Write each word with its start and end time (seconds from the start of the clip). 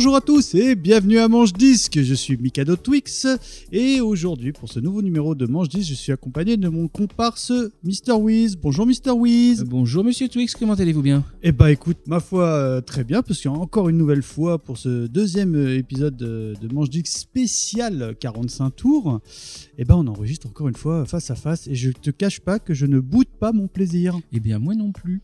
Bonjour 0.00 0.16
à 0.16 0.22
tous 0.22 0.54
et 0.54 0.76
bienvenue 0.76 1.18
à 1.18 1.28
Manche 1.28 1.52
Disque. 1.52 2.00
Je 2.00 2.14
suis 2.14 2.38
Mikado 2.38 2.74
Twix 2.74 3.26
et 3.70 4.00
aujourd'hui 4.00 4.50
pour 4.50 4.72
ce 4.72 4.80
nouveau 4.80 5.02
numéro 5.02 5.34
de 5.34 5.44
Manche 5.44 5.68
Disque, 5.68 5.90
je 5.90 5.94
suis 5.94 6.10
accompagné 6.10 6.56
de 6.56 6.70
mon 6.70 6.88
comparse 6.88 7.52
Mr 7.84 8.14
Wiz. 8.14 8.56
Bonjour 8.56 8.86
Mr 8.86 9.10
Wiz. 9.10 9.60
Euh, 9.60 9.64
bonjour 9.66 10.02
Monsieur 10.02 10.26
Twix, 10.30 10.54
comment 10.54 10.72
allez-vous 10.72 11.02
bien? 11.02 11.22
Eh 11.42 11.52
bah 11.52 11.70
écoute, 11.70 11.98
ma 12.06 12.18
foi 12.18 12.46
euh, 12.46 12.80
très 12.80 13.04
bien 13.04 13.20
parce 13.20 13.42
qu'il 13.42 13.50
y 13.50 13.54
a 13.54 13.58
encore 13.58 13.90
une 13.90 13.98
nouvelle 13.98 14.22
fois 14.22 14.58
pour 14.58 14.78
ce 14.78 15.06
deuxième 15.06 15.54
euh, 15.54 15.76
épisode 15.76 16.16
de, 16.16 16.54
de 16.58 16.74
Manche 16.74 16.88
Disque 16.88 17.08
spécial 17.08 18.16
45 18.18 18.70
tours. 18.70 19.20
Eh 19.76 19.84
ben 19.84 19.96
on 19.96 20.06
enregistre 20.06 20.46
encore 20.46 20.68
une 20.68 20.76
fois 20.76 21.04
face 21.04 21.30
à 21.30 21.34
face 21.34 21.66
et 21.66 21.74
je 21.74 21.90
te 21.90 22.08
cache 22.08 22.40
pas 22.40 22.58
que 22.58 22.72
je 22.72 22.86
ne 22.86 23.00
boude 23.00 23.28
pas 23.38 23.52
mon 23.52 23.66
plaisir. 23.66 24.18
Eh 24.32 24.40
bien 24.40 24.58
moi 24.58 24.74
non 24.74 24.92
plus. 24.92 25.20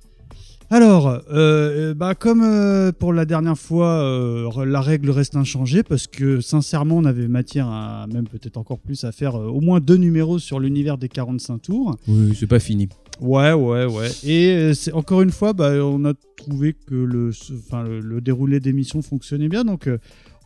Alors, 0.68 1.20
euh, 1.30 1.94
bah, 1.94 2.16
comme 2.16 2.42
euh, 2.42 2.90
pour 2.90 3.12
la 3.12 3.24
dernière 3.24 3.56
fois, 3.56 4.00
euh, 4.02 4.64
la 4.64 4.80
règle 4.80 5.10
reste 5.10 5.36
inchangée 5.36 5.84
parce 5.84 6.08
que 6.08 6.40
sincèrement, 6.40 6.96
on 6.96 7.04
avait 7.04 7.28
matière 7.28 7.68
à 7.68 8.06
même 8.12 8.26
peut-être 8.26 8.56
encore 8.56 8.80
plus 8.80 9.04
à 9.04 9.12
faire 9.12 9.36
au 9.36 9.60
moins 9.60 9.78
deux 9.78 9.96
numéros 9.96 10.40
sur 10.40 10.58
l'univers 10.58 10.98
des 10.98 11.08
45 11.08 11.62
tours. 11.62 11.96
Oui, 12.08 12.34
c'est 12.38 12.48
pas 12.48 12.58
fini. 12.58 12.88
Ouais, 13.20 13.52
ouais, 13.52 13.84
ouais. 13.86 14.10
Et 14.24 14.74
c'est 14.74 14.92
encore 14.92 15.22
une 15.22 15.30
fois, 15.30 15.52
bah, 15.52 15.70
on 15.84 16.04
a 16.04 16.14
trouvé 16.36 16.72
que 16.74 16.94
le, 16.96 17.30
enfin, 17.68 17.84
le, 17.84 18.00
le 18.00 18.20
déroulé 18.20 18.58
d'émission 18.58 19.02
fonctionnait 19.02 19.48
bien, 19.48 19.64
donc 19.64 19.88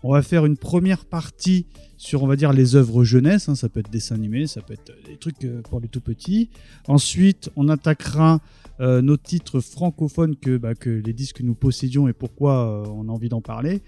on 0.03 0.13
va 0.13 0.21
faire 0.23 0.45
une 0.45 0.57
première 0.59 1.07
partie 1.07 1.67
sur, 1.97 2.23
on 2.23 2.27
va 2.27 2.37
dire, 2.37 2.53
les 2.53 2.77
œuvres 2.77 3.05
jeunesse. 3.05 3.49
hein. 3.49 3.55
ça 3.55 3.69
peut 3.71 3.81
être 3.81 3.91
dessin 3.91 4.17
animé, 4.17 4.47
ça 4.47 4.61
peut 4.61 4.75
être 4.75 4.93
des 5.07 5.17
trucs 5.17 5.37
pour 5.65 5.81
les 5.81 5.89
tout 5.89 6.01
petits. 6.01 6.51
Ensuite, 6.89 7.51
on 7.57 7.69
attaquera 7.71 8.41
euh, 8.81 9.03
nos 9.03 9.17
titres 9.17 9.61
francophones 9.61 10.37
que, 10.37 10.57
bah, 10.57 10.75
que 10.75 10.89
les 10.91 11.13
disques 11.13 11.39
que 11.39 11.43
nous 11.43 11.55
possédions 11.55 12.09
et 12.09 12.13
pourquoi 12.13 12.67
euh, 12.67 12.87
on 12.91 13.09
a 13.09 13.13
envie 13.13 13.29
d'en 13.29 13.41
parler. 13.43 13.83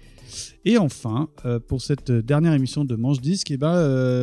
Et 0.65 0.77
enfin, 0.77 1.29
euh, 1.45 1.59
pour 1.59 1.81
cette 1.81 2.11
dernière 2.11 2.53
émission 2.53 2.85
de 2.85 2.95
Manche 2.95 3.19
Disque, 3.21 3.51
eh 3.51 3.57
ben, 3.57 3.75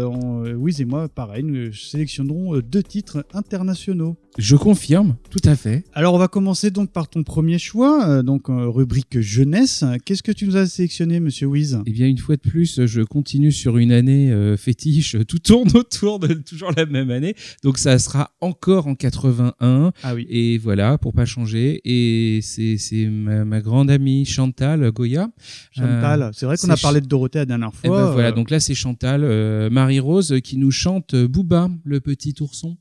on- 0.06 0.44
Wiz 0.54 0.80
et 0.80 0.84
moi, 0.84 1.08
pareil, 1.08 1.42
nous 1.44 1.72
sélectionnerons 1.72 2.58
deux 2.60 2.82
titres 2.82 3.24
internationaux. 3.32 4.16
Je 4.38 4.56
confirme, 4.56 5.16
tout 5.30 5.40
à 5.44 5.56
fait. 5.56 5.84
Alors, 5.92 6.14
on 6.14 6.18
va 6.18 6.28
commencer 6.28 6.70
donc 6.70 6.92
par 6.92 7.08
ton 7.08 7.24
premier 7.24 7.58
choix, 7.58 8.08
euh, 8.08 8.22
donc 8.22 8.48
euh, 8.48 8.68
rubrique 8.68 9.20
jeunesse. 9.20 9.84
Qu'est-ce 10.04 10.22
que 10.22 10.32
tu 10.32 10.46
nous 10.46 10.56
as 10.56 10.66
sélectionné, 10.66 11.18
monsieur 11.20 11.46
Wiz? 11.46 11.80
Eh 11.84 11.90
bien, 11.90 12.06
une 12.06 12.18
fois 12.18 12.36
de 12.36 12.40
plus, 12.40 12.86
je 12.86 13.02
continue 13.02 13.52
sur 13.52 13.76
une 13.76 13.92
année 13.92 14.30
euh, 14.30 14.56
fétiche. 14.56 15.16
Tout 15.28 15.40
tourne 15.40 15.70
autour 15.74 16.20
de 16.20 16.32
toujours 16.48 16.72
la 16.76 16.86
même 16.86 17.10
année. 17.10 17.34
Donc, 17.64 17.76
ça 17.78 17.98
sera 17.98 18.30
encore 18.40 18.86
en 18.86 18.94
81. 18.94 19.92
Ah 20.02 20.14
oui. 20.14 20.26
Et 20.30 20.58
voilà, 20.58 20.96
pour 20.96 21.12
pas 21.12 21.26
changer. 21.26 21.80
Et 21.84 22.40
c'est 22.42 22.78
ma, 23.10 23.44
ma 23.44 23.60
grande 23.60 23.90
amie 23.90 24.24
Chantal 24.24 24.90
Goya. 24.92 25.28
Chantal, 25.72 26.30
c'est 26.34 26.46
vrai 26.46 26.56
qu'on 26.56 26.70
a 26.70 26.76
parlé 26.76 27.00
de 27.00 27.06
Dorothée 27.06 27.40
la 27.40 27.46
dernière 27.46 27.72
Et 27.84 27.88
fois. 27.88 28.04
ben 28.06 28.12
voilà, 28.12 28.28
euh, 28.28 28.32
donc 28.32 28.50
là, 28.50 28.60
c'est 28.60 28.74
Chantal 28.74 29.22
euh, 29.24 29.70
Marie-Rose 29.70 30.36
qui 30.42 30.56
nous 30.56 30.70
chante 30.70 31.14
euh, 31.14 31.28
Booba, 31.28 31.68
le 31.84 32.00
petit 32.00 32.34
ourson. 32.40 32.76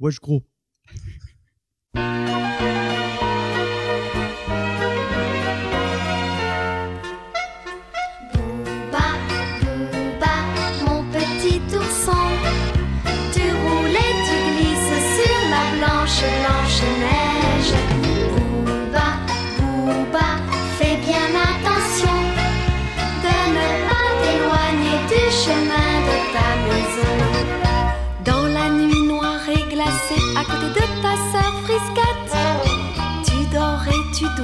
wesh 0.00 0.20
gros. 0.20 0.42
Thank 0.86 2.60
you. 2.60 2.73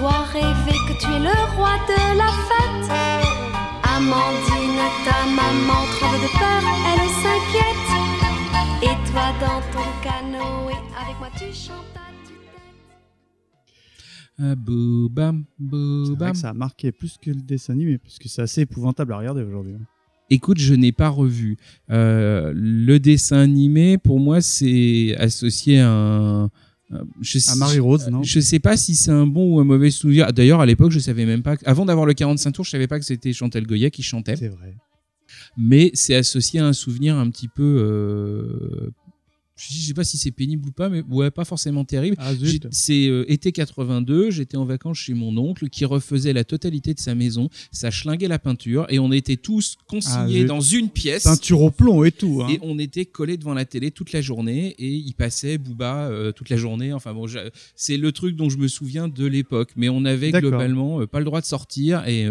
Dois 0.00 0.24
rêver 0.32 0.78
que 0.88 0.94
tu 0.98 1.08
es 1.12 1.20
le 1.20 1.36
roi 1.56 1.74
de 1.90 2.00
la 2.16 2.30
fête. 2.48 2.90
Amandine, 3.94 4.86
ta 5.04 5.20
maman 5.38 5.82
tremble 5.94 6.20
de 6.24 6.30
peur, 6.40 6.62
elle 6.88 7.08
s'inquiète. 7.20 7.90
Et 8.82 8.96
toi 9.10 9.28
dans 9.44 9.60
ton 9.72 9.88
canoë, 10.02 10.78
avec 10.98 11.18
moi 11.18 11.28
tu 11.36 11.52
chantes. 11.52 11.84
Ah, 14.42 14.54
Booba. 14.54 15.34
vrai 15.58 16.32
que 16.32 16.38
ça 16.38 16.48
a 16.48 16.54
marqué 16.54 16.92
plus 16.92 17.18
que 17.20 17.30
le 17.30 17.42
dessin 17.42 17.74
animé, 17.74 17.98
parce 17.98 18.18
que 18.18 18.26
c'est 18.26 18.40
assez 18.40 18.62
épouvantable 18.62 19.12
à 19.12 19.18
regarder 19.18 19.42
aujourd'hui. 19.42 19.74
Écoute, 20.30 20.58
je 20.58 20.72
n'ai 20.72 20.92
pas 20.92 21.10
revu. 21.10 21.58
Euh, 21.90 22.52
le 22.54 22.98
dessin 22.98 23.40
animé, 23.40 23.98
pour 23.98 24.18
moi, 24.18 24.40
c'est 24.40 25.14
associé 25.18 25.80
à 25.80 25.90
un. 25.90 26.50
Un- 26.90 27.04
Je 27.20 27.38
sais, 27.38 27.52
À 27.52 27.54
Marie-Rose, 27.54 28.08
non 28.08 28.22
Je 28.22 28.40
sais 28.40 28.58
pas 28.58 28.76
si 28.76 28.94
c'est 28.94 29.10
un 29.10 29.26
bon 29.26 29.54
ou 29.54 29.60
un 29.60 29.64
mauvais 29.64 29.90
souvenir. 29.90 30.32
D'ailleurs, 30.32 30.60
à 30.60 30.66
l'époque, 30.66 30.90
je 30.90 30.98
savais 30.98 31.24
même 31.26 31.42
pas. 31.42 31.56
que- 31.56 31.64
Avant 31.66 31.84
d'avoir 31.86 32.06
le 32.06 32.14
45 32.14 32.52
tours, 32.52 32.64
je 32.64 32.70
savais 32.70 32.86
pas 32.88 32.98
que 32.98 33.04
c'était 33.04 33.32
Chantal 33.32 33.66
Goya 33.66 33.90
qui 33.90 34.02
chantait. 34.02 34.36
C'est 34.36 34.48
vrai. 34.48 34.74
Mais 35.56 35.90
c'est 35.94 36.14
associé 36.16 36.58
à 36.60 36.66
un 36.66 36.72
souvenir 36.72 37.16
un 37.16 37.30
petit 37.30 37.48
peu. 37.48 37.62
euh, 37.78 38.90
Je 39.68 39.78
sais 39.86 39.94
pas 39.94 40.04
si 40.04 40.16
c'est 40.16 40.30
pénible 40.30 40.68
ou 40.68 40.72
pas, 40.72 40.88
mais 40.88 41.02
ouais, 41.10 41.30
pas 41.30 41.44
forcément 41.44 41.84
terrible. 41.84 42.16
Ah. 42.18 42.32
C'est 42.70 43.06
euh, 43.08 43.30
été 43.30 43.52
82, 43.52 44.30
j'étais 44.30 44.56
en 44.56 44.64
vacances 44.64 44.98
chez 44.98 45.12
mon 45.14 45.36
oncle 45.36 45.68
qui 45.68 45.84
refaisait 45.84 46.32
la 46.32 46.44
totalité 46.44 46.94
de 46.94 46.98
sa 46.98 47.14
maison, 47.14 47.50
ça 47.70 47.90
schlinguait 47.90 48.28
la 48.28 48.38
peinture 48.38 48.86
et 48.88 48.98
on 48.98 49.12
était 49.12 49.36
tous 49.36 49.76
Ah, 49.78 49.84
consignés 49.86 50.38
zut. 50.40 50.46
dans 50.48 50.60
une 50.62 50.88
pièce. 50.88 51.24
Peinture 51.24 51.60
au 51.60 51.70
plomb 51.70 52.04
et 52.04 52.12
tout. 52.12 52.40
Hein. 52.42 52.48
Et 52.50 52.58
on 52.62 52.78
était 52.78 53.04
collés 53.04 53.36
devant 53.36 53.52
la 53.54 53.66
télé 53.66 53.90
toute 53.90 54.12
la 54.12 54.22
journée 54.22 54.74
et 54.78 54.88
il 54.94 55.12
passait 55.12 55.58
Booba 55.58 56.08
euh, 56.08 56.32
toute 56.32 56.48
la 56.48 56.56
journée. 56.56 56.92
Enfin 56.94 57.12
bon, 57.12 57.26
c'est 57.76 57.96
le 57.98 58.12
truc 58.12 58.36
dont 58.36 58.48
je 58.48 58.56
me 58.56 58.66
souviens 58.68 59.08
de 59.08 59.26
l'époque. 59.26 59.70
Mais 59.76 59.88
on 59.90 60.04
avait 60.06 60.30
globalement 60.32 61.02
euh, 61.02 61.06
pas 61.06 61.18
le 61.18 61.26
droit 61.26 61.40
de 61.42 61.46
sortir 61.46 62.06
et 62.08 62.26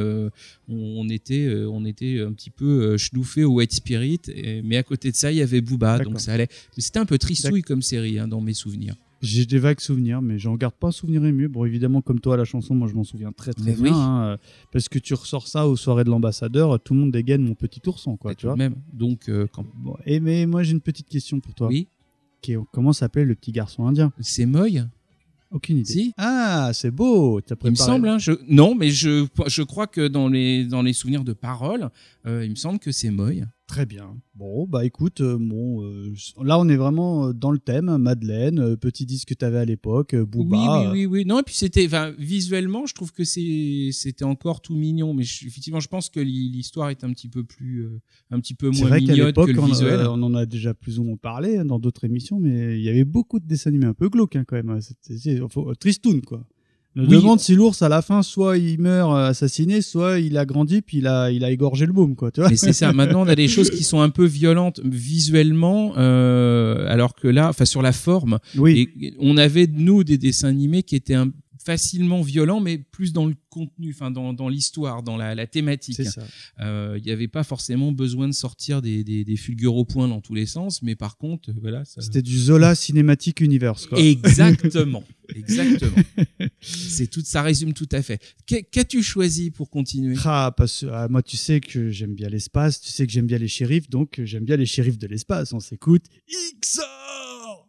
on, 0.67 1.07
était, 1.09 1.47
on 1.69 1.85
était 1.85 2.21
un 2.21 2.31
petit 2.33 2.49
peu 2.49 2.97
schnoufés 2.97 3.43
au 3.43 3.53
White 3.53 3.73
Spirit. 3.73 4.19
et- 4.33 4.61
mais 4.63 4.77
à 4.77 4.83
côté 4.83 5.11
de 5.11 5.15
ça, 5.15 5.31
il 5.31 5.37
y 5.37 5.41
avait 5.41 5.61
Booba, 5.61 5.99
donc 5.99 6.19
ça 6.19 6.33
allait. 6.33 6.47
Mais 6.75 6.81
c'était 6.83 6.99
un 6.99 7.05
peu 7.05 7.17
tristouille 7.19 7.61
comme 7.61 7.81
série 7.81 8.17
hein, 8.19 8.27
dans 8.27 8.41
mes 8.41 8.53
souvenirs. 8.53 8.95
J'ai 9.21 9.45
des 9.45 9.59
vagues 9.59 9.81
souvenirs, 9.81 10.21
mais 10.21 10.39
j'en 10.39 10.55
garde 10.55 10.73
pas 10.75 10.87
un 10.87 10.91
souvenir 10.91 11.25
ému. 11.25 11.49
Bon, 11.49 11.65
évidemment, 11.65 12.01
comme 12.01 12.21
toi, 12.21 12.37
la 12.37 12.45
chanson, 12.45 12.73
moi, 12.73 12.87
je 12.87 12.93
m'en 12.95 13.03
souviens 13.03 13.33
très 13.33 13.53
très 13.53 13.65
Mais 13.71 13.73
bien. 13.75 13.83
oui. 13.83 13.89
hein, 13.93 14.21
euh, 14.23 14.37
parce 14.71 14.87
que 14.87 14.97
tu 14.97 15.13
ressors 15.13 15.47
ça 15.47 15.67
aux 15.67 15.75
soirées 15.75 16.05
de 16.05 16.09
l'ambassadeur, 16.09 16.79
tout 16.79 16.93
le 16.93 17.01
monde 17.01 17.11
dégaine 17.11 17.41
mon 17.43 17.53
petit 17.53 17.81
ourson, 17.85 18.15
quoi, 18.15 18.33
tu 18.33 18.45
vois. 18.45 18.55
Même. 18.55 18.75
Donc, 18.93 19.27
euh, 19.27 19.45
quand... 19.51 19.65
Bon, 19.75 19.97
et 20.05 20.21
mais 20.21 20.45
moi, 20.45 20.63
j'ai 20.63 20.71
une 20.71 20.79
petite 20.79 21.09
question 21.09 21.41
pour 21.41 21.53
toi. 21.53 21.67
oui, 21.67 21.87
Qui 22.41 22.53
est- 22.53 22.59
comment 22.71 22.93
s'appelle 22.93 23.27
le 23.27 23.35
petit 23.35 23.51
garçon 23.51 23.85
indien? 23.87 24.13
C'est 24.21 24.45
Moy? 24.45 24.85
Aucune 25.51 25.79
idée. 25.79 25.91
Si. 25.91 26.13
Ah, 26.15 26.69
c'est 26.73 26.91
beau. 26.91 27.41
T'as 27.41 27.55
Il 27.65 27.71
me 27.71 27.75
semble, 27.75 28.07
hein, 28.07 28.19
je... 28.19 28.31
non, 28.47 28.73
mais 28.75 28.89
je, 28.91 29.25
je 29.47 29.63
crois 29.63 29.87
que 29.87 30.07
dans 30.07 30.29
les, 30.29 30.63
dans 30.63 30.81
les 30.83 30.93
souvenirs 30.93 31.23
de 31.25 31.33
parole, 31.33 31.89
euh, 32.25 32.45
il 32.45 32.51
me 32.51 32.55
semble 32.55 32.79
que 32.79 32.91
c'est 32.93 33.09
Moy. 33.09 33.43
Très 33.69 33.85
bien. 33.85 34.17
Bon, 34.33 34.65
bah 34.65 34.83
écoute, 34.83 35.21
euh, 35.21 35.37
bon, 35.39 35.83
euh, 35.83 36.11
là 36.43 36.57
on 36.57 36.67
est 36.69 36.75
vraiment 36.75 37.27
euh, 37.27 37.33
dans 37.33 37.51
le 37.51 37.59
thème. 37.59 37.97
Madeleine, 37.97 38.57
euh, 38.57 38.75
petit 38.75 39.05
disque 39.05 39.27
que 39.27 39.33
t'avais 39.35 39.59
à 39.59 39.65
l'époque, 39.65 40.15
euh, 40.15 40.25
Booba. 40.25 40.57
Oui, 40.57 40.85
euh, 40.87 40.91
oui, 40.91 41.05
oui, 41.05 41.19
oui. 41.19 41.25
Non, 41.25 41.39
et 41.39 41.43
puis 41.43 41.53
c'était, 41.53 41.87
visuellement, 42.17 42.87
je 42.87 42.95
trouve 42.95 43.11
que 43.13 43.23
c'était 43.23 44.23
encore 44.23 44.61
tout 44.61 44.73
mignon, 44.75 45.13
mais 45.13 45.21
je- 45.21 45.45
effectivement, 45.45 45.79
je 45.79 45.87
pense 45.87 46.09
que 46.09 46.19
l'hi- 46.19 46.49
l'histoire 46.49 46.89
est 46.89 47.03
un 47.03 47.13
petit 47.13 47.29
peu 47.29 47.43
plus, 47.43 47.85
euh, 47.85 48.01
un 48.31 48.39
petit 48.39 48.55
peu 48.55 48.71
C'est 48.73 48.79
moins 48.79 48.89
vrai 48.89 49.01
qu'à 49.03 49.11
mignonne 49.13 49.33
que 49.33 49.51
le 49.51 49.59
on, 49.59 49.65
visuel. 49.67 49.99
euh, 49.99 50.09
on 50.09 50.23
en 50.23 50.33
a 50.33 50.47
déjà 50.47 50.73
plus 50.73 50.97
ou 50.97 51.03
moins 51.03 51.17
parlé 51.17 51.57
hein, 51.57 51.65
dans 51.65 51.77
d'autres 51.77 52.05
émissions, 52.05 52.39
mais 52.39 52.75
il 52.79 52.83
y 52.83 52.89
avait 52.89 53.05
beaucoup 53.05 53.39
de 53.39 53.45
dessins 53.45 53.69
animés 53.69 53.85
un 53.85 53.93
peu 53.93 54.09
glauques 54.09 54.35
hein, 54.35 54.45
quand 54.47 54.55
même. 54.55 54.71
hein. 54.71 54.79
Tristoun, 55.79 56.21
quoi. 56.21 56.43
On 56.95 57.01
Oui. 57.01 57.17
demande 57.17 57.39
si 57.39 57.53
l'ours, 57.55 57.81
à 57.83 57.87
la 57.89 58.01
fin, 58.01 58.23
soit 58.23 58.57
il 58.57 58.79
meurt 58.81 59.11
euh, 59.11 59.29
assassiné, 59.29 59.81
soit 59.81 60.19
il 60.19 60.37
a 60.37 60.45
grandi, 60.45 60.81
puis 60.81 60.97
il 60.97 61.07
a, 61.07 61.29
il 61.31 61.43
a 61.43 61.51
égorgé 61.51 61.85
le 61.85 61.93
baume, 61.93 62.15
quoi. 62.15 62.31
Tu 62.31 62.41
vois 62.41 62.49
Mais 62.49 62.57
c'est 62.57 62.73
ça. 62.73 62.91
Maintenant, 62.93 63.21
on 63.21 63.27
a 63.27 63.35
des 63.35 63.47
choses 63.47 63.69
qui 63.69 63.83
sont 63.83 64.01
un 64.01 64.09
peu 64.09 64.25
violentes 64.25 64.81
visuellement, 64.83 65.93
euh, 65.97 66.85
alors 66.89 67.13
que 67.13 67.27
là, 67.27 67.49
enfin, 67.49 67.65
sur 67.65 67.81
la 67.81 67.91
forme, 67.91 68.39
oui, 68.57 68.89
et 69.01 69.13
on 69.19 69.37
avait 69.37 69.67
nous 69.71 70.03
des 70.03 70.17
dessins 70.17 70.47
animés 70.49 70.83
qui 70.83 70.95
étaient 70.95 71.13
un- 71.13 71.31
facilement 71.69 72.23
violents, 72.23 72.59
mais 72.61 72.79
plus 72.79 73.13
dans 73.13 73.27
le 73.27 73.35
contenu, 73.51 73.91
enfin, 73.93 74.09
dans, 74.09 74.33
dans 74.33 74.49
l'histoire, 74.49 75.03
dans 75.03 75.17
la, 75.17 75.35
la 75.35 75.45
thématique. 75.45 76.01
Euh, 76.59 76.95
Il 76.97 77.03
n'y 77.03 77.11
avait 77.11 77.27
pas 77.27 77.43
forcément 77.43 77.91
besoin 77.91 78.27
de 78.27 78.33
sortir 78.33 78.81
des, 78.81 79.03
des, 79.03 79.23
des 79.23 79.35
fulgures 79.37 79.75
au 79.75 79.85
point 79.85 80.07
dans 80.07 80.19
tous 80.19 80.33
les 80.33 80.47
sens, 80.47 80.81
mais 80.81 80.95
par 80.95 81.17
contre, 81.17 81.51
euh, 81.51 81.53
voilà. 81.61 81.85
ça- 81.85 82.01
C'était 82.01 82.23
du 82.23 82.39
Zola 82.39 82.73
Cinematic 82.73 83.39
Universe, 83.41 83.85
quoi. 83.85 83.99
Exactement. 83.99 85.03
Exactement. 85.35 86.01
c'est 86.59 87.05
tout, 87.05 87.21
ça 87.23 87.43
résume 87.43 87.73
tout 87.73 87.87
à 87.91 88.01
fait. 88.01 88.19
Qu'as- 88.47 88.63
Qu'as-tu 88.63 89.03
choisi 89.03 89.51
pour 89.51 89.69
continuer? 89.69 90.15
Ah, 90.25 90.51
parce 90.57 90.83
ah, 90.91 91.07
moi, 91.07 91.21
tu 91.21 91.37
sais 91.37 91.59
que 91.59 91.91
j'aime 91.91 92.15
bien 92.15 92.29
l'espace, 92.29 92.81
tu 92.81 92.89
sais 92.89 93.05
que 93.05 93.13
j'aime 93.13 93.27
bien 93.27 93.37
les 93.37 93.47
shérifs, 93.47 93.91
donc 93.91 94.17
euh, 94.17 94.25
j'aime 94.25 94.43
bien 94.45 94.55
les 94.57 94.65
shérifs 94.65 94.97
de 94.97 95.05
l'espace. 95.05 95.53
On 95.53 95.59
s'écoute. 95.59 96.05
XOR 96.63 97.67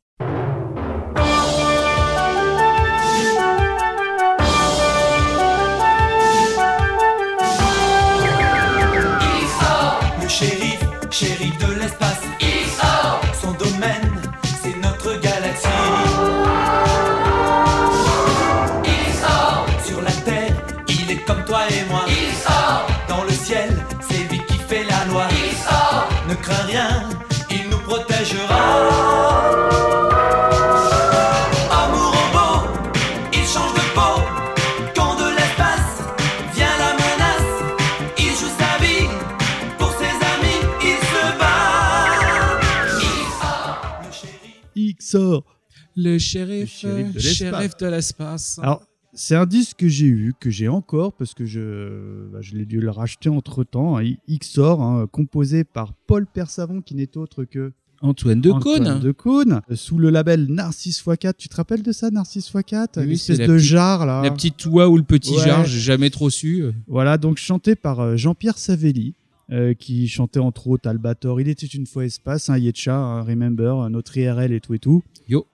Le 45.97 46.19
shérif, 46.19 46.85
de 46.85 46.89
l'espace. 47.15 47.23
shérif 47.23 47.77
de 47.77 47.87
l'espace. 47.87 48.59
Alors, 48.62 48.83
c'est 49.12 49.35
un 49.35 49.47
disque 49.47 49.79
que 49.79 49.89
j'ai 49.89 50.07
eu, 50.07 50.33
que 50.41 50.51
j'ai 50.51 50.69
encore, 50.69 51.12
parce 51.15 51.35
que 51.35 51.45
je, 51.45 52.29
bah, 52.33 52.39
je 52.43 52.55
l'ai 52.55 52.65
dû 52.65 52.81
le 52.81 52.91
racheter 52.91 53.29
entre 53.29 53.65
temps. 53.65 53.99
XOR, 54.29 54.81
hein, 54.83 55.07
composé 55.11 55.65
par 55.65 55.93
Paul 56.07 56.27
Persavon, 56.27 56.81
qui 56.81 56.95
n'est 56.95 57.17
autre 57.17 57.45
que 57.45 57.73
Antoine 58.03 58.41
de 58.41 58.51
Antoine 58.51 58.85
Caunes. 58.85 59.01
de 59.01 59.12
Caunes, 59.12 59.61
euh, 59.71 59.77
sous 59.77 59.99
le 59.99 60.09
label 60.09 60.47
Narcisse 60.49 61.03
x4. 61.05 61.35
Tu 61.37 61.49
te 61.51 61.57
rappelles 61.57 61.83
de 61.83 61.93
ça, 61.93 62.11
Narcisse 62.11 62.51
x4 62.51 63.05
Oui, 63.07 63.19
c'est 63.19 63.37
la 63.37 63.47
de 63.47 63.53
petite- 63.57 63.69
jarre, 63.69 64.07
là. 64.07 64.23
La 64.23 64.31
petite 64.31 64.65
oie 64.67 64.89
ou 64.89 64.97
le 64.97 65.03
petit 65.03 65.35
Ouais. 65.37 65.45
jar, 65.45 65.65
j'ai 65.67 65.81
jamais 65.81 66.09
trop 66.09 66.31
su. 66.31 66.65
Voilà, 66.87 67.19
donc 67.19 67.37
chanté 67.37 67.75
par 67.75 68.01
euh, 68.01 68.17
Jean-Pierre 68.17 68.57
Savelli, 68.57 69.15
euh, 69.50 69.75
qui 69.75 70.06
chantait 70.08 70.38
entre 70.41 70.69
autres 70.69 70.88
Albator, 70.88 71.41
Il 71.41 71.49
était 71.49 71.67
une 71.67 71.87
fois 71.87 72.05
espace, 72.05 72.49
un 72.50 72.58
Yetcha, 72.58 72.94
un 72.97 73.23
Remember, 73.23 73.76
un 73.76 73.94
autre 73.94 74.17
IRL 74.17 74.52
et 74.52 74.61
tout 74.61 74.75
et 74.75 74.79
tout. 74.79 75.02
Yo. 75.29 75.47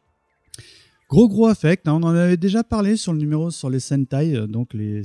Gros 1.08 1.28
gros 1.28 1.46
affect, 1.46 1.86
hein, 1.86 1.92
on 1.94 2.02
en 2.02 2.14
avait 2.16 2.36
déjà 2.36 2.64
parlé 2.64 2.96
sur 2.96 3.12
le 3.12 3.20
numéro 3.20 3.52
sur 3.52 3.70
les 3.70 3.78
Sentai, 3.78 4.34
euh, 4.34 4.48
donc 4.48 4.74
les, 4.74 5.02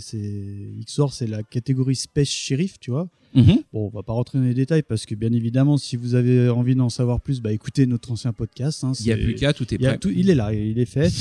XOR 0.83 1.13
c'est 1.13 1.27
la 1.27 1.43
catégorie 1.43 1.95
Space 1.95 2.27
Sheriff, 2.29 2.79
tu 2.79 2.89
vois. 2.89 3.07
Mhm. 3.35 3.59
Bon, 3.71 3.85
on 3.85 3.89
va 3.89 4.01
pas 4.01 4.11
rentrer 4.13 4.39
dans 4.39 4.43
les 4.45 4.55
détails 4.55 4.81
parce 4.81 5.05
que 5.05 5.13
bien 5.13 5.31
évidemment, 5.31 5.77
si 5.77 5.95
vous 5.97 6.15
avez 6.15 6.49
envie 6.49 6.73
d'en 6.75 6.89
savoir 6.89 7.21
plus, 7.21 7.39
bah 7.39 7.53
écoutez 7.53 7.85
notre 7.85 8.11
ancien 8.11 8.33
podcast. 8.33 8.83
hein, 8.83 8.93
Il 8.99 9.05
n'y 9.05 9.11
a 9.11 9.17
plus 9.17 9.35
qu'à, 9.35 9.53
tout 9.53 9.71
est 9.73 9.77
prêt. 9.77 9.97
tout- 9.99 10.09
il 10.09 10.29
est 10.31 10.35
là, 10.35 10.53
il 10.53 10.79
est 10.79 10.85
fait. 10.85 11.11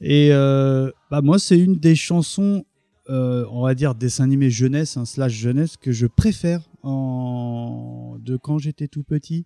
Et 0.00 0.30
euh, 0.32 0.90
bah 1.10 1.20
moi, 1.20 1.38
c'est 1.38 1.58
une 1.58 1.76
des 1.76 1.94
chansons, 1.94 2.64
euh, 3.08 3.44
on 3.50 3.62
va 3.62 3.74
dire 3.74 3.94
dessin 3.94 4.24
animé 4.24 4.50
jeunesse, 4.50 4.96
hein, 4.96 5.04
slash 5.04 5.32
jeunesse, 5.32 5.76
que 5.76 5.92
je 5.92 6.06
préfère 6.06 6.60
en... 6.82 8.16
de 8.24 8.36
quand 8.36 8.58
j'étais 8.58 8.88
tout 8.88 9.02
petit. 9.02 9.44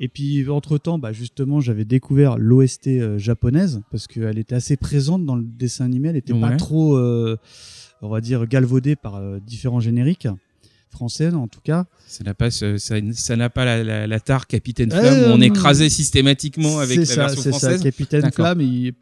Et 0.00 0.08
puis 0.08 0.48
entre 0.48 0.78
temps, 0.78 0.98
bah, 0.98 1.12
justement, 1.12 1.60
j'avais 1.60 1.84
découvert 1.84 2.38
l'OST 2.38 2.86
euh, 2.88 3.18
japonaise 3.18 3.80
parce 3.90 4.06
qu'elle 4.06 4.38
était 4.38 4.54
assez 4.54 4.76
présente 4.76 5.24
dans 5.24 5.36
le 5.36 5.44
dessin 5.44 5.84
animé. 5.84 6.08
Elle 6.10 6.16
était 6.16 6.32
pas 6.34 6.56
trop, 6.56 6.96
euh, 6.96 7.36
on 8.02 8.08
va 8.08 8.20
dire, 8.20 8.46
galvaudée 8.46 8.96
par 8.96 9.16
euh, 9.16 9.38
différents 9.46 9.80
génériques 9.80 10.28
français 10.90 11.32
en 11.32 11.48
tout 11.48 11.60
cas. 11.60 11.86
Ça 12.06 12.22
n'a 12.22 12.34
pas, 12.34 12.52
ce- 12.52 12.78
ça, 12.78 12.94
ça 13.12 13.34
n'a 13.36 13.50
pas 13.50 13.64
la, 13.64 13.82
la, 13.82 14.06
la 14.06 14.20
tare 14.20 14.46
Capitaine 14.46 14.92
Euh, 14.92 15.00
Flamme 15.00 15.30
où 15.30 15.34
on 15.34 15.40
écrasait 15.40 15.88
systématiquement 15.88 16.78
avec 16.78 16.98
la 16.98 17.04
ça, 17.04 17.14
version 17.26 17.42
c'est 17.42 17.50
ça, 17.52 17.58
française. 17.58 17.82
Capitaine. 17.82 18.30
Flamme, 18.30 18.60
il 18.60 18.92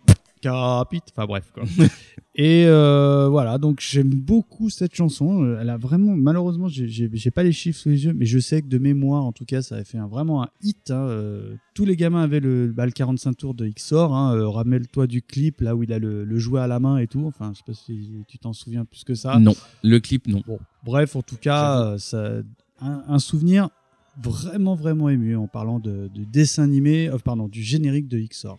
capite, 0.42 1.04
enfin 1.16 1.26
bref 1.26 1.50
quoi. 1.54 1.62
et 2.34 2.64
euh, 2.66 3.28
voilà, 3.28 3.56
donc 3.58 3.80
j'aime 3.80 4.10
beaucoup 4.10 4.68
cette 4.68 4.94
chanson. 4.94 5.56
Elle 5.58 5.70
a 5.70 5.76
vraiment, 5.78 6.14
malheureusement, 6.16 6.68
j'ai- 6.68 7.30
pas 7.30 7.42
les 7.42 7.52
chiffres 7.52 7.78
sous 7.78 7.88
les 7.88 8.04
yeux, 8.04 8.12
mais 8.12 8.26
je 8.26 8.38
sais 8.38 8.60
que 8.60 8.66
de 8.66 8.76
mémoire, 8.78 9.24
en 9.24 9.32
tout 9.32 9.44
cas, 9.46 9.62
ça 9.62 9.76
avait 9.76 9.84
fait 9.84 9.98
un, 9.98 10.06
vraiment 10.08 10.42
un 10.42 10.48
hit. 10.62 10.90
hein. 10.90 11.06
Euh, 11.08 11.54
tous 11.74 11.84
les 11.86 11.96
gamins 11.96 12.22
avaient 12.22 12.40
le, 12.40 12.66
bah, 12.66 12.84
le 12.84 12.92
45 12.92 13.36
tours 13.36 13.54
de 13.54 13.66
XOR. 13.68 14.14
Hein. 14.14 14.34
Euh, 14.36 14.48
Ramène-toi 14.48 15.06
du 15.06 15.22
clip 15.22 15.60
là 15.62 15.74
où 15.76 15.82
il 15.82 15.92
a 15.92 15.98
le, 15.98 16.24
le 16.24 16.38
jouet 16.38 16.60
à 16.60 16.66
la 16.66 16.78
main 16.80 16.98
et 16.98 17.06
tout. 17.06 17.24
Enfin, 17.26 17.52
je 17.54 17.58
sais 17.58 17.64
pas 17.66 17.72
si 17.72 18.24
tu 18.28 18.38
t'en 18.38 18.52
souviens 18.52 18.84
plus 18.84 19.04
que 19.04 19.14
ça. 19.14 19.38
Non, 19.38 19.54
le 19.82 19.98
clip, 20.00 20.26
non. 20.26 20.42
Bon, 20.46 20.58
bref, 20.84 21.16
en 21.16 21.22
tout 21.22 21.36
cas, 21.40 21.80
euh, 21.86 21.98
ça, 21.98 22.40
un, 22.80 23.02
un 23.08 23.18
souvenir 23.18 23.70
vraiment 24.22 24.74
vraiment 24.74 25.08
ému 25.08 25.36
en 25.36 25.46
parlant 25.46 25.78
de, 25.80 26.10
de 26.14 26.24
dessin 26.24 26.64
animé, 26.64 27.08
euh, 27.08 27.16
pardon, 27.16 27.48
du 27.48 27.62
générique 27.62 28.08
de 28.08 28.18
XOR. 28.18 28.58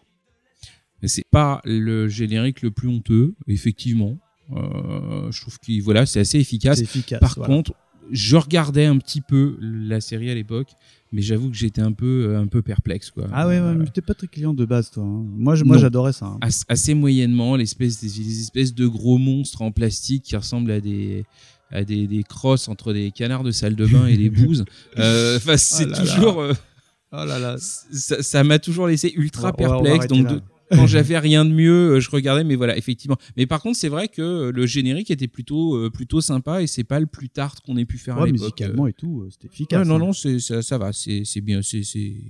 C'est 1.07 1.25
pas 1.31 1.61
le 1.65 2.07
générique 2.07 2.61
le 2.61 2.71
plus 2.71 2.87
honteux, 2.87 3.33
effectivement. 3.47 4.17
Euh, 4.55 5.31
je 5.31 5.41
trouve 5.41 5.57
que 5.59 5.81
voilà, 5.81 6.05
c'est 6.05 6.19
assez 6.19 6.39
efficace. 6.39 6.77
C'est 6.77 6.83
efficace. 6.83 7.19
Par 7.19 7.33
voilà. 7.35 7.53
contre, 7.53 7.73
je 8.11 8.35
regardais 8.35 8.85
un 8.85 8.97
petit 8.97 9.21
peu 9.21 9.57
la 9.61 10.01
série 10.01 10.29
à 10.29 10.35
l'époque, 10.35 10.67
mais 11.11 11.21
j'avoue 11.21 11.49
que 11.49 11.55
j'étais 11.55 11.81
un 11.81 11.93
peu, 11.93 12.35
un 12.35 12.47
peu 12.47 12.61
perplexe. 12.61 13.09
Quoi. 13.11 13.27
Ah 13.31 13.47
ouais, 13.47 13.59
ouais 13.59 13.65
Euh, 13.67 13.75
mais 13.75 13.85
t'es 13.87 14.01
pas 14.01 14.13
très 14.13 14.27
client 14.27 14.53
de 14.53 14.65
base, 14.65 14.91
toi. 14.91 15.03
hein. 15.03 15.25
Moi, 15.37 15.55
je- 15.55 15.63
moi, 15.63 15.77
j'adorais 15.77 16.13
ça. 16.13 16.25
hein. 16.25 16.37
as- 16.41 16.65
assez 16.67 16.93
moyennement, 16.93 17.55
l'espèce 17.55 18.01
des, 18.01 18.09
des 18.09 18.39
espèces 18.41 18.73
de 18.75 18.85
gros 18.87 19.17
monstres 19.17 19.61
en 19.61 19.71
plastique 19.71 20.23
qui 20.23 20.35
ressemblent 20.35 20.71
à 20.71 20.81
des 20.81 21.25
à 21.71 21.83
des, 21.83 22.05
des 22.05 22.21
crosses 22.21 22.67
entre 22.67 22.93
des 22.93 23.09
canards 23.09 23.43
de 23.43 23.49
salle 23.49 23.75
de 23.75 23.87
bain 23.87 24.05
et 24.05 24.15
des 24.17 24.29
bouses. 24.29 24.63
Euh, 24.99 25.37
Enfin, 25.37 25.57
c'est 25.57 25.85
Oh 25.85 25.89
là. 25.89 25.97
toujours, 26.01 26.41
euh, 26.41 26.53
Oh 27.13 27.25
là 27.25 27.39
là. 27.39 27.55
ça 27.57 28.43
m'a 28.43 28.59
toujours 28.59 28.85
laissé 28.87 29.11
ultra 29.15 29.47
On 29.57 29.63
va 29.63 29.81
perplexe. 29.81 30.07
Donc, 30.07 30.27
de- 30.27 30.41
quand 30.71 30.87
j'avais 30.87 31.17
rien 31.19 31.45
de 31.45 31.51
mieux, 31.51 31.95
euh, 31.95 31.99
je 31.99 32.09
regardais, 32.09 32.43
mais 32.43 32.55
voilà, 32.55 32.77
effectivement. 32.77 33.17
Mais 33.37 33.45
par 33.45 33.61
contre, 33.61 33.77
c'est 33.77 33.89
vrai 33.89 34.07
que 34.07 34.21
euh, 34.21 34.51
le 34.51 34.65
générique 34.65 35.11
était 35.11 35.27
plutôt, 35.27 35.75
euh, 35.75 35.89
plutôt 35.89 36.21
sympa 36.21 36.61
et 36.61 36.67
c'est 36.67 36.83
pas 36.83 36.99
le 36.99 37.05
plus 37.05 37.29
tard 37.29 37.55
qu'on 37.61 37.77
ait 37.77 37.85
pu 37.85 37.97
faire 37.97 38.17
à 38.17 38.21
Ouais, 38.21 38.27
l'époque. 38.31 38.41
musicalement 38.41 38.87
et 38.87 38.93
tout, 38.93 39.27
c'était 39.31 39.47
efficace. 39.47 39.79
ouais, 39.79 39.85
non, 39.87 39.95
hein. 39.95 39.99
non, 40.07 40.13
ça, 40.13 40.61
ça 40.61 40.77
va, 40.77 40.91
c'est, 40.93 41.23
bien, 41.41 41.61
c'est, 41.61 41.83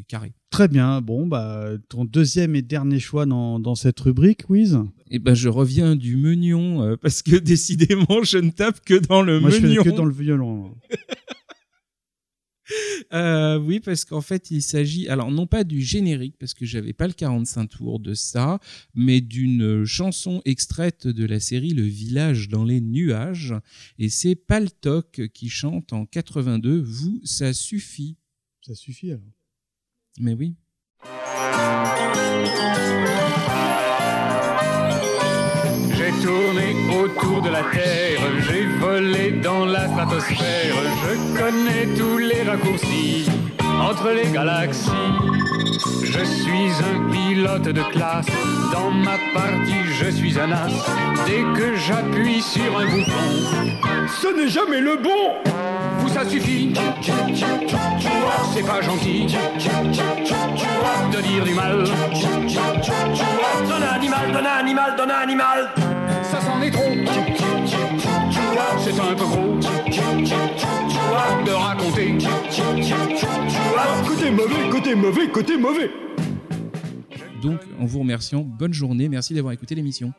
carré. 0.07 0.33
Très 0.49 0.67
bien. 0.67 1.01
Bon, 1.01 1.25
bah, 1.25 1.69
ton 1.89 2.05
deuxième 2.05 2.55
et 2.55 2.61
dernier 2.61 2.99
choix 2.99 3.25
dans, 3.25 3.59
dans 3.59 3.75
cette 3.75 3.99
rubrique, 3.99 4.49
Wiz? 4.49 4.77
Et 5.09 5.19
ben, 5.19 5.33
je 5.33 5.49
reviens 5.49 5.95
du 5.95 6.15
meunion 6.15 6.81
euh, 6.83 6.95
parce 6.95 7.21
que 7.21 7.35
décidément, 7.37 8.23
je 8.23 8.37
ne 8.37 8.49
tape 8.51 8.79
que 8.85 8.95
dans 8.95 9.21
le 9.21 9.39
Moi, 9.39 9.49
je 9.49 9.55
fais 9.57 9.61
meunion. 9.67 9.83
que 9.83 9.89
dans 9.89 10.05
le 10.05 10.13
violon. 10.13 10.75
Euh, 13.13 13.57
oui, 13.59 13.79
parce 13.79 14.05
qu'en 14.05 14.21
fait, 14.21 14.51
il 14.51 14.61
s'agit, 14.61 15.07
alors 15.07 15.31
non 15.31 15.47
pas 15.47 15.63
du 15.63 15.81
générique, 15.81 16.35
parce 16.39 16.53
que 16.53 16.65
j'avais 16.65 16.93
pas 16.93 17.07
le 17.07 17.13
45 17.13 17.67
tours 17.67 17.99
de 17.99 18.13
ça, 18.13 18.59
mais 18.95 19.21
d'une 19.21 19.85
chanson 19.85 20.41
extraite 20.45 21.07
de 21.07 21.25
la 21.25 21.39
série 21.39 21.71
Le 21.71 21.83
village 21.83 22.49
dans 22.49 22.63
les 22.63 22.81
nuages. 22.81 23.53
Et 23.99 24.09
c'est 24.09 24.35
Paltok 24.35 25.29
qui 25.33 25.49
chante 25.49 25.93
en 25.93 26.05
82, 26.05 26.79
Vous, 26.79 27.21
ça 27.23 27.53
suffit. 27.53 28.17
Ça 28.61 28.75
suffit 28.75 29.11
alors. 29.11 29.21
Mais 30.19 30.33
oui. 30.33 30.55
J'ai 35.95 36.11
tourné 36.21 36.73
autour 36.95 37.41
de 37.41 37.49
la 37.49 37.63
Terre, 37.71 38.41
j'ai 38.47 38.72
volé 39.23 39.41
dans 39.41 39.65
la 39.65 39.87
stratosphère, 39.87 40.75
je 41.03 41.39
connais 41.39 41.97
tous 41.97 42.17
les 42.17 42.43
raccourcis 42.43 43.29
entre 43.81 44.09
les 44.11 44.29
galaxies. 44.31 44.89
Je 46.03 46.23
suis 46.23 46.71
un 46.83 47.11
pilote 47.11 47.63
de 47.63 47.81
classe, 47.91 48.27
dans 48.71 48.91
ma 48.91 49.17
partie 49.33 49.83
je 49.99 50.09
suis 50.09 50.39
un 50.39 50.51
as. 50.51 50.67
Dès 51.25 51.43
que 51.57 51.75
j'appuie 51.75 52.41
sur 52.41 52.77
un 52.77 52.85
bouton, 52.85 53.11
ce 54.21 54.27
n'est 54.35 54.49
jamais 54.49 54.81
le 54.81 54.97
bon. 54.97 55.51
Vous 55.99 56.09
ça 56.09 56.25
suffit, 56.27 56.73
c'est 58.53 58.65
pas 58.65 58.81
gentil 58.81 59.27
de 61.11 61.21
dire 61.21 61.43
du 61.43 61.53
mal. 61.53 61.83
Donne 63.67 63.83
animal, 63.83 64.31
donne 64.31 64.45
animal, 64.45 64.95
donne 64.97 65.11
animal. 65.11 65.69
Ça 66.23 66.41
s'en 66.41 66.61
est 66.61 66.71
trop. 66.71 67.52
C'est 68.83 68.99
un 68.99 69.15
peu 69.15 69.23
gros 69.23 69.55
de 71.45 71.51
raconter. 71.51 72.17
Côté 74.05 74.29
mauvais, 74.29 74.69
côté 74.69 74.95
mauvais, 74.95 75.31
côté 75.31 75.57
mauvais. 75.57 75.89
Donc, 77.41 77.61
en 77.79 77.85
vous 77.85 77.99
remerciant, 77.99 78.41
bonne 78.41 78.73
journée, 78.73 79.07
merci 79.07 79.33
d'avoir 79.33 79.53
écouté 79.53 79.75
l'émission. 79.75 80.11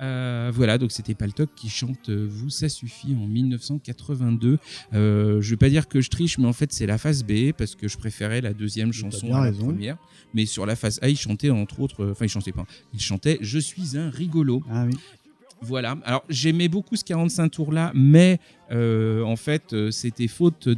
Euh, 0.00 0.52
voilà, 0.54 0.78
donc 0.78 0.92
c'était 0.92 1.14
Paltok 1.14 1.50
qui 1.56 1.68
chante 1.68 2.08
euh, 2.08 2.26
Vous, 2.28 2.50
ça 2.50 2.68
suffit 2.68 3.16
en 3.20 3.26
1982. 3.26 4.58
Euh, 4.92 5.40
je 5.40 5.50
vais 5.50 5.56
pas 5.56 5.68
dire 5.68 5.88
que 5.88 6.00
je 6.00 6.10
triche, 6.10 6.38
mais 6.38 6.46
en 6.46 6.52
fait 6.52 6.72
c'est 6.72 6.86
la 6.86 6.98
phase 6.98 7.22
B 7.24 7.52
parce 7.56 7.74
que 7.74 7.86
je 7.86 7.96
préférais 7.96 8.40
la 8.40 8.54
deuxième 8.54 8.92
chanson 8.92 9.26
à 9.28 9.38
la 9.38 9.40
raison. 9.42 9.66
première. 9.66 9.96
Mais 10.34 10.46
sur 10.46 10.66
la 10.66 10.74
phase 10.74 10.98
A, 11.02 11.08
il 11.08 11.16
chantait 11.16 11.50
entre 11.50 11.80
autres, 11.80 12.04
euh, 12.04 12.10
enfin 12.10 12.24
il 12.24 12.28
chantait 12.28 12.52
pas, 12.52 12.66
il 12.92 13.00
chantait 13.00 13.38
Je 13.40 13.58
suis 13.58 13.96
un 13.96 14.10
rigolo. 14.10 14.62
Ah 14.68 14.84
oui. 14.86 14.96
Voilà. 15.64 15.96
Alors 16.04 16.24
j'aimais 16.28 16.68
beaucoup 16.68 16.94
ce 16.96 17.04
45 17.04 17.48
tours 17.48 17.72
là, 17.72 17.90
mais 17.94 18.38
euh, 18.70 19.22
en 19.22 19.36
fait 19.36 19.72
euh, 19.72 19.90
c'était 19.90 20.28
faute 20.28 20.68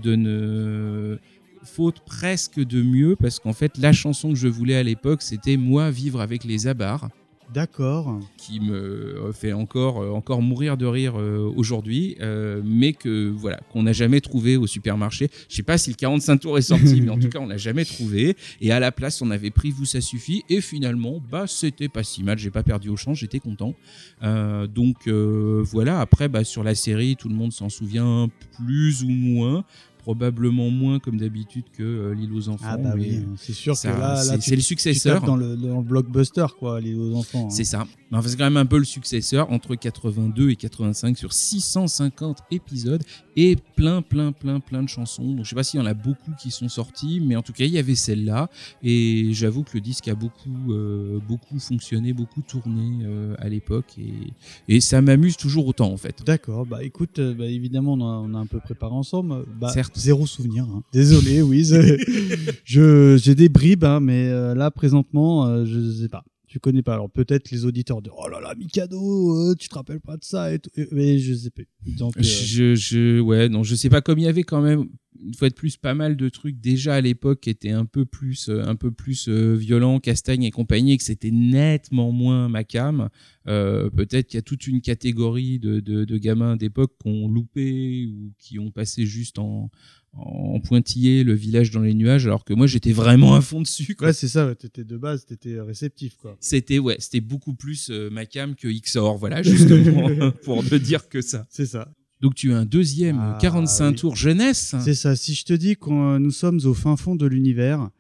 faute 1.65 2.01
presque 2.07 2.61
de 2.61 2.81
mieux 2.81 3.17
parce 3.17 3.41
qu'en 3.41 3.53
fait 3.53 3.77
la 3.79 3.93
chanson 3.93 4.31
que 4.31 4.37
je 4.37 4.47
voulais 4.47 4.77
à 4.77 4.85
l'époque 4.85 5.21
c'était 5.23 5.57
moi 5.57 5.91
vivre 5.91 6.21
avec 6.21 6.45
les 6.45 6.69
abars 6.69 7.09
D'accord. 7.53 8.21
qui 8.37 8.61
me 8.61 9.31
fait 9.33 9.53
encore 9.53 10.03
euh, 10.03 10.11
encore 10.11 10.43
mourir 10.43 10.77
de 10.77 10.87
rire 10.87 11.19
euh, 11.19 11.51
aujourd'hui 11.57 12.17
euh, 12.21 12.61
mais 12.65 12.93
que 12.93 13.29
voilà 13.31 13.61
qu'on 13.73 13.85
n'a 13.85 13.93
jamais 13.93 14.21
trouvé 14.21 14.57
au 14.57 14.67
supermarché. 14.67 15.31
Je 15.49 15.57
sais 15.57 15.63
pas 15.63 15.79
si 15.79 15.91
le 15.91 15.97
45 15.97 16.39
tours 16.39 16.59
est 16.59 16.63
sorti 16.63 17.01
mais 17.01 17.11
en 17.11 17.19
tout 17.19 17.29
cas 17.33 17.39
on 17.39 17.47
l'a 17.47 17.57
jamais 17.57 17.85
trouvé. 17.85 18.37
Et 18.61 18.73
à 18.73 18.81
la 18.81 18.93
place 18.93 19.23
on 19.23 19.31
avait 19.31 19.51
pris 19.51 19.71
vous 19.71 19.85
ça 19.85 20.01
suffit. 20.01 20.45
Et 20.49 20.61
finalement 20.61 21.21
bah 21.31 21.47
c'était 21.47 21.89
pas 21.89 22.03
si 22.03 22.23
mal. 22.23 22.39
J'ai 22.39 22.51
pas 22.51 22.63
perdu 22.63 22.89
au 22.89 22.97
change 22.97 23.17
j'étais 23.17 23.41
content. 23.41 23.75
Euh, 24.23 24.67
donc 24.67 25.09
euh, 25.09 25.63
voilà, 25.65 26.01
après 26.01 26.29
bah, 26.29 26.45
sur 26.45 26.63
la 26.63 26.75
série, 26.75 27.17
tout 27.17 27.29
le 27.29 27.35
monde 27.35 27.53
s'en 27.53 27.69
souvient 27.69 28.29
plus 28.57 29.03
ou 29.03 29.09
moins, 29.09 29.65
probablement 30.07 30.71
moins 30.71 31.01
comme 31.01 31.17
d'habitude 31.17 31.65
que 31.77 31.83
euh, 31.83 32.15
l'île 32.15 32.33
aux 32.33 32.49
enfants. 32.49 32.65
Ah 32.69 32.77
bah 32.77 32.93
oui, 32.95 33.19
c'est 33.39 33.53
sûr 33.53 33.77
ça, 33.77 33.93
que 33.93 33.99
là, 33.99 34.15
là 34.15 34.23
c'est- 34.23 34.39
tu- 34.39 34.51
le 34.51 34.57
tu 34.59 34.63
successeur. 34.63 35.17
tapes 35.17 35.27
dans 35.27 35.35
le, 35.35 35.57
dans 35.57 35.79
le 35.79 35.83
blockbuster, 35.83 36.47
quoi, 36.61 36.81
les 36.81 36.95
aux 36.95 37.13
enfants. 37.17 37.47
hein. 37.47 37.51
C'est 37.51 37.65
ça. 37.65 37.89
C'est 38.23 38.37
quand 38.39 38.45
même 38.45 38.57
un 38.57 38.67
peu 38.67 38.79
le 38.79 38.85
successeur 38.85 39.51
entre 39.51 39.75
82 39.75 40.51
et 40.51 40.55
85 40.57 41.19
sur 41.19 41.33
650 41.33 42.39
épisodes 42.53 43.03
et 43.35 43.57
plein, 43.75 44.01
plein, 44.01 44.31
plein, 44.31 44.61
plein 44.61 44.85
de 44.85 44.89
chansons. 44.89 45.33
Donc, 45.35 45.45
je 45.45 45.51
sais 45.51 45.57
pas 45.57 45.65
s'il 45.65 45.81
y 45.81 45.83
en 45.83 45.87
a 45.87 45.93
beaucoup 45.93 46.31
qui 46.41 46.53
sont 46.53 46.69
sortis, 46.69 47.21
mais 47.21 47.35
en 47.35 47.43
tout 47.43 47.53
cas, 47.53 47.65
il 47.65 47.73
y 47.73 47.79
avait 47.79 47.97
celle-là. 47.97 48.49
Et 48.85 49.31
j'avoue 49.33 49.65
que 49.65 49.71
le 49.75 49.81
disque 49.81 50.07
a 50.07 50.15
beaucoup, 50.15 50.73
euh, 50.73 51.19
beaucoup 51.27 51.59
fonctionné, 51.59 52.13
beaucoup 52.13 52.43
tourné 52.43 53.05
euh, 53.05 53.35
à 53.41 53.49
l'époque. 53.49 53.97
Et, 53.99 54.33
et 54.77 54.81
ça 54.81 55.03
m'amuse 55.03 55.37
toujours 55.37 55.67
autant, 55.67 55.91
en 55.93 55.97
fait. 55.97 56.23
D'accord, 56.25 56.65
bah 56.65 56.85
écoute, 56.85 57.19
bah, 57.21 57.47
évidemment, 57.47 57.95
on 57.95 58.01
a, 58.03 58.19
on 58.31 58.35
a 58.35 58.39
un 58.39 58.47
peu 58.47 58.61
préparé 58.61 58.95
ensemble. 58.95 59.45
Bah, 59.61 59.71
Certes. 59.71 59.96
Zéro 59.97 60.27
souvenir. 60.27 60.65
hein. 60.65 60.83
Désolé, 60.93 61.43
oui. 61.43 61.65
je 62.65 63.17
J'ai 63.23 63.35
des 63.35 63.49
bribes, 63.49 63.85
hein, 63.85 64.01
mais 64.01 64.29
euh, 64.29 64.55
là, 64.55 64.71
présentement, 64.71 65.47
euh, 65.47 65.65
je 65.65 65.93
sais 66.03 66.09
pas. 66.09 66.23
Tu 66.49 66.61
connais 66.61 66.83
pas. 66.83 66.95
Alors 66.95 67.11
peut-être 67.11 67.51
les 67.51 67.65
auditeurs 67.65 68.01
de 68.01 68.11
Oh 68.17 68.29
là 68.29 68.41
là, 68.41 68.55
Mikado, 68.57 69.51
euh, 69.51 69.55
tu 69.59 69.69
te 69.69 69.75
rappelles 69.75 70.01
pas 70.01 70.17
de 70.17 70.25
ça 70.25 70.53
et 70.55 70.59
tout. 70.59 70.71
Et- 70.77 70.87
Mais 70.93 71.19
je 71.19 71.35
sais 71.35 71.51
pas. 71.51 71.63
Donc, 71.99 72.17
euh, 72.17 72.23
Je, 72.23 72.75
je, 72.75 73.21
ouais, 73.21 73.49
non, 73.49 73.63
je 73.63 73.75
sais 73.75 73.89
pas 73.91 74.01
comme 74.01 74.19
il 74.19 74.25
y 74.25 74.29
avait 74.29 74.45
quand 74.45 74.63
même 74.63 74.87
une 75.25 75.35
fois 75.35 75.49
de 75.49 75.55
plus 75.55 75.77
pas 75.77 75.95
mal 75.95 76.17
de 76.17 76.29
trucs 76.29 76.61
déjà 76.61 76.95
à 76.97 77.01
l'époque 77.01 77.41
qui 77.41 77.51
étaient 77.51 77.71
un 77.71 77.85
peu 77.85 78.05
plus, 78.05 78.49
euh, 78.49 78.63
un 78.65 78.77
peu 78.77 78.91
plus 78.91 79.29
euh, 79.29 79.55
violents, 79.55 80.01
Castagne 80.01 80.43
et 80.45 80.51
compagnie, 80.51 80.93
et 80.93 80.97
que 80.97 81.03
c'était 81.05 81.31
nettement 81.31 82.13
moins 82.13 82.49
ma 82.49 82.65
cam. 82.65 83.09
Euh, 83.49 83.91
Peut-être 83.91 84.27
qu'il 84.29 84.39
y 84.39 84.39
a 84.39 84.43
toute 84.43 84.67
une 84.67 84.81
catégorie 84.81 85.59
de, 85.59 85.81
de, 85.81 86.05
de 86.05 86.19
gamins 86.19 86.57
d'époque 86.57 86.93
qui 87.03 87.09
ont 87.09 87.29
loupé 87.29 88.07
ou 88.07 88.33
qui 88.39 88.59
ont 88.59 88.71
passé 88.71 89.07
juste 89.07 89.39
en, 89.39 89.71
en 90.19 90.61
pointillé 90.61 91.25
le 91.25 91.35
village 91.35 91.71
dans 91.71 91.81
les 91.81 91.95
nuages, 91.95 92.27
alors 92.27 92.45
que 92.45 92.55
moi 92.55 92.67
j'étais 92.67 92.93
vraiment 92.93 93.35
à 93.35 93.41
fond 93.41 93.61
dessus. 93.61 93.95
quoi. 93.95 94.09
ouais, 94.09 94.13
c'est 94.13 94.29
ça. 94.29 94.47
ouais, 94.47 94.55
T'étais 94.55 94.85
de 94.85 94.97
base, 94.97 95.27
t'étais 95.27 95.61
réceptif, 95.61 96.17
quoi. 96.17 96.37
C'était 96.41 96.79
ouais, 96.79 96.97
c'était 96.99 97.21
beaucoup 97.21 97.55
plus 97.55 97.91
euh, 97.91 98.09
ma 98.11 98.27
cam 98.27 98.55
que 98.55 98.69
XOR, 98.69 99.19
voilà 99.19 99.43
justement 99.43 100.31
pour 100.45 100.63
ne 100.63 100.79
dire 100.79 101.09
que 101.09 101.21
ça. 101.21 101.47
C'est 101.51 101.67
ça. 101.67 101.93
Donc 102.21 102.35
tu 102.35 102.53
as 102.53 102.59
un 102.59 102.65
deuxième 102.65 103.19
Ah, 103.21 103.39
45 103.41 103.91
oui. 103.91 103.97
tours 103.97 104.17
jeunesse. 104.17 104.75
C'est 104.81 104.95
ça. 104.95 105.15
Si 105.17 105.35
je 105.35 105.45
te 105.45 105.53
dis 105.53 105.77
que 105.77 106.19
nous 106.19 106.31
sommes 106.31 106.61
au 106.65 106.75
fin 106.75 106.97
fond 106.97 107.15
de 107.17 107.27
l'univers, 107.27 107.91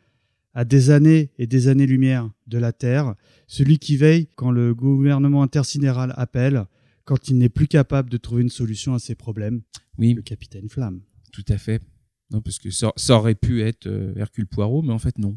à 0.54 0.64
des 0.64 0.88
années 0.90 1.30
et 1.38 1.46
des 1.46 1.68
années-lumière 1.68 2.30
de 2.46 2.56
la 2.58 2.73
Terre, 2.73 3.14
celui 3.46 3.78
qui 3.78 3.96
veille 3.99 4.28
quand 4.37 4.50
le 4.50 4.75
gouvernement 4.75 5.42
intersidéral 5.42 6.14
appelle, 6.16 6.64
quand 7.04 7.28
il 7.28 7.37
n'est 7.37 7.50
plus 7.50 7.68
capable 7.68 8.08
de 8.08 8.16
trouver 8.16 8.42
une 8.42 8.49
solution 8.49 8.94
à 8.94 8.99
ses 8.99 9.14
problèmes, 9.14 9.61
Oui, 9.99 10.14
le 10.14 10.23
capitaine 10.23 10.68
Flamme. 10.70 11.00
tout 11.32 11.44
à 11.49 11.58
fait. 11.58 11.82
Non, 12.30 12.40
parce 12.40 12.58
que 12.58 12.70
ça, 12.70 12.92
ça 12.96 13.16
aurait 13.16 13.35
pu 13.37 13.62
être 13.62 13.87
euh, 13.87 14.12
Hercule 14.16 14.46
Poirot, 14.49 14.82
mais 14.82 14.92
en 14.92 14.99
fait 14.99 15.16
non. 15.18 15.37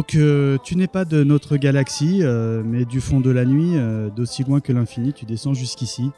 Donc 0.00 0.14
euh, 0.14 0.56
tu 0.64 0.76
n'es 0.76 0.86
pas 0.86 1.04
de 1.04 1.24
notre 1.24 1.58
galaxie, 1.58 2.20
euh, 2.22 2.62
mais 2.64 2.86
du 2.86 3.02
fond 3.02 3.20
de 3.20 3.28
la 3.28 3.44
nuit, 3.44 3.72
euh, 3.74 4.08
d'aussi 4.08 4.44
loin 4.44 4.60
que 4.60 4.72
l'infini, 4.72 5.12
tu 5.12 5.26
descends 5.26 5.52
jusqu'ici 5.52 6.10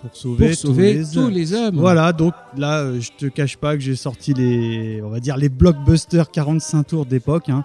pour 0.00 0.16
sauver, 0.16 0.46
Pour 0.48 0.54
sauver 0.56 1.02
tous 1.04 1.18
les 1.18 1.22
tous 1.24 1.28
les 1.28 1.52
hommes. 1.52 1.76
Voilà, 1.76 2.14
donc 2.14 2.32
là, 2.56 2.98
je 2.98 3.10
te 3.18 3.26
cache 3.26 3.58
pas 3.58 3.74
que 3.74 3.82
j'ai 3.82 3.94
sorti 3.94 4.32
les, 4.32 5.02
on 5.04 5.10
va 5.10 5.20
dire 5.20 5.36
les 5.36 5.50
blockbusters 5.50 6.30
45 6.30 6.82
tours 6.86 7.04
d'époque. 7.04 7.50
hein. 7.50 7.64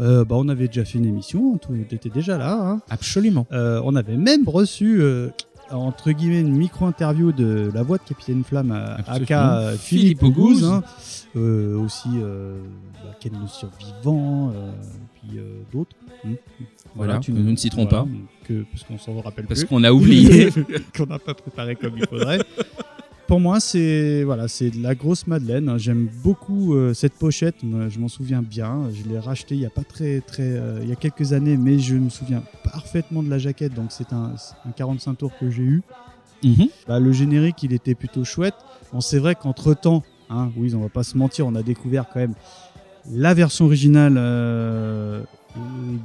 Euh, 0.00 0.24
bah, 0.24 0.36
on 0.38 0.48
avait 0.48 0.66
déjà 0.66 0.86
fait 0.86 0.96
une 0.96 1.04
émission, 1.04 1.58
tu 1.58 1.94
étais 1.94 2.08
déjà 2.08 2.38
là. 2.38 2.54
hein. 2.58 2.80
Absolument. 2.88 3.46
Euh, 3.52 3.82
on 3.84 3.94
avait 3.96 4.16
même 4.16 4.48
reçu, 4.48 5.02
euh, 5.02 5.28
entre 5.70 6.12
guillemets, 6.12 6.40
une 6.40 6.56
micro-interview 6.56 7.32
de 7.32 7.70
la 7.74 7.82
voix 7.82 7.98
de 7.98 8.02
Capitaine 8.02 8.44
Flamme, 8.44 8.72
à 8.72 8.94
Absolument. 8.94 9.22
aka 9.22 9.72
Philippe 9.78 10.22
Auguste. 10.22 10.64
Hein. 10.64 10.82
Euh, 11.36 11.78
aussi 11.78 12.08
euh, 12.16 12.56
bah, 13.04 13.10
Ken 13.20 13.32
le 13.38 13.46
Survivant, 13.46 14.52
euh, 14.54 14.70
puis 15.14 15.38
euh, 15.38 15.58
d'autres. 15.70 15.94
Hmm. 16.24 16.34
Voilà, 16.94 17.20
nous 17.28 17.50
ne 17.50 17.56
citerons 17.56 17.86
pas. 17.86 18.06
Que, 18.44 18.64
parce 18.72 18.84
qu'on 18.84 18.98
s'en 18.98 19.20
rappelle 19.20 19.46
Parce 19.46 19.64
qu'on 19.64 19.84
a 19.84 19.92
oublié. 19.92 20.48
qu'on 20.96 21.06
n'a 21.06 21.18
pas 21.18 21.34
préparé 21.34 21.76
comme 21.76 21.98
il 21.98 22.06
faudrait. 22.06 22.38
Pour 23.26 23.40
moi, 23.40 23.58
c'est 23.58 24.22
voilà, 24.22 24.46
c'est 24.46 24.70
de 24.70 24.80
la 24.80 24.94
grosse 24.94 25.26
Madeleine. 25.26 25.68
hein. 25.68 25.78
J'aime 25.78 26.08
beaucoup 26.22 26.74
euh, 26.74 26.94
cette 26.94 27.14
pochette. 27.14 27.56
Je 27.62 27.98
m'en 27.98 28.06
souviens 28.08 28.40
bien. 28.40 28.88
Je 28.94 29.08
l'ai 29.08 29.18
racheté 29.18 29.56
il 29.56 29.60
y 29.60 29.66
a 29.66 29.70
pas 29.70 29.82
très 29.82 30.20
très 30.20 30.44
euh, 30.44 30.78
il 30.82 30.88
y 30.88 30.92
a 30.92 30.96
quelques 30.96 31.32
années, 31.32 31.56
mais 31.56 31.80
je 31.80 31.96
me 31.96 32.08
souviens 32.08 32.44
parfaitement 32.62 33.24
de 33.24 33.28
la 33.30 33.38
jaquette. 33.38 33.74
Donc 33.74 33.86
c'est 33.90 34.12
un, 34.12 34.34
un 34.64 34.70
45 34.70 35.14
tours 35.14 35.32
que 35.40 35.50
j'ai 35.50 35.62
eu. 35.64 35.82
Mhm. 36.44 36.68
Bah, 36.86 37.00
le 37.00 37.10
générique, 37.12 37.62
il 37.64 37.72
était 37.72 37.96
plutôt 37.96 38.22
chouette. 38.24 38.54
Bon, 38.92 39.00
c'est 39.00 39.18
vrai 39.18 39.34
qu'entre 39.34 39.74
temps, 39.74 40.04
hein, 40.30 40.52
oui, 40.56 40.72
on 40.76 40.80
va 40.80 40.88
pas 40.88 41.02
se 41.02 41.18
mentir, 41.18 41.48
on 41.48 41.54
a 41.56 41.62
découvert 41.64 42.06
quand 42.12 42.20
même 42.20 42.34
la 43.10 43.34
version 43.34 43.64
originale 43.64 44.14
euh, 44.18 45.22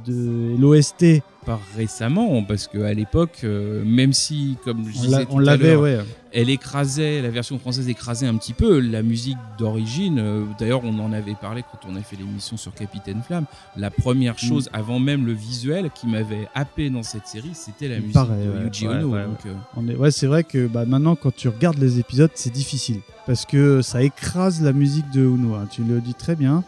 de 0.06 0.56
l'OST. 0.60 1.22
Pas 1.44 1.58
récemment, 1.76 2.44
parce 2.44 2.68
qu'à 2.68 2.94
l'époque, 2.94 3.40
euh, 3.42 3.82
même 3.84 4.12
si, 4.12 4.56
comme 4.64 4.84
je 4.88 4.96
On 4.96 5.02
disais 5.02 5.26
on 5.28 5.38
à 5.38 5.42
l'avait, 5.42 5.72
l'heure, 5.72 5.82
ouais. 5.82 5.98
elle 6.32 6.50
écrasait, 6.50 7.20
la 7.20 7.30
version 7.30 7.58
française 7.58 7.88
écrasait 7.88 8.28
un 8.28 8.36
petit 8.36 8.52
peu 8.52 8.78
la 8.78 9.02
musique 9.02 9.38
d'origine. 9.58 10.20
Euh, 10.20 10.44
D'ailleurs, 10.60 10.82
on 10.84 10.96
en 11.00 11.12
avait 11.12 11.34
parlé 11.34 11.62
quand 11.62 11.80
on 11.90 11.96
a 11.96 12.00
fait 12.00 12.14
l'émission 12.14 12.56
sur 12.56 12.72
Capitaine 12.74 13.22
Flamme. 13.26 13.46
La 13.76 13.90
première 13.90 14.34
Mm. 14.34 14.38
chose, 14.38 14.70
avant 14.72 15.00
même 15.00 15.26
le 15.26 15.32
visuel, 15.32 15.90
qui 15.92 16.06
m'avait 16.06 16.46
happé 16.54 16.90
dans 16.90 17.02
cette 17.02 17.26
série, 17.26 17.50
c'était 17.54 17.88
la 17.88 17.98
musique 17.98 18.14
de 18.14 18.64
Yuji 18.66 18.86
ouais, 18.86 18.94
Ono. 18.98 19.08
ouais, 19.08 19.24
donc, 19.24 19.38
euh, 19.46 19.52
On 19.76 19.88
est, 19.88 19.96
ouais, 19.96 20.12
c'est 20.12 20.28
vrai 20.28 20.44
que 20.44 20.68
bah, 20.68 20.84
maintenant, 20.86 21.16
quand 21.16 21.34
tu 21.34 21.48
regardes 21.48 21.78
les 21.78 21.98
épisodes, 21.98 22.30
c'est 22.34 22.52
difficile. 22.52 23.00
Parce 23.26 23.46
que 23.46 23.82
ça 23.82 24.00
écrase 24.04 24.62
la 24.62 24.72
musique 24.72 25.10
de 25.10 25.22
Uno. 25.22 25.54
hein. 25.56 25.66
Tu 25.68 25.82
le 25.82 26.00
dis 26.00 26.14
très 26.14 26.36
bien. 26.36 26.62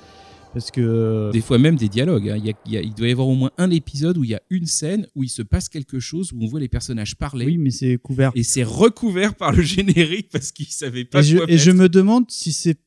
Parce 0.55 0.71
que 0.71 1.31
Des 1.33 1.41
fois 1.41 1.59
même 1.59 1.77
des 1.77 1.89
dialogues. 1.89 2.31
hein. 2.31 2.37
Il, 2.39 2.47
y 2.47 2.51
a- 2.51 2.55
il 2.67 2.73
y 2.73 2.77
a- 2.79 2.81
il 2.81 2.95
doit 2.95 3.09
y 3.09 3.13
avoir 3.13 3.27
au 3.29 3.35
moins 3.35 3.51
un 3.59 3.71
épisode 3.71 4.17
où 4.17 4.25
il 4.25 4.31
y 4.31 4.35
a 4.35 4.41
une 4.51 4.67
scène 4.67 5.07
où 5.17 5.23
il 5.25 5.29
se 5.29 5.43
passe 5.43 5.69
quelque 5.69 5.99
chose, 5.99 6.33
où 6.33 6.43
on 6.43 6.47
voit 6.47 6.61
les 6.61 6.69
personnages 6.69 7.17
parler. 7.17 7.45
oui, 7.47 7.59
mais 7.59 7.71
c'est 7.71 7.99
couvert. 7.99 8.31
Et 8.37 8.45
c'est 8.45 8.63
recouvert 8.63 9.35
par 9.35 9.53
le 9.53 9.63
générique 9.75 10.29
parce 10.31 10.53
qu'ils 10.53 10.67
savaient 10.67 11.05
pas 11.05 11.21
Et 11.21 11.23
je, 11.25 11.37
quoi 11.39 11.47
et 11.51 11.59
je 11.59 11.71
me 11.73 11.89
demande 11.89 12.25
si 12.31 12.53
c'est 12.53 12.79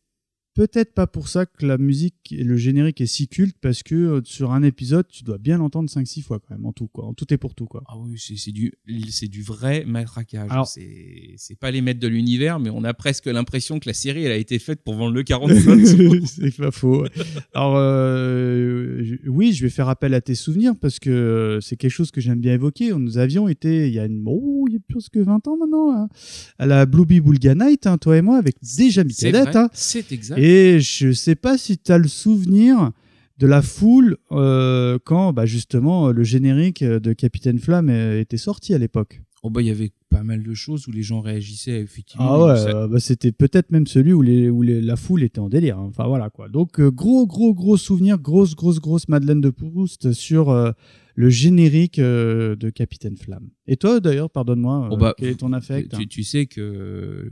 peut-être 0.58 0.96
pas 0.96 1.06
pour 1.06 1.28
ça 1.28 1.46
que 1.46 1.68
la 1.68 1.78
musique 1.78 2.32
et 2.32 2.44
le 2.44 2.58
générique 2.58 3.00
est 3.00 3.06
si 3.06 3.28
culte 3.28 3.56
parce 3.62 3.84
que 3.84 3.94
euh, 3.94 4.22
sur 4.24 4.54
un 4.54 4.64
épisode, 4.64 5.06
tu 5.08 5.24
dois 5.24 5.38
bien 5.38 5.60
l'entendre 5.60 5.88
5-6 5.88 6.24
fois 6.24 6.40
quand 6.40 6.56
même 6.56 6.66
en 6.66 6.74
tout 6.74 6.88
quoi, 6.88 7.06
en 7.06 7.14
tout 7.14 7.32
et 7.32 7.38
pour 7.38 7.54
tout 7.54 7.68
quoi. 7.68 7.84
Ah 7.88 7.94
oui, 8.00 8.18
c'est 8.18 8.52
du, 8.52 8.74
du 8.88 9.44
vrai 9.44 9.86
matraquage. 9.86 10.50
C'est 10.66 11.60
pas 11.60 11.70
les 11.70 11.82
maîtres 11.82 12.00
de 12.00 12.08
l'univers, 12.08 12.60
mais 12.60 12.72
on 12.72 12.84
a 12.84 12.96
presque 12.96 13.28
l'impression 13.28 13.78
que 13.80 13.88
la 13.88 13.94
série 13.94 14.24
elle 14.24 14.32
a 14.32 14.38
été 14.38 14.58
faite 14.58 14.82
pour 14.84 14.96
vendre 14.96 15.14
le 15.14 15.22
45 15.22 15.96
tours. 15.96 16.16
c'est 16.26 16.58
pas 16.58 16.72
faux. 16.72 17.06
Alors 17.54 17.76
euh, 17.78 19.16
oui, 19.28 19.54
je 19.54 19.62
vais 19.62 19.70
faire 19.70 19.90
appel 19.90 20.16
à 20.16 20.22
tes 20.22 20.34
souvenirs 20.34 20.74
parce 20.82 20.98
que 20.98 21.12
euh, 21.12 21.62
c'est 21.62 21.76
quelque 21.76 21.92
chose 21.92 22.10
que 22.10 22.20
j'aime 22.20 22.40
bien 22.40 22.54
évoquer. 22.54 22.94
Nous 22.96 23.20
avions 23.20 23.48
été 23.48 23.90
il 23.90 23.94
y 23.94 24.00
a 24.00 24.06
une 24.06 24.24
oh, 24.26 24.66
il 24.68 24.74
y 24.74 24.78
a 24.78 24.80
plus 24.88 25.10
que 25.10 25.20
20 25.20 25.48
ans 25.48 25.58
maintenant 25.58 25.92
hein, 25.92 26.10
à 26.58 26.66
la 26.66 26.88
Blueby 26.88 27.22
Bulga 27.22 27.54
Night 27.54 27.86
hein, 27.86 28.00
toi 28.00 28.18
et 28.18 28.24
moi 28.24 28.38
avec 28.38 28.56
déjà 28.76 29.04
C'est 29.10 29.30
vrai, 29.30 29.56
hein. 29.56 29.70
c'est 29.72 30.12
exact. 30.12 30.40
Et 30.40 30.47
je 30.80 31.12
sais 31.12 31.36
pas 31.36 31.58
si 31.58 31.78
tu 31.78 31.92
as 31.92 31.98
le 31.98 32.08
souvenir 32.08 32.92
de 33.38 33.48
la 33.48 33.62
foule 33.62 34.18
euh, 34.32 34.98
quand 35.04 35.32
bah, 35.34 35.46
justement 35.46 36.12
le 36.12 36.24
générique 36.24 36.84
de 36.84 37.14
Capitaine 37.14 37.60
Flamme 37.60 37.90
était 37.90 38.38
sorti 38.38 38.74
à 38.74 38.78
l'époque. 38.78 39.22
Oh 39.44 39.52
bah 39.52 39.62
il 39.62 39.68
y 39.68 39.72
avait 39.72 39.92
pas 40.10 40.24
mal 40.24 40.42
de 40.42 40.54
choses 40.56 40.88
où 40.88 40.92
les 40.92 41.04
gens 41.04 41.22
réagissaient 41.22 41.80
effectivement. 41.80 42.26
Ah 42.28 42.46
ouais, 42.46 42.58
Ça- 42.58 42.88
bah, 42.88 43.00
c'était 43.00 43.32
peut-être 43.32 43.72
même 43.72 43.86
celui 43.86 44.12
où, 44.12 44.24
les, 44.24 44.50
où 44.50 44.64
les- 44.64 44.82
la 44.82 44.96
foule 44.96 45.22
était 45.22 45.40
en 45.40 45.48
délire. 45.50 45.78
hein. 45.78 45.86
Enfin 45.90 46.08
voilà 46.08 46.30
quoi. 46.32 46.50
Donc 46.50 46.80
euh, 46.80 46.90
gros 46.90 47.28
gros 47.28 47.54
gros 47.54 47.78
souvenir, 47.78 48.18
grosse 48.18 48.56
grosse 48.56 48.80
grosse 48.80 49.08
Madeleine 49.08 49.40
de 49.42 49.52
Proust 49.52 50.12
sur 50.14 50.50
euh, 50.50 50.72
le 51.14 51.30
générique 51.30 52.00
euh, 52.00 52.56
de 52.56 52.72
Capitaine 52.72 53.16
Flamme. 53.18 53.50
Et 53.68 53.78
toi 53.78 54.00
d'ailleurs, 54.00 54.32
pardonne-moi, 54.32 54.90
Oh 54.92 54.98
bah, 54.98 55.14
quel 55.18 55.30
est 55.30 55.36
ton 55.36 55.54
affect 55.54 55.94
hein? 55.94 56.00
tu, 56.10 56.24
sais 56.24 56.48
que 56.48 57.30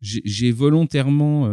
j'ai 0.00 0.50
volontairement 0.50 1.46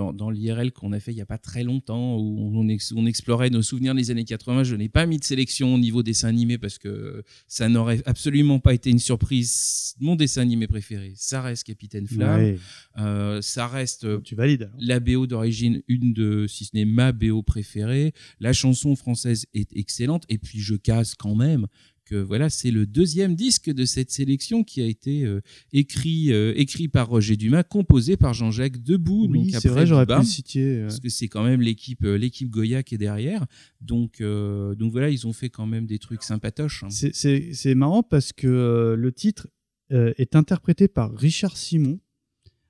dans, 0.00 0.12
dans 0.14 0.30
l'IRL 0.30 0.72
qu'on 0.72 0.92
a 0.92 1.00
fait 1.00 1.12
il 1.12 1.18
y 1.18 1.20
a 1.20 1.26
pas 1.26 1.36
très 1.36 1.62
longtemps 1.62 2.16
où 2.16 2.50
on, 2.54 2.68
ex- 2.68 2.92
on 2.96 3.04
explorait 3.04 3.50
nos 3.50 3.60
souvenirs 3.60 3.94
des 3.94 4.10
années 4.10 4.24
80, 4.24 4.64
je 4.64 4.74
n'ai 4.76 4.88
pas 4.88 5.04
mis 5.04 5.18
de 5.18 5.24
sélection 5.24 5.74
au 5.74 5.78
niveau 5.78 6.02
dessin 6.02 6.28
animé 6.28 6.56
parce 6.56 6.78
que 6.78 7.22
ça 7.46 7.68
n'aurait 7.68 8.00
absolument 8.06 8.60
pas 8.60 8.72
été 8.72 8.88
une 8.90 8.98
surprise. 8.98 9.94
Mon 10.00 10.16
dessin 10.16 10.40
animé 10.42 10.66
préféré, 10.66 11.12
ça 11.16 11.42
reste 11.42 11.64
Capitaine 11.64 12.06
Flamme. 12.06 12.40
Ouais, 12.40 12.58
Euh, 12.98 13.42
ça 13.42 13.66
reste 13.68 14.04
euh, 14.04 14.20
tu 14.22 14.34
valides. 14.34 14.62
alors. 14.62 14.74
la 14.80 15.00
BO 15.00 15.26
d'origine, 15.26 15.82
une 15.86 16.12
de, 16.14 16.46
si 16.48 16.64
ce 16.64 16.70
n'est 16.74 16.84
ma 16.86 17.12
BO 17.12 17.42
préférée. 17.42 18.12
La 18.40 18.52
chanson 18.52 18.96
française 18.96 19.46
est 19.54 19.70
excellente. 19.76 20.24
Et 20.28 20.38
puis, 20.38 20.60
je 20.60 20.74
casse 20.76 21.14
quand 21.14 21.34
même 21.34 21.66
voilà, 22.14 22.50
c'est 22.50 22.70
le 22.70 22.86
deuxième 22.86 23.34
disque 23.34 23.70
de 23.70 23.84
cette 23.84 24.10
sélection 24.10 24.64
qui 24.64 24.80
a 24.82 24.86
été 24.86 25.24
euh, 25.24 25.40
écrit, 25.72 26.32
euh, 26.32 26.52
écrit 26.56 26.88
par 26.88 27.08
Roger 27.08 27.36
Dumas, 27.36 27.62
composé 27.62 28.16
par 28.16 28.34
Jean-Jacques 28.34 28.82
Debout. 28.82 29.26
Oui, 29.30 29.50
c'est 29.52 29.68
vrai, 29.68 29.86
j'aurais 29.86 30.06
pu 30.06 30.12
le 30.20 30.24
citer. 30.24 30.80
Parce 30.82 31.00
que 31.00 31.08
c'est 31.08 31.28
quand 31.28 31.44
même 31.44 31.60
l'équipe, 31.60 32.04
euh, 32.04 32.16
l'équipe 32.16 32.48
Goya 32.50 32.82
qui 32.82 32.94
est 32.94 32.98
derrière. 32.98 33.46
Donc, 33.80 34.22
donc 34.22 34.92
voilà, 34.92 35.08
ils 35.10 35.26
ont 35.26 35.32
fait 35.32 35.48
quand 35.50 35.66
même 35.66 35.86
des 35.86 35.98
trucs 35.98 36.22
sympatoches. 36.22 36.84
hein. 36.84 36.90
C'est- 36.90 37.74
marrant 37.74 38.02
parce 38.02 38.32
que 38.32 38.94
le 38.98 39.12
titre 39.12 39.46
est 39.90 40.36
interprété 40.36 40.86
par 40.88 41.14
Richard 41.16 41.56
Simon. 41.56 41.98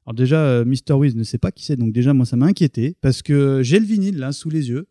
Alors 0.07 0.15
déjà, 0.15 0.65
Mr. 0.65 0.95
Wiz 0.95 1.15
ne 1.17 1.25
sait 1.25 1.39
pas 1.39 1.53
qui 1.53 1.65
c'est, 1.65 1.77
donc 1.77 1.93
déjà 1.93 2.15
moi 2.15 2.27
ça 2.27 2.37
m'a 2.37 2.47
inquiété 2.47 2.97
parce 3.01 3.23
que 3.23 3.61
j'ai 3.63 3.79
le 3.79 3.85
vinyle 3.87 4.17
là 4.19 4.33
sous 4.33 4.51
les 4.51 4.69
yeux 4.69 4.87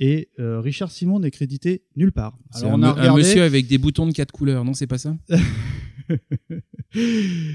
et 0.00 0.30
euh, 0.40 0.60
Richard 0.60 0.90
Simon 0.90 1.20
n'est 1.20 1.30
crédité 1.30 1.82
nulle 1.94 2.10
part. 2.12 2.36
Alors 2.54 2.72
un, 2.72 2.80
on 2.80 2.82
a 2.82 2.88
un 2.88 2.92
regardé 2.92 3.22
monsieur 3.22 3.42
avec 3.42 3.66
des 3.68 3.78
boutons 3.78 4.06
de 4.06 4.12
quatre 4.12 4.32
couleurs, 4.32 4.64
non 4.64 4.74
C'est 4.74 4.86
pas 4.88 4.98
ça? 4.98 5.16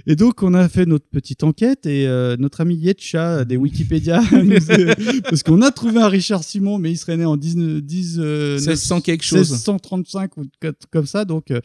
Et 0.07 0.15
donc 0.15 0.41
on 0.43 0.53
a 0.53 0.69
fait 0.69 0.85
notre 0.85 1.07
petite 1.09 1.43
enquête 1.43 1.85
et 1.85 2.07
euh, 2.07 2.37
notre 2.37 2.61
ami 2.61 2.75
Yetcha 2.75 3.43
des 3.43 3.57
Wikipédia 3.57 4.21
parce 5.23 5.43
qu'on 5.43 5.61
a 5.61 5.71
trouvé 5.71 5.99
un 5.99 6.07
Richard 6.07 6.43
Simon 6.43 6.77
mais 6.77 6.91
il 6.91 6.97
serait 6.97 7.17
né 7.17 7.25
en 7.25 7.35
19, 7.35 7.81
10, 7.81 8.19
euh, 8.19 8.53
1600 8.55 9.01
quelque 9.01 9.23
chose. 9.25 9.51
1635 9.51 10.37
ou 10.37 10.45
comme 10.89 11.05
ça 11.05 11.25
donc 11.25 11.51
euh, 11.51 11.59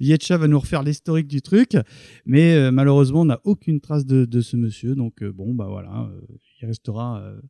Yetcha 0.00 0.36
va 0.36 0.46
nous 0.48 0.58
refaire 0.60 0.82
l'historique 0.82 1.28
du 1.28 1.40
truc 1.40 1.78
mais 2.26 2.54
euh, 2.54 2.70
malheureusement 2.70 3.22
on 3.22 3.26
n'a 3.26 3.40
aucune 3.44 3.80
trace 3.80 4.04
de, 4.04 4.26
de 4.26 4.40
ce 4.42 4.58
monsieur 4.58 4.94
donc 4.94 5.22
euh, 5.22 5.32
bon 5.32 5.54
bah 5.54 5.66
voilà 5.68 6.10
euh, 6.10 6.20
il 6.60 6.66
restera 6.66 7.22
euh, 7.22 7.40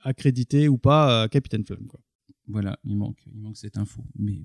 accrédité 0.00 0.68
ou 0.68 0.76
pas 0.76 1.22
à 1.22 1.28
Capitaine 1.28 1.64
Flamme 1.64 1.86
quoi. 1.86 2.00
Voilà, 2.52 2.78
il 2.84 2.96
manque, 2.96 3.18
il 3.34 3.40
manque 3.40 3.56
cette 3.56 3.76
info. 3.78 4.04
Mais 4.18 4.44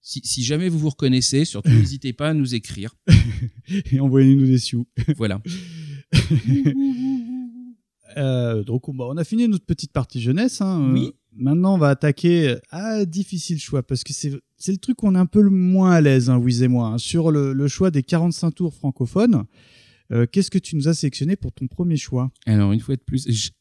si, 0.00 0.20
si 0.24 0.42
jamais 0.44 0.68
vous 0.68 0.78
vous 0.78 0.90
reconnaissez, 0.90 1.44
surtout 1.44 1.70
n'hésitez 1.72 2.12
pas 2.12 2.28
à 2.28 2.34
nous 2.34 2.54
écrire. 2.54 2.94
et 3.92 3.98
envoyez-nous 4.00 4.46
des 4.46 4.58
sioux. 4.58 4.86
Voilà. 5.16 5.42
Euh, 8.16 8.64
donc 8.64 8.84
bah, 8.96 9.04
on 9.08 9.16
a 9.18 9.22
fini 9.22 9.46
notre 9.48 9.66
petite 9.66 9.92
partie 9.92 10.20
jeunesse. 10.20 10.60
hein. 10.62 10.92
Oui. 10.94 11.06
Euh, 11.08 11.12
Maintenant 11.40 11.74
on 11.74 11.78
va 11.78 11.90
attaquer 11.90 12.56
à 12.70 13.04
difficile 13.04 13.60
choix 13.60 13.82
parce 13.84 14.02
que 14.02 14.12
c'est 14.12 14.30
le 14.72 14.76
truc 14.78 14.96
qu'on 14.96 15.14
est 15.14 15.18
un 15.18 15.26
peu 15.26 15.40
le 15.42 15.50
moins 15.50 15.92
à 15.92 16.00
l'aise, 16.00 16.30
hein, 16.30 16.38
Wiz 16.38 16.62
et 16.62 16.68
moi, 16.68 16.88
hein, 16.88 16.98
sur 16.98 17.30
le, 17.30 17.52
le 17.52 17.68
choix 17.68 17.90
des 17.92 18.02
45 18.02 18.50
tours 18.52 18.74
francophones. 18.74 19.44
Euh, 20.10 20.26
Qu'est-ce 20.26 20.50
que 20.50 20.58
tu 20.58 20.74
nous 20.74 20.88
as 20.88 20.94
sélectionné 20.94 21.36
pour 21.36 21.52
ton 21.52 21.68
premier 21.68 21.96
choix? 21.96 22.32
Alors, 22.46 22.72
une 22.72 22.80
fois 22.80 22.96
de 22.96 23.02
plus, 23.02 23.52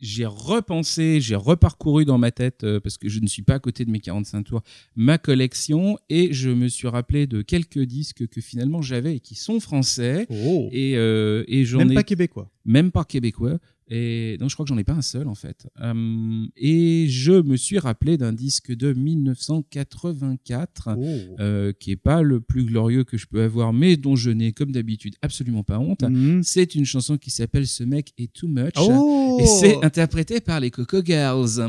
j'ai 0.00 0.26
repensé, 0.26 1.20
j'ai 1.20 1.34
reparcouru 1.36 2.04
dans 2.04 2.18
ma 2.18 2.30
tête, 2.30 2.64
euh, 2.64 2.80
parce 2.80 2.98
que 2.98 3.08
je 3.08 3.20
ne 3.20 3.26
suis 3.26 3.42
pas 3.42 3.54
à 3.54 3.58
côté 3.58 3.84
de 3.84 3.90
mes 3.90 4.00
45 4.00 4.42
tours, 4.42 4.62
ma 4.94 5.18
collection, 5.18 5.98
et 6.08 6.32
je 6.32 6.50
me 6.50 6.68
suis 6.68 6.88
rappelé 6.88 7.26
de 7.26 7.42
quelques 7.42 7.80
disques 7.80 8.26
que 8.28 8.40
finalement 8.40 8.82
j'avais 8.82 9.16
et 9.16 9.20
qui 9.20 9.34
sont 9.34 9.60
français. 9.60 10.26
Oh 10.30 10.68
Et, 10.72 10.96
euh, 10.96 11.44
et 11.48 11.64
j'en 11.64 11.78
Même 11.78 11.92
ai 11.92 11.94
pas 11.94 12.02
québécois. 12.02 12.50
même 12.64 12.90
pas 12.90 13.04
québécois. 13.04 13.58
Et 13.88 14.36
non, 14.40 14.48
je 14.48 14.54
crois 14.56 14.64
que 14.64 14.68
j'en 14.70 14.78
ai 14.78 14.84
pas 14.84 14.94
un 14.94 15.02
seul 15.02 15.28
en 15.28 15.34
fait. 15.36 15.68
Euh, 15.80 16.46
et 16.56 17.06
je 17.08 17.32
me 17.40 17.56
suis 17.56 17.78
rappelé 17.78 18.16
d'un 18.18 18.32
disque 18.32 18.74
de 18.74 18.92
1984 18.92 20.88
Oh. 20.96 21.36
euh, 21.40 21.72
qui 21.78 21.90
est 21.92 21.96
pas 21.96 22.22
le 22.22 22.40
plus 22.40 22.64
glorieux 22.64 23.04
que 23.04 23.16
je 23.16 23.26
peux 23.26 23.42
avoir, 23.42 23.72
mais 23.72 23.96
dont 23.96 24.16
je 24.16 24.30
n'ai 24.30 24.52
comme 24.52 24.72
d'habitude 24.72 25.14
absolument 25.22 25.62
pas 25.62 25.78
honte. 25.78 26.02
Mhm. 26.02 26.42
C'est 26.42 26.74
une 26.74 26.84
chanson 26.84 27.16
qui 27.16 27.30
s'appelle 27.30 27.66
Ce 27.66 27.84
mec 27.84 28.12
est 28.18 28.32
too 28.32 28.48
much. 28.48 28.74
Oh 28.78 29.38
Et 29.40 29.46
c'est 29.46 29.84
interprété 29.84 30.40
par 30.40 30.60
les 30.60 30.70
Coco 30.70 31.02
Girls. 31.04 31.60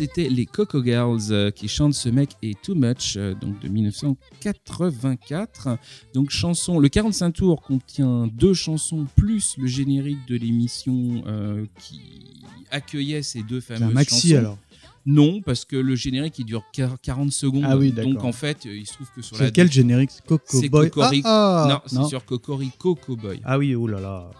C'était 0.00 0.28
les 0.30 0.46
Coco 0.46 0.82
Girls 0.82 1.20
euh, 1.30 1.50
qui 1.50 1.68
chantent 1.68 1.94
Ce 1.94 2.08
mec 2.08 2.30
est 2.42 2.60
too 2.62 2.74
much, 2.74 3.14
euh, 3.16 3.34
donc 3.34 3.60
de 3.60 3.68
1984. 3.68 5.78
Donc 6.14 6.30
chanson, 6.30 6.78
le 6.78 6.88
45 6.88 7.32
tours 7.32 7.60
contient 7.62 8.26
deux 8.32 8.54
chansons 8.54 9.06
plus 9.16 9.56
le 9.58 9.66
générique 9.66 10.26
de 10.26 10.36
l'émission 10.36 11.22
euh, 11.26 11.66
qui 11.78 12.00
accueillait 12.70 13.22
ces 13.22 13.42
deux 13.42 13.60
fameuses 13.60 13.82
un 13.82 13.90
maxi 13.90 14.28
chansons. 14.30 14.38
alors. 14.38 14.58
Non, 15.06 15.40
parce 15.42 15.64
que 15.64 15.76
le 15.76 15.94
générique 15.96 16.38
il 16.38 16.44
dure 16.44 16.62
quar- 16.74 16.96
40 17.02 17.32
secondes. 17.32 17.64
Ah 17.66 17.76
oui, 17.76 17.92
donc 17.92 18.22
en 18.24 18.32
fait, 18.32 18.64
euh, 18.66 18.76
il 18.76 18.86
se 18.86 18.94
trouve 18.94 19.08
que 19.14 19.22
sur 19.22 19.36
la 19.38 19.50
quel 19.50 19.70
générique? 19.70 20.10
Coco 20.26 20.60
Boy. 20.68 20.90
Cocorico. 20.90 21.28
Ah, 21.28 21.64
ah, 21.64 21.68
non, 21.92 22.02
c'est 22.04 22.08
sur 22.08 22.24
Cocorico 22.24 22.94
Cowboy. 22.94 23.40
Ah 23.44 23.58
oui, 23.58 23.74
oh 23.74 23.86
là 23.86 24.00
là. 24.00 24.30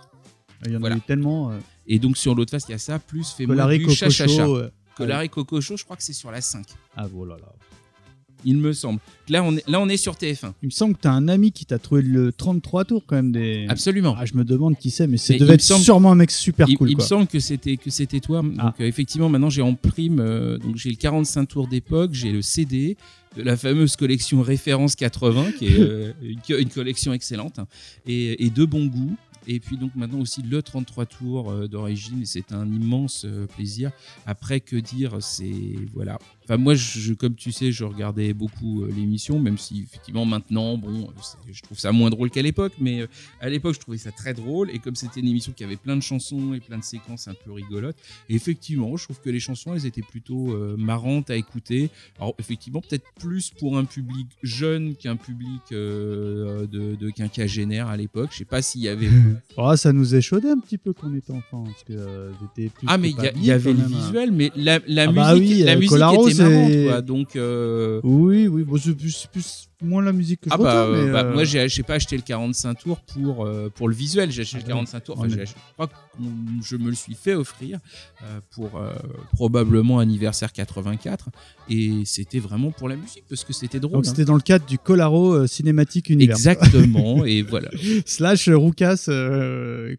Il 0.66 0.72
y 0.72 0.76
en 0.76 0.80
Voilà. 0.80 0.96
a 0.96 0.98
eu 0.98 1.02
tellement. 1.02 1.50
Euh, 1.50 1.58
Et 1.86 1.98
donc 1.98 2.16
sur 2.18 2.34
l'autre 2.34 2.50
face, 2.50 2.64
il 2.68 2.72
y 2.72 2.74
a 2.74 2.78
ça 2.78 2.98
plus 2.98 3.34
Colari 3.46 3.78
du 3.78 3.90
cha-cha-cha. 3.90 4.46
Show. 4.96 5.02
euh, 5.02 5.06
Colari 5.06 5.28
Coco 5.28 5.60
Show, 5.60 5.76
je 5.76 5.84
crois 5.84 5.96
que 5.96 6.02
c'est 6.02 6.12
sur 6.12 6.30
la 6.30 6.40
5. 6.40 6.66
Ah 6.96 7.06
oh 7.14 7.24
là 7.24 7.36
là. 7.36 7.52
Il 8.42 8.56
me 8.56 8.72
semble. 8.72 9.00
Là, 9.28 9.42
on 9.44 9.54
est, 9.54 9.68
là, 9.68 9.78
on 9.82 9.88
est 9.90 9.98
sur 9.98 10.14
TF1. 10.14 10.54
Il 10.62 10.66
me 10.66 10.70
semble 10.70 10.94
que 10.96 11.02
tu 11.02 11.08
as 11.08 11.12
un 11.12 11.28
ami 11.28 11.52
qui 11.52 11.66
t'a 11.66 11.78
trouvé 11.78 12.00
le 12.00 12.32
33 12.32 12.86
tours 12.86 13.02
quand 13.06 13.16
même 13.16 13.32
des. 13.32 13.66
Absolument. 13.68 14.16
Ah, 14.18 14.24
je 14.24 14.32
me 14.32 14.44
demande 14.44 14.78
qui 14.78 14.90
c'est, 14.90 15.06
mais 15.06 15.18
c'est 15.18 15.36
devait 15.36 15.54
être 15.54 15.60
semble- 15.60 15.84
sûrement 15.84 16.10
un 16.12 16.14
mec 16.14 16.30
super 16.30 16.66
il, 16.66 16.78
cool. 16.78 16.90
il 16.90 16.96
me 16.96 17.02
semble 17.02 17.26
que 17.26 17.38
c'était 17.38 17.76
que 17.76 17.90
c'était 17.90 18.20
toi. 18.20 18.40
Donc 18.40 18.54
Ah. 18.58 18.74
euh, 18.80 18.84
effectivement, 18.86 19.28
maintenant 19.28 19.50
j'ai 19.50 19.60
en 19.60 19.74
prime. 19.74 20.20
euh, 20.20 20.56
donc 20.56 20.76
j'ai 20.76 20.88
le 20.88 20.96
45 20.96 21.44
tours 21.48 21.68
d'époque, 21.68 22.12
j'ai 22.14 22.32
le 22.32 22.40
CD 22.40 22.96
de 23.36 23.42
la 23.42 23.58
fameuse 23.58 23.94
collection 23.96 24.40
Référence 24.40 24.96
80, 24.96 25.52
qui 25.58 25.66
est 25.66 25.78
euh, 25.78 26.12
une 26.48 26.70
collection 26.70 27.12
excellente 27.12 27.58
hein, 27.58 27.66
et, 28.06 28.46
et 28.46 28.48
de 28.48 28.64
bon 28.64 28.86
goût. 28.86 29.16
Et 29.52 29.58
puis 29.58 29.76
donc 29.76 29.96
maintenant 29.96 30.20
aussi 30.20 30.42
le 30.42 30.62
33 30.62 31.06
tours 31.06 31.50
euh, 31.50 31.66
d'origine, 31.66 32.24
c'est 32.24 32.52
un 32.52 32.68
immense 32.68 33.24
euh, 33.24 33.48
plaisir. 33.48 33.90
Après 34.24 34.60
que 34.60 34.76
dire, 34.76 35.20
c'est 35.20 35.74
voilà. 35.92 36.20
Enfin 36.50 36.56
moi, 36.56 36.74
je, 36.74 37.12
comme 37.12 37.36
tu 37.36 37.52
sais, 37.52 37.70
je 37.70 37.84
regardais 37.84 38.32
beaucoup 38.32 38.82
euh, 38.82 38.90
l'émission, 38.90 39.38
même 39.38 39.56
si 39.56 39.82
effectivement 39.82 40.24
maintenant, 40.24 40.76
bon, 40.76 41.04
euh, 41.04 41.52
je 41.52 41.62
trouve 41.62 41.78
ça 41.78 41.92
moins 41.92 42.10
drôle 42.10 42.28
qu'à 42.28 42.42
l'époque, 42.42 42.72
mais 42.80 43.02
euh, 43.02 43.06
à 43.40 43.48
l'époque, 43.48 43.74
je 43.74 43.78
trouvais 43.78 43.98
ça 43.98 44.10
très 44.10 44.34
drôle. 44.34 44.68
Et 44.72 44.80
comme 44.80 44.96
c'était 44.96 45.20
une 45.20 45.28
émission 45.28 45.52
qui 45.52 45.62
avait 45.62 45.76
plein 45.76 45.94
de 45.94 46.02
chansons 46.02 46.52
et 46.52 46.58
plein 46.58 46.78
de 46.78 46.82
séquences 46.82 47.28
un 47.28 47.34
peu 47.34 47.52
rigolotes, 47.52 47.94
effectivement, 48.28 48.96
je 48.96 49.04
trouve 49.04 49.20
que 49.20 49.30
les 49.30 49.38
chansons, 49.38 49.74
elles 49.74 49.86
étaient 49.86 50.02
plutôt 50.02 50.52
euh, 50.52 50.76
marrantes 50.76 51.30
à 51.30 51.36
écouter. 51.36 51.88
Alors, 52.18 52.34
effectivement, 52.40 52.80
peut-être 52.80 53.06
plus 53.20 53.50
pour 53.50 53.78
un 53.78 53.84
public 53.84 54.26
jeune 54.42 54.96
qu'un 54.96 55.14
public 55.14 55.62
euh, 55.70 56.66
de, 56.66 56.96
de 56.96 57.10
quinquagénaire 57.10 57.86
à 57.86 57.96
l'époque. 57.96 58.30
Je 58.32 58.38
sais 58.38 58.44
pas 58.44 58.60
s'il 58.60 58.80
y 58.80 58.88
avait. 58.88 59.08
Oh, 59.56 59.72
ça 59.76 59.92
nous 59.92 60.16
échaudait 60.16 60.50
un 60.50 60.58
petit 60.58 60.78
peu 60.78 60.92
quand 60.92 61.08
on 61.08 61.14
était 61.14 61.32
enfant. 61.32 61.62
Parce 61.62 61.84
que 61.84 61.92
euh, 61.92 62.32
j'étais 62.40 62.70
plus 62.70 62.86
ah, 62.88 62.98
mais 62.98 63.10
il 63.10 63.44
y, 63.44 63.52
avait 63.52 63.72
le 63.72 63.84
visuel, 63.84 64.32
mais 64.32 64.50
la, 64.56 64.80
la 64.88 65.04
Ah 65.04 65.06
musique, 65.06 65.14
bah 65.14 65.34
oui, 65.34 65.62
la 65.62 65.76
musique 65.76 65.96
était 65.96 66.39
c'est- 66.48 66.84
quoi. 66.88 67.02
Donc. 67.02 67.36
euh, 67.36 68.00
Oui, 68.04 68.46
oui, 68.48 68.62
bon, 68.64 68.76
c'est 68.78 68.94
plus, 68.94 69.68
moins 69.82 70.02
la 70.02 70.12
musique 70.12 70.40
que 70.42 70.50
je 70.50 70.54
Ah 70.54 70.58
bah, 70.58 70.84
euh, 70.84 71.06
mais, 71.06 71.12
bah, 71.12 71.24
euh, 71.24 71.32
moi 71.34 71.44
j'ai 71.44 71.82
pas 71.82 71.94
acheté 71.94 72.14
le 72.16 72.22
45 72.22 72.74
tours 72.74 73.00
pour 73.00 73.46
euh, 73.46 73.70
pour 73.74 73.88
le 73.88 73.94
visuel 73.94 74.30
j'ai 74.30 74.42
acheté 74.42 74.58
Ah 74.60 74.62
le 74.64 74.68
45 74.68 75.00
tours 75.04 75.18
enfin, 75.18 75.28
j'ai 75.28 75.40
acheté- 75.40 75.56
je 75.68 75.72
crois 75.72 75.86
que 75.86 75.94
je 76.62 76.76
me 76.76 76.90
le 76.90 76.94
suis 76.94 77.14
fait 77.14 77.34
offrir 77.34 77.78
euh, 78.22 78.40
pour 78.50 78.78
probablement 79.32 79.98
anniversaire 79.98 80.52
84 80.52 81.30
et 81.70 81.92
c'était 82.04 82.40
vraiment 82.40 82.70
pour 82.72 82.88
la 82.90 82.96
musique 82.96 83.24
parce 83.28 83.44
que 83.44 83.52
c'était 83.54 83.80
drôle 83.80 83.92
Donc 83.94 84.06
hein. 84.06 84.10
c'était 84.10 84.24
dans 84.26 84.34
le 84.34 84.40
cadre 84.42 84.66
du 84.66 84.78
Colaro 84.78 85.46
Cinématique 85.46 86.10
Univers. 86.10 86.36
exactement 86.36 87.24
et 87.24 87.40
voilà 87.48 87.70
Slash 88.04 88.48
Roucas 88.50 89.08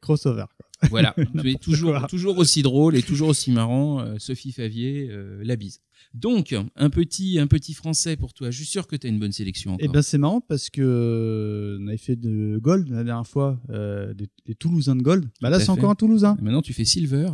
crossover. 0.02 0.46
voilà 0.90 1.16
mais 1.34 1.56
toujours 1.56 2.06
toujours 2.08 2.38
aussi 2.38 2.62
drôle 2.62 2.96
et 2.96 3.02
toujours 3.02 3.30
aussi 3.30 3.52
marrant 3.52 4.06
Sophie 4.20 4.52
Favier 4.52 5.10
la 5.44 5.56
bise 5.56 5.82
donc 6.14 6.56
un 6.76 6.90
petit 6.90 7.40
un 7.40 7.48
petit 7.48 7.74
français 7.74 8.18
pour 8.18 8.34
toi 8.34 8.52
je 8.52 8.58
suis 8.58 8.66
sûr 8.66 8.88
que 8.88 8.96
tu 8.96 9.08
as 9.08 9.10
une 9.10 9.20
bonne 9.20 9.32
sélection 9.32 9.74
encore. 9.74 9.88
ben 9.88 10.02
c'est 10.02 10.18
marrant 10.18 10.42
parce 10.42 10.70
que 10.70 10.82
euh, 10.82 11.78
on 11.82 11.88
avait 11.88 11.98
fait 11.98 12.16
de 12.16 12.60
Gold 12.62 12.90
la 12.90 13.04
dernière 13.04 13.28
fois, 13.28 13.62
euh, 13.70 14.14
des, 14.14 14.28
des 14.46 14.56
Toulousains 14.56 14.96
de 14.96 15.02
Gold. 15.02 15.30
Bah 15.42 15.50
là 15.50 15.60
c'est 15.60 15.70
encore 15.70 15.90
un 15.90 15.96
Toulousain. 15.96 16.36
Et 16.40 16.42
maintenant 16.44 16.62
tu 16.62 16.74
fais 16.74 16.86
Silver 16.86 17.30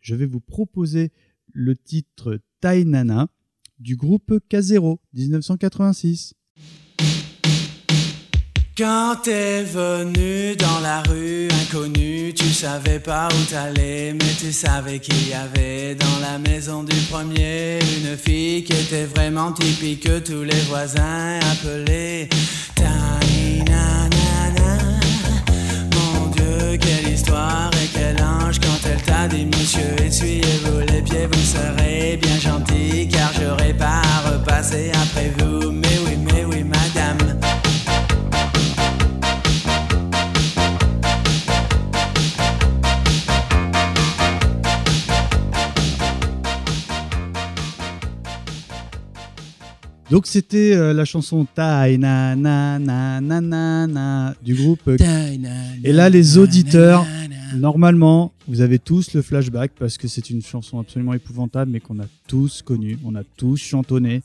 Je 0.00 0.14
vais 0.14 0.26
vous 0.26 0.40
proposer 0.40 1.10
le 1.52 1.76
titre 1.76 2.40
Tainana 2.60 3.28
du 3.78 3.96
groupe 3.96 4.32
K0 4.50 4.98
1986. 5.14 6.34
Quand 8.76 9.16
t'es 9.22 9.64
venu 9.64 10.56
dans 10.56 10.80
la 10.80 11.02
rue 11.02 11.46
inconnue, 11.62 12.32
tu 12.32 12.46
savais 12.54 13.00
pas 13.00 13.28
où 13.28 13.44
t'allais, 13.50 14.14
mais 14.14 14.34
tu 14.38 14.50
savais 14.50 14.98
qu'il 14.98 15.28
y 15.28 15.34
avait 15.34 15.94
dans 15.94 16.20
la 16.22 16.38
maison 16.38 16.82
du 16.82 16.96
premier 17.10 17.80
une 17.98 18.16
fille 18.16 18.64
qui 18.64 18.72
était 18.72 19.04
vraiment 19.04 19.52
typique 19.52 20.04
que 20.04 20.20
tous 20.20 20.42
les 20.42 20.60
voisins 20.70 21.38
appelaient 21.52 22.30
Tainanana. 22.74 24.08
Mon 25.94 26.28
Dieu, 26.28 26.78
quelle 26.80 27.12
histoire 27.12 27.70
et 27.74 27.88
quel 27.92 28.24
ange 28.24 28.58
quand 28.58 28.88
elle 28.88 29.02
t'a 29.02 29.28
dit 29.28 29.44
Monsieur, 29.44 30.02
essuyez-vous 30.02 30.80
les 30.90 31.02
pieds, 31.02 31.26
vous 31.30 31.44
serez 31.44 32.16
bien 32.16 32.38
gentil 32.40 33.06
car 33.06 33.32
j'aurai 33.38 33.74
pas 33.74 34.00
à 34.00 34.30
repasser 34.30 34.90
après 34.94 35.30
vous. 35.36 35.70
Mais 35.72 35.98
oui, 36.06 36.16
mais 36.24 36.31
Donc 50.12 50.26
c'était 50.26 50.74
euh, 50.74 50.92
la 50.92 51.06
chanson 51.06 51.46
Tainanana 51.54 53.14
du 54.44 54.54
groupe 54.54 54.86
euh, 54.86 54.98
Et 55.82 55.92
là, 55.92 56.10
les 56.10 56.36
auditeurs, 56.36 57.06
Normalement, 57.56 58.32
vous 58.46 58.60
avez 58.60 58.78
tous 58.78 59.14
le 59.14 59.22
flashback 59.22 59.72
parce 59.78 59.96
que 59.96 60.08
c'est 60.08 60.28
une 60.28 60.42
chanson 60.42 60.78
absolument 60.78 61.14
épouvantable, 61.14 61.70
mais 61.70 61.80
qu'on 61.80 61.98
a 61.98 62.06
tous 62.26 62.60
connue, 62.60 62.98
on 63.04 63.14
a 63.14 63.22
tous 63.24 63.56
chantonné. 63.56 64.22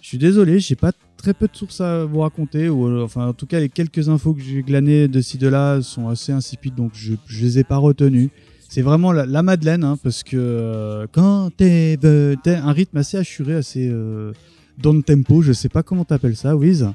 Je 0.00 0.08
suis 0.08 0.18
désolé, 0.18 0.60
j'ai 0.60 0.76
pas 0.76 0.92
très 1.16 1.34
peu 1.34 1.48
de 1.48 1.56
sources 1.56 1.80
à 1.80 2.04
vous 2.04 2.20
raconter, 2.20 2.68
ou 2.68 2.86
euh, 2.86 3.02
enfin 3.04 3.28
en 3.28 3.32
tout 3.32 3.46
cas 3.46 3.58
les 3.58 3.68
quelques 3.68 4.08
infos 4.08 4.32
que 4.32 4.42
j'ai 4.42 4.62
glanées 4.62 5.08
de 5.08 5.20
ci 5.20 5.38
de 5.38 5.48
là 5.48 5.82
sont 5.82 6.08
assez 6.08 6.32
insipides, 6.32 6.74
donc 6.76 6.92
je, 6.94 7.14
je 7.26 7.44
les 7.44 7.58
ai 7.58 7.64
pas 7.64 7.78
retenues. 7.78 8.30
C'est 8.68 8.82
vraiment 8.82 9.10
la, 9.12 9.26
la 9.26 9.42
Madeleine, 9.42 9.82
hein, 9.84 9.98
parce 10.02 10.22
que 10.22 10.36
euh, 10.36 11.06
quand 11.10 11.50
t'es 11.56 11.98
un 12.46 12.72
rythme 12.72 12.98
assez 12.98 13.16
assuré, 13.16 13.54
assez 13.54 13.88
euh, 13.88 14.32
down 14.78 15.02
tempo, 15.02 15.42
je 15.42 15.52
sais 15.52 15.68
pas 15.68 15.82
comment 15.82 16.04
t'appelles 16.04 16.36
ça, 16.36 16.56
Wiz. 16.56 16.88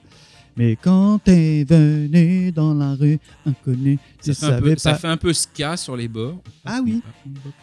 Mais 0.58 0.76
quand 0.76 1.20
t'es 1.24 1.64
venu 1.64 2.52
dans 2.52 2.74
la 2.74 2.94
rue 2.96 3.20
inconnue, 3.46 3.98
tu 4.22 4.34
ça 4.34 4.40
fait, 4.40 4.46
un 4.46 4.50
savais 4.58 4.72
peu, 4.74 4.78
ça 4.80 4.92
pas. 4.92 4.98
fait 4.98 5.08
un 5.08 5.18
peu 5.18 5.32
ska 5.34 5.78
sur 5.78 5.96
les 5.96 6.08
bords. 6.10 6.42
Ah 6.66 6.82
oui. 6.84 7.02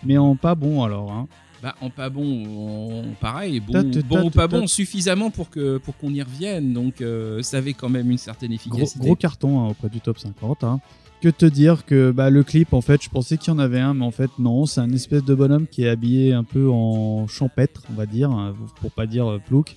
Mais 0.05 0.17
en 0.17 0.37
pas 0.37 0.55
bon 0.55 0.83
alors. 0.83 1.13
Hein. 1.13 1.29
Bah, 1.63 1.75
en 1.81 1.91
pas 1.91 2.09
bon, 2.09 3.03
en- 3.03 3.15
pareil, 3.21 3.61
bon, 3.61 3.73
Tate, 3.73 4.07
bon 4.07 4.27
ou 4.27 4.31
pas 4.31 4.43
tate. 4.49 4.53
bon, 4.53 4.67
suffisamment 4.69 5.31
pour 5.31 5.51
que 5.51 5.79
pour 5.79 5.97
qu'on 5.99 6.11
y 6.15 6.23
revienne. 6.23 6.73
Donc, 6.73 7.01
euh, 7.01 7.43
ça 7.43 7.59
avait 7.59 7.73
quand 7.75 7.89
même 7.89 8.11
une 8.11 8.17
certaine 8.19 8.53
efficacité. 8.53 9.01
gros 9.01 9.17
carton 9.17 9.61
hein, 9.61 9.69
auprès 9.71 9.89
du 9.89 10.01
top 10.01 10.19
50. 10.19 10.63
hein. 10.65 10.81
Que 11.21 11.29
te 11.29 11.45
dire 11.47 11.85
que 11.85 12.13
bah, 12.13 12.31
le 12.31 12.45
clip, 12.45 12.73
en 12.73 12.81
fait, 12.81 13.03
je 13.03 13.09
pensais 13.11 13.37
qu'il 13.39 13.53
y 13.53 13.57
en 13.57 13.59
avait 13.59 13.81
un, 13.81 13.93
mais 13.93 14.05
en 14.05 14.13
fait, 14.13 14.31
non. 14.39 14.67
C'est 14.67 14.81
un 14.81 14.91
espèce 14.93 15.25
de 15.25 15.35
bonhomme 15.35 15.67
qui 15.67 15.83
est 15.83 15.89
habillé 15.89 16.33
un 16.33 16.45
peu 16.45 16.71
en 16.71 17.27
champêtre, 17.27 17.83
on 17.91 17.95
va 17.95 18.07
dire, 18.07 18.31
hein, 18.31 18.55
pour 18.81 18.93
pas 18.93 19.07
dire 19.07 19.27
euh, 19.29 19.39
plouc. 19.45 19.77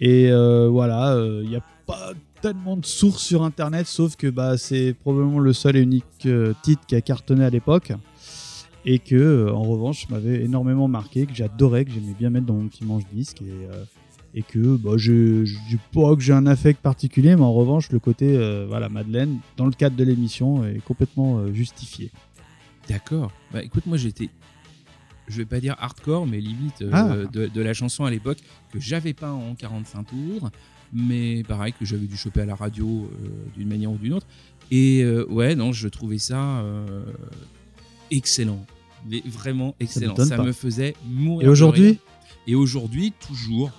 Et 0.00 0.30
euh, 0.30 0.68
voilà, 0.68 1.16
il 1.42 1.48
n'y 1.48 1.56
a 1.56 1.64
pas 1.86 2.12
tellement 2.40 2.76
de 2.76 2.86
sources 2.86 3.22
sur 3.22 3.42
internet, 3.42 3.86
sauf 3.86 4.16
que 4.16 4.26
bah, 4.28 4.56
c'est 4.56 4.94
probablement 4.94 5.40
le 5.40 5.52
seul 5.52 5.76
et 5.76 5.80
unique 5.80 6.04
euh, 6.26 6.54
titre 6.62 6.82
qui 6.86 6.94
a 6.94 7.00
cartonné 7.00 7.44
à 7.44 7.50
l'époque. 7.50 7.92
Et 8.86 8.98
que, 8.98 9.14
euh, 9.14 9.52
en 9.52 9.62
revanche, 9.62 10.08
m'avait 10.08 10.42
énormément 10.42 10.88
marqué, 10.88 11.26
que 11.26 11.34
j'adorais, 11.34 11.84
que 11.84 11.90
j'aimais 11.90 12.14
bien 12.18 12.30
mettre 12.30 12.46
dans 12.46 12.54
mon 12.54 12.66
petit 12.68 12.84
manche-disque. 12.84 13.42
Et, 13.42 13.66
euh, 13.70 13.84
et 14.34 14.42
que 14.42 14.76
bah, 14.76 14.92
je 14.96 15.44
je 15.44 15.54
dis 15.68 15.78
pas 15.92 16.14
que 16.14 16.22
j'ai 16.22 16.32
un 16.32 16.46
affect 16.46 16.80
particulier, 16.80 17.36
mais 17.36 17.42
en 17.42 17.52
revanche, 17.52 17.90
le 17.90 17.98
côté 17.98 18.36
euh, 18.36 18.64
voilà, 18.68 18.88
Madeleine, 18.88 19.38
dans 19.56 19.66
le 19.66 19.72
cadre 19.72 19.96
de 19.96 20.04
l'émission, 20.04 20.64
est 20.64 20.82
complètement 20.84 21.38
euh, 21.38 21.52
justifié. 21.52 22.10
D'accord. 22.88 23.32
Bah 23.52 23.62
écoute, 23.62 23.86
moi 23.86 23.96
j'étais, 23.96 24.30
je 25.30 25.36
vais 25.38 25.46
pas 25.46 25.60
dire 25.60 25.76
hardcore, 25.78 26.26
mais 26.26 26.40
limite 26.40 26.82
euh, 26.82 26.90
Ah. 26.92 27.16
de, 27.32 27.46
de 27.46 27.60
la 27.62 27.72
chanson 27.74 28.04
à 28.04 28.10
l'époque 28.10 28.38
que 28.72 28.80
j'avais 28.80 29.14
pas 29.14 29.32
en 29.32 29.54
45 29.54 30.04
tours, 30.04 30.50
mais 30.92 31.42
pareil 31.44 31.72
que 31.72 31.84
j'avais 31.84 32.06
dû 32.06 32.16
choper 32.16 32.40
à 32.42 32.46
la 32.46 32.54
radio 32.54 33.10
euh, 33.24 33.28
d'une 33.56 33.68
manière 33.68 33.90
ou 33.92 33.96
d'une 33.98 34.12
autre. 34.12 34.26
Et 34.70 35.02
euh, 35.02 35.24
ouais, 35.28 35.54
non, 35.54 35.72
je 35.72 35.88
trouvais 35.88 36.18
ça 36.18 36.62
excellent, 38.10 38.64
mais 39.08 39.22
vraiment 39.26 39.74
excellent. 39.80 40.16
Ça, 40.16 40.38
me 40.38 40.52
faisait 40.52 40.94
mourir. 41.06 41.46
Et 41.46 41.50
aujourd'hui. 41.50 41.98
Et 42.46 42.54
aujourd'hui, 42.54 43.12
toujours. 43.20 43.70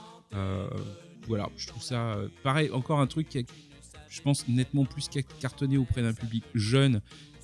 voilà, 1.28 1.50
je 1.58 1.68
trouve 1.68 1.84
ça 1.84 2.18
pareil. 2.44 2.70
Encore 2.72 3.00
un 3.00 3.08
truc 3.08 3.30
qui, 3.30 3.40
a, 3.40 3.42
je 4.10 4.22
pense, 4.22 4.48
nettement 4.48 4.86
plus 4.86 5.08
ca- 5.12 5.22
cartonné 5.40 5.78
auprès 5.78 6.02
d'un 6.02 6.14
public 6.14 6.44
jeune 6.56 7.02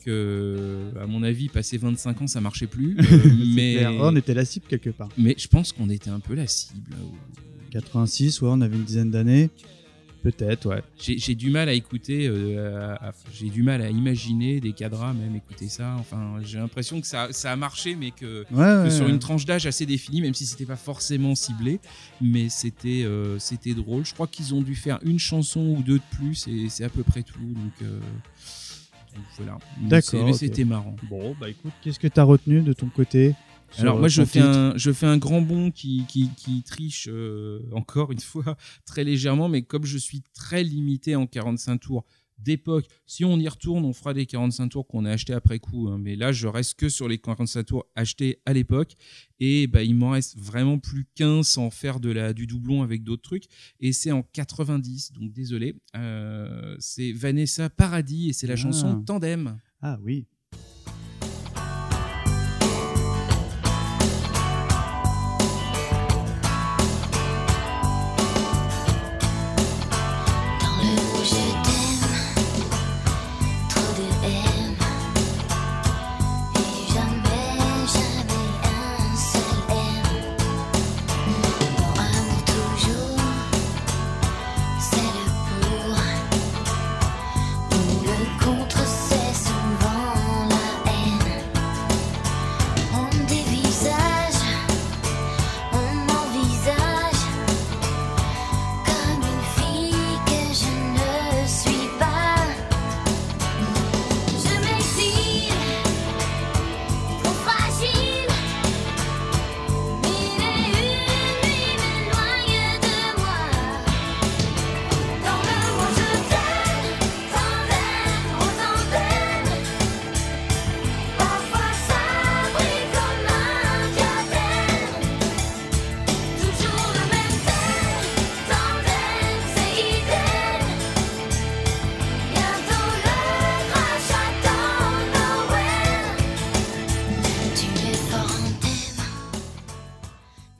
que, 0.08 0.91
à 1.02 1.06
mon 1.06 1.22
avis, 1.24 1.50
passé 1.50 1.78
25 1.78 2.22
ans, 2.22 2.28
ça 2.28 2.41
marchait 2.41 2.67
plus. 2.67 2.96
Euh, 3.08 3.17
mais, 3.56 3.76
clair. 3.76 3.93
On 4.00 4.15
était 4.15 4.34
la 4.34 4.46
cible 4.46 4.65
quelque 4.67 4.89
part. 4.89 5.10
mais 5.17 5.36
je 5.38 5.48
pense 5.48 5.72
qu'on 5.72 5.89
était 5.89 6.10
un 6.10 6.20
peu 6.20 6.34
la 6.36 6.46
cible. 6.48 6.96
86, 7.72 8.41
ouais, 8.41 8.50
on 8.52 8.62
avait 8.62 8.76
une 8.76 8.84
dizaine 8.84 9.12
d'années. 9.12 9.50
Peut-être, 10.24 10.67
ouais. 10.67 10.82
J'ai 10.98 11.36
du 11.36 11.52
mal 11.52 11.70
à 11.70 11.74
écouter, 11.74 12.28
euh, 12.28 12.96
j'ai 13.34 13.50
du 13.50 13.63
mal 13.63 13.82
à 13.82 13.89
imaginer 13.89 14.60
des 14.60 14.74
cadras 14.74 15.13
même 15.13 15.36
écouter 15.36 15.70
ça. 15.70 15.96
Enfin, 16.00 16.38
j'ai 16.43 16.58
l'impression 16.58 17.00
que 17.00 17.08
ça, 17.08 17.30
ça 17.32 17.52
a 17.52 17.56
marché, 17.56 17.96
mais 17.96 18.12
que, 18.12 18.43
Ouais, 18.52 18.58
ouais, 18.58 18.84
que 18.86 18.89
sur 18.89 19.06
ouais. 19.06 19.12
une 19.12 19.20
tranche 19.20 19.46
d'âge 19.46 19.65
assez 19.67 19.86
définie, 19.86 20.22
même 20.22 20.34
si 20.34 20.46
c'était 20.46 20.65
pas 20.65 20.76
forcément 20.76 21.34
ciblé, 21.36 21.80
mais 22.20 22.50
c'était 22.50 23.04
euh, 23.06 23.39
c'était 23.39 23.74
drôle. 23.74 24.06
Je 24.06 24.13
crois 24.13 24.28
qu'ils 24.28 24.54
ont 24.54 24.62
dû 24.62 24.76
faire 24.76 25.00
une 25.04 25.20
chanson 25.20 25.62
ou 25.78 25.82
deux 25.84 26.00
de 26.00 26.17
plus 26.17 26.48
et 26.48 26.67
c'est 26.70 26.84
à 26.84 26.89
peu 26.89 27.04
près 27.04 27.24
tout. 27.24 27.39
Donc, 27.39 27.74
euh, 27.84 28.00
donc 28.00 28.02
voilà. 29.38 29.58
D'accord, 29.82 30.25
Mais 30.25 30.34
c'était 30.34 30.65
marrant. 30.65 30.95
Bon, 31.10 31.36
bah 31.39 31.49
écoute, 31.49 31.73
qu'est-ce 31.82 31.99
que 31.99 32.08
t'as 32.08 32.23
retenu 32.23 32.62
de 32.62 32.73
ton 32.73 32.88
côté 32.88 33.36
Alors 33.77 33.99
moi 33.99 34.08
je 34.08 34.23
fais 34.23 34.39
un 34.39 34.73
je 34.77 34.91
fais 34.91 35.06
un 35.06 35.17
grand 35.17 35.41
bond 35.41 35.71
qui 35.71 36.06
qui, 36.08 36.30
qui 36.36 36.63
triche 36.63 37.10
euh, 37.12 37.60
encore 37.73 38.12
une 38.12 38.19
fois 38.19 38.56
très 38.86 39.03
légèrement 39.03 39.49
mais 39.49 39.62
comme 39.62 39.86
je 39.86 39.97
suis 39.97 40.23
très 40.34 40.63
limité 40.63 41.15
en 41.15 41.27
45 41.27 41.77
tours 41.77 42.06
d'époque 42.39 42.86
si 43.06 43.26
on 43.26 43.38
y 43.39 43.47
retourne 43.47 43.84
on 43.86 43.93
fera 43.93 44.13
des 44.13 44.26
45 44.26 44.69
tours 44.69 44.88
qu'on 44.88 45.06
a 45.06 45.12
achetés 45.12 45.34
après 45.34 45.60
coup 45.60 45.88
hein. 45.89 45.97
mais 46.00 46.15
là 46.15 46.32
je 46.32 46.47
reste 46.47 46.76
que 46.80 46.89
sur 46.89 47.08
les 47.08 47.17
45 47.17 47.63
tours 47.63 47.86
achetés 47.95 48.41
à 48.45 48.54
l'époque 48.54 48.93
et 49.39 49.67
bah 49.67 49.84
il 49.84 49.95
m'en 49.95 50.12
reste 50.12 50.38
vraiment 50.38 50.78
plus 50.80 51.06
qu'un 51.15 51.43
sans 51.43 51.69
faire 51.69 52.00
de 52.00 52.10
la 52.12 52.34
du 52.34 52.47
doublon 52.47 52.84
avec 52.84 53.04
d'autres 53.04 53.21
trucs 53.23 53.45
et 53.80 53.91
c'est 53.93 54.12
en 54.12 54.23
90 54.23 55.13
donc 55.13 55.32
désolé 55.34 55.76
Euh, 55.95 56.76
c'est 56.80 57.12
Vanessa 57.12 57.69
Paradis 57.69 58.30
et 58.30 58.34
c'est 58.34 58.47
la 58.47 58.54
Ah. 58.54 58.58
chanson 58.58 59.02
Tandem 59.04 59.60
Ah 59.82 59.97
oui. 60.04 60.28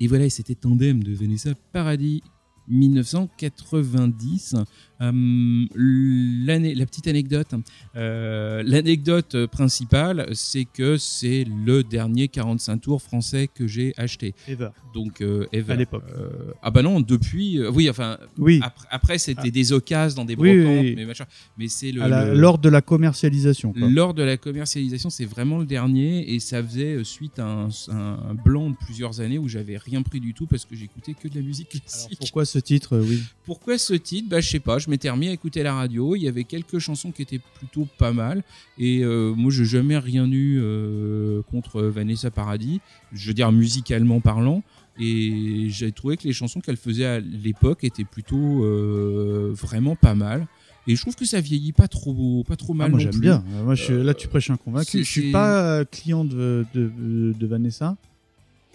Et 0.08 0.10
voilà, 0.10 0.30
c'était 0.30 0.56
Tandem 0.56 1.04
de 1.04 1.14
Vanessa 1.14 1.50
Paradis. 1.74 2.24
1990. 2.68 4.56
Euh, 5.00 5.66
la 5.76 6.86
petite 6.88 7.08
anecdote, 7.08 7.54
euh, 7.96 8.64
l'anecdote 8.66 9.46
principale, 9.46 10.28
c'est 10.34 10.66
que 10.66 10.98
c'est 10.98 11.46
le 11.66 11.84
dernier 11.84 12.28
45 12.30 12.78
tours 12.80 13.02
français 13.04 13.48
que 13.54 13.68
j'ai 13.68 13.94
acheté. 13.98 14.34
Ever. 14.48 14.70
Donc 14.96 15.22
euh, 15.22 15.46
ever. 15.54 15.74
À 15.74 15.76
l'époque. 15.76 16.04
Euh, 16.18 16.52
ah 16.64 16.72
bah 16.72 16.82
non, 16.82 17.00
depuis. 17.00 17.60
oui, 17.68 17.90
enfin. 17.92 18.18
Oui. 18.40 18.60
Après, 18.64 18.88
après, 18.90 19.18
c'était 19.20 19.42
Ah. 19.46 19.50
des 19.52 19.72
occasions 19.74 20.18
dans 20.22 20.26
des 20.26 20.36
Oui, 20.36 20.50
oui, 20.50 20.64
brocantes, 20.64 20.82
oui. 20.84 20.94
mais 20.96 21.06
machin. 21.06 21.26
Mais 21.60 21.68
c'est 21.68 21.92
le, 21.92 22.02
la- 22.02 22.34
le- 22.34 22.40
Lors 22.40 22.58
de 22.58 22.70
la 22.70 22.82
commercialisation. 22.82 23.74
quoi. 23.74 23.88
lors 23.90 24.14
de 24.16 24.24
la 24.24 24.38
commercialisation, 24.38 25.10
c'est 25.12 25.26
vraiment 25.26 25.60
le 25.60 25.66
dernier 25.66 26.34
et 26.34 26.40
ça 26.40 26.64
faisait 26.64 27.04
suite 27.04 27.38
à 27.40 27.46
un, 27.90 28.34
blanc 28.34 28.72
de 28.72 28.76
plusieurs 28.76 29.22
années 29.22 29.38
où 29.38 29.48
j'avais 29.48 29.78
rien 29.78 30.02
pris 30.02 30.20
du 30.20 30.34
tout 30.34 30.48
parce 30.48 30.66
que 30.66 30.76
j'écoutais 30.76 31.14
que 31.14 31.28
de 31.28 31.36
la 31.36 31.42
musique 31.42 31.70
Alors, 31.74 31.82
classique. 31.84 32.18
pourquoi 32.20 32.46
ce 32.46 32.57
titre 32.60 32.96
euh, 32.98 33.06
Oui. 33.08 33.22
Pourquoi 33.46 33.78
ce 33.78 33.94
titre? 33.94 34.28
Bah 34.30 34.42
je 34.42 34.50
sais 34.50 34.60
pas, 34.60 34.78
je 34.78 34.90
m'étais 34.90 35.10
remis 35.10 35.30
à 35.30 35.32
écouter 35.32 35.64
la 35.64 35.74
radio, 35.74 36.16
il 36.16 36.22
y 36.24 36.28
avait 36.28 36.44
quelques 36.44 36.80
chansons 36.80 37.12
qui 37.12 37.22
étaient 37.22 37.40
plutôt 37.60 37.88
pas 37.98 38.12
mal 38.12 38.44
et 38.78 39.04
euh, 39.04 39.34
moi 39.36 39.52
j'ai 39.52 39.66
jamais 39.66 39.98
rien 39.98 40.30
eu 40.30 40.60
euh, 40.62 41.42
contre 41.44 41.82
Vanessa 41.84 42.30
Paradis, 42.32 42.82
je 43.14 43.28
veux 43.28 43.34
dire 43.34 43.52
musicalement 43.52 44.20
parlant 44.20 44.64
et 45.00 45.68
j'ai 45.70 45.92
trouvé 45.92 46.18
que 46.18 46.24
les 46.24 46.34
chansons 46.34 46.60
qu'elle 46.60 46.76
faisait 46.78 47.06
à 47.06 47.20
l'époque 47.20 47.84
étaient 47.84 48.04
plutôt 48.04 48.64
euh, 48.66 49.52
vraiment 49.54 49.96
pas 49.96 50.16
mal 50.16 50.48
et 50.88 50.96
je 50.96 51.02
trouve 51.02 51.16
que 51.16 51.26
ça 51.26 51.40
vieillit 51.40 51.74
pas 51.74 51.88
trop 51.88 52.44
pas 52.48 52.56
trop 52.56 52.74
Ah, 52.74 52.78
mal 52.78 52.92
moi 52.92 53.00
j'aime 53.00 53.20
bien. 53.20 53.44
Moi, 53.64 53.76
je, 53.76 53.94
là, 53.94 54.14
tu 54.14 54.28
prêches 54.30 54.50
un 54.50 54.56
convaincu. 54.58 55.00
Je 55.00 55.10
suis 55.10 55.32
pas 55.34 55.84
client 55.86 56.24
de, 56.24 56.66
de, 56.74 57.34
de 57.38 57.48
Vanessa. 57.48 57.98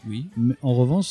Oui. 0.08 0.26
Mais 0.36 0.54
en 0.62 0.74
revanche, 0.74 1.06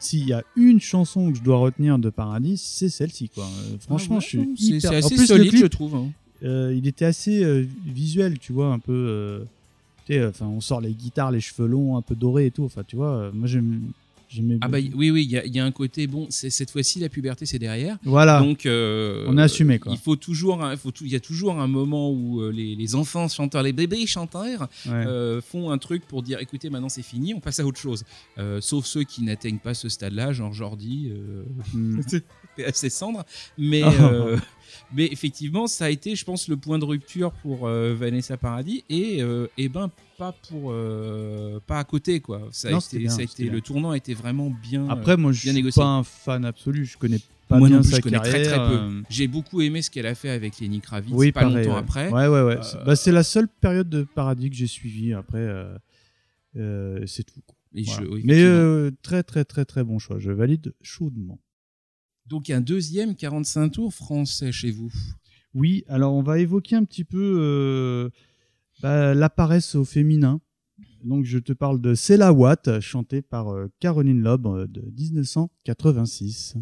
s'il 0.00 0.26
y 0.26 0.32
a 0.32 0.42
une 0.56 0.80
chanson 0.80 1.30
que 1.30 1.38
je 1.38 1.42
dois 1.42 1.58
retenir 1.58 1.98
de 1.98 2.10
Paradis, 2.10 2.56
c'est 2.56 2.88
celle-ci. 2.88 3.28
Quoi. 3.28 3.44
Euh, 3.44 3.76
franchement, 3.80 4.16
Ah 4.16 4.18
ouais, 4.18 4.24
je 4.24 4.28
suis 4.28 4.56
c'est 4.56 4.64
hyper... 4.76 4.80
c'est 4.90 4.96
En 4.96 4.98
assez 4.98 5.14
plus, 5.14 5.20
le 5.22 5.26
solide 5.26 5.50
clip, 5.50 5.62
je 5.62 5.66
trouve. 5.66 5.94
hein. 5.94 6.08
euh, 6.42 6.74
il 6.76 6.86
était 6.86 7.04
assez 7.04 7.44
euh, 7.44 7.64
visuel, 7.86 8.38
tu 8.38 8.52
vois, 8.52 8.72
un 8.72 8.78
peu. 8.78 9.44
enfin, 10.10 10.46
on 10.46 10.60
sort 10.60 10.80
les 10.80 10.92
guitares, 10.92 11.30
les 11.30 11.40
cheveux 11.40 11.68
longs, 11.68 11.96
un 11.96 12.02
peu 12.02 12.14
dorés 12.14 12.46
et 12.46 12.50
tout. 12.50 12.64
Enfin, 12.64 12.82
tu 12.86 12.96
vois, 12.96 13.30
moi 13.32 13.46
j'aime. 13.46 13.82
Ah 14.60 14.68
bah 14.68 14.78
oui 14.94 15.10
oui, 15.10 15.24
il 15.24 15.30
y, 15.30 15.36
a- 15.38 15.44
il 15.46 15.54
y 15.54 15.58
a 15.58 15.64
un 15.64 15.72
côté 15.72 16.06
bon, 16.06 16.26
cette 16.30 16.70
fois-ci 16.70 16.98
la 17.00 17.08
puberté 17.08 17.46
c'est 17.46 17.58
derrière. 17.58 17.96
Voilà. 18.04 18.40
Donc 18.40 18.66
euh, 18.66 19.24
On 19.28 19.36
a 19.38 19.44
assumé, 19.44 19.78
quoi. 19.78 19.92
Il 19.92 19.98
faut 19.98 20.16
toujours, 20.16 20.66
il 20.70 20.76
faut 20.78 20.90
tout- 20.90 21.04
il 21.04 21.12
y 21.12 21.16
a 21.16 21.20
toujours 21.20 21.58
un 21.60 21.66
moment 21.66 22.10
où 22.10 22.40
euh, 22.40 22.50
les, 22.50 22.74
les 22.76 22.94
enfants 22.94 23.28
chanteurs, 23.28 23.62
les 23.62 23.72
bébés 23.72 24.06
chanteurs 24.06 24.68
Ouais. 24.86 24.92
euh, 25.06 25.40
font 25.40 25.70
un 25.70 25.78
truc 25.78 26.06
pour 26.06 26.22
dire, 26.22 26.38
écoutez, 26.40 26.70
maintenant 26.70 26.88
c'est 26.88 27.02
fini, 27.02 27.34
on 27.34 27.40
passe 27.40 27.60
à 27.60 27.66
autre 27.66 27.78
chose. 27.80 28.04
Euh, 28.38 28.60
sauf 28.60 28.86
ceux 28.86 29.04
qui 29.04 29.22
n'atteignent 29.22 29.58
pas 29.58 29.74
ce 29.74 29.88
stade-là, 29.88 30.32
genre 30.32 30.52
Jordi, 30.52 31.10
Hmm. 31.72 32.00
ses 32.72 32.90
cendres. 32.90 33.24
Mais, 33.58 33.82
Oh. 34.00 34.36
Euh, 34.90 34.94
mais 34.96 35.08
effectivement, 35.12 35.66
ça 35.66 35.86
a 35.86 35.90
été, 35.90 36.14
je 36.16 36.24
pense, 36.24 36.48
le 36.48 36.56
point 36.56 36.78
de 36.78 36.84
rupture 36.84 37.32
pour 37.32 37.66
euh, 37.66 37.94
Vanessa 37.94 38.36
Paradis 38.36 38.84
et, 38.88 39.22
euh, 39.22 39.46
eh 39.56 39.68
ben 39.68 39.90
pas 40.18 40.32
pour, 40.48 40.70
euh, 40.72 41.60
pas 41.66 41.78
à 41.78 41.84
côté 41.84 42.20
quoi. 42.20 42.48
Ça 42.52 42.68
a 42.68 42.70
Non, 42.72 42.78
été, 42.78 42.98
bien, 42.98 43.10
ça 43.10 43.20
a 43.20 43.24
été, 43.24 43.50
le 43.50 43.60
tournant 43.60 43.90
a 43.90 43.96
été 43.96 44.14
vraiment 44.14 44.50
bien. 44.50 44.88
Après, 44.88 45.16
moi, 45.16 45.30
euh, 45.30 45.34
je 45.34 45.40
suis 45.40 45.52
négocié. 45.52 45.82
pas 45.82 45.88
un 45.88 46.02
fan 46.04 46.44
absolu. 46.44 46.86
Je 46.86 46.96
connais 46.96 47.20
pas 47.48 47.58
Moi 47.58 47.68
bien 47.68 47.76
non 47.76 47.82
plus, 47.82 47.90
sa 47.90 47.96
je 47.98 48.02
connais 48.02 48.18
très 48.20 48.30
carrière. 48.42 48.48
très 48.66 48.68
peu. 48.76 48.82
euh, 48.82 49.02
J'ai 49.10 49.28
beaucoup 49.28 49.60
aimé 49.60 49.82
ce 49.82 49.90
qu'elle 49.90 50.06
a 50.06 50.14
fait 50.14 50.30
avec 50.30 50.58
Lenny 50.58 50.80
Kravitz 50.80 51.12
Oui, 51.14 51.32
pas 51.32 51.42
pareil, 51.42 51.56
longtemps 51.66 51.74
ouais. 51.76 51.80
après. 51.80 52.08
Ouais, 52.10 52.28
ouais, 52.28 52.42
ouais. 52.42 52.56
Euh, 52.58 52.62
C'est- 52.62 52.84
bah, 52.84 52.96
c'est 52.96 53.12
la 53.12 53.22
seule 53.22 53.46
période 53.48 53.88
de 53.90 54.04
paradis 54.04 54.48
que 54.50 54.56
j'ai 54.56 54.66
suivie. 54.66 55.12
Après, 55.12 55.38
euh, 55.38 55.76
euh, 56.56 57.04
c'est 57.06 57.24
tout. 57.24 57.40
quoi. 57.46 57.54
Et 57.74 57.84
je- 57.84 57.90
Voilà. 57.90 58.10
oui, 58.10 58.22
Mais 58.24 58.42
euh, 58.42 58.90
très, 59.02 59.22
très, 59.22 59.44
très, 59.44 59.64
très 59.66 59.84
bon 59.84 59.98
choix. 59.98 60.18
Je 60.18 60.30
valide 60.30 60.72
chaudement. 60.82 61.38
Donc 62.28 62.50
un 62.50 62.60
deuxième 62.60 63.14
45 63.14 63.68
tours 63.70 63.94
français 63.94 64.50
chez 64.50 64.70
vous. 64.70 64.92
Oui, 65.54 65.84
alors 65.88 66.14
on 66.14 66.22
va 66.22 66.38
évoquer 66.38 66.76
un 66.76 66.84
petit 66.84 67.04
peu 67.04 67.38
euh, 67.40 68.10
bah, 68.82 69.14
la 69.14 69.30
paresse 69.30 69.74
au 69.74 69.84
féminin. 69.84 70.40
Donc 71.04 71.24
je 71.24 71.38
te 71.38 71.52
parle 71.52 71.80
de 71.80 71.94
C'est 71.94 72.16
la 72.16 72.32
Watt, 72.32 72.80
chantée 72.80 73.22
par 73.22 73.48
euh, 73.48 73.68
Caroline 73.78 74.20
Loeb 74.20 74.46
euh, 74.46 74.66
de 74.66 74.82
1986. 74.98 76.56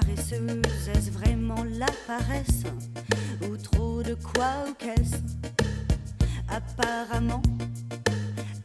Paresseuse. 0.00 0.62
Est-ce 0.94 1.10
vraiment 1.10 1.64
la 1.78 1.86
paresse 2.06 2.64
Ou 3.42 3.56
trop 3.56 4.02
de 4.02 4.14
quoi 4.14 4.64
ou 4.68 4.74
qu'est-ce? 4.78 5.16
Apparemment, 6.48 7.42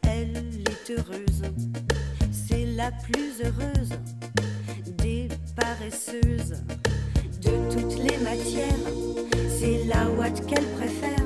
elle 0.02 0.36
est 0.36 0.90
heureuse. 0.90 1.42
C'est 2.32 2.66
la 2.76 2.90
plus 2.90 3.42
heureuse 3.44 3.90
des 4.98 5.28
paresseuses. 5.54 6.62
De 7.42 7.72
toutes 7.72 7.98
les 7.98 8.16
matières, 8.18 8.86
c'est 9.58 9.84
la 9.84 10.10
ouate 10.10 10.44
qu'elle 10.46 10.66
préfère. 10.72 11.16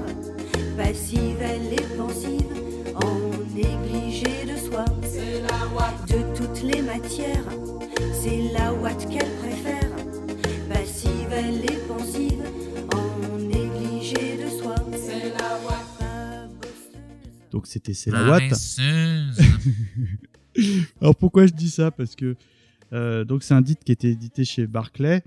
Passive, 0.76 1.36
elle 1.40 1.72
est 1.72 1.96
pensive, 1.96 2.46
en 2.94 3.54
négligé 3.54 4.44
de 4.46 4.56
soi. 4.56 4.84
C'est 5.02 5.40
la 5.40 5.66
ouate 5.74 6.08
de 6.08 6.36
toutes 6.36 6.62
les 6.62 6.82
matières, 6.82 7.44
c'est 8.12 8.52
la 8.52 8.72
ouate 8.74 9.08
qu'elle 9.08 9.32
préfère. 9.42 9.89
Belle 11.40 11.64
et 11.64 11.78
pensive, 11.88 12.42
en 12.94 13.38
négligé 13.38 14.36
de 14.42 14.48
soi. 14.50 14.74
C'est 14.92 15.30
la. 15.30 15.58
Donc 17.50 17.66
c'était 17.66 17.94
C'est 17.94 18.10
la 18.10 18.28
Watt. 18.28 18.52
Alors 21.00 21.16
pourquoi 21.16 21.46
je 21.46 21.52
dis 21.52 21.70
ça? 21.70 21.90
Parce 21.90 22.14
que 22.14 22.36
euh, 22.92 23.24
donc 23.24 23.42
c'est 23.42 23.54
un 23.54 23.62
disque 23.62 23.80
qui 23.84 23.92
a 23.92 23.94
été 23.94 24.10
édité 24.10 24.44
chez 24.44 24.66
Barclay, 24.66 25.22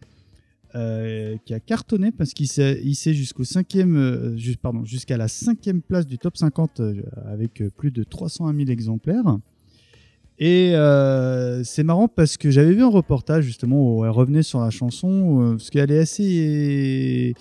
euh, 0.75 1.37
qui 1.45 1.53
a 1.53 1.59
cartonné 1.59 2.11
parce 2.11 2.33
qu'il 2.33 2.47
s'est 2.47 2.81
hissé 2.83 3.13
jusqu'au 3.13 3.43
cinquième, 3.43 3.95
euh, 3.95 4.35
pardon, 4.61 4.85
jusqu'à 4.85 5.17
la 5.17 5.27
cinquième 5.27 5.81
place 5.81 6.07
du 6.07 6.17
top 6.17 6.37
50 6.37 6.79
euh, 6.79 7.03
avec 7.25 7.61
plus 7.77 7.91
de 7.91 8.03
301 8.03 8.55
000 8.55 8.69
exemplaires. 8.69 9.37
Et 10.45 10.75
euh, 10.75 11.63
c'est 11.63 11.83
marrant 11.83 12.09
parce 12.09 12.35
que 12.35 12.51
j'avais 12.51 12.73
vu 12.73 12.83
un 12.83 12.89
reportage 12.89 13.45
justement 13.45 13.95
où 13.95 14.03
elle 14.03 14.11
revenait 14.11 14.43
sur 14.43 14.59
la 14.59 14.71
chanson 14.71 15.41
euh, 15.41 15.51
parce 15.51 15.69
qu'elle 15.69 15.89
est 15.89 15.99
assez 15.99 17.33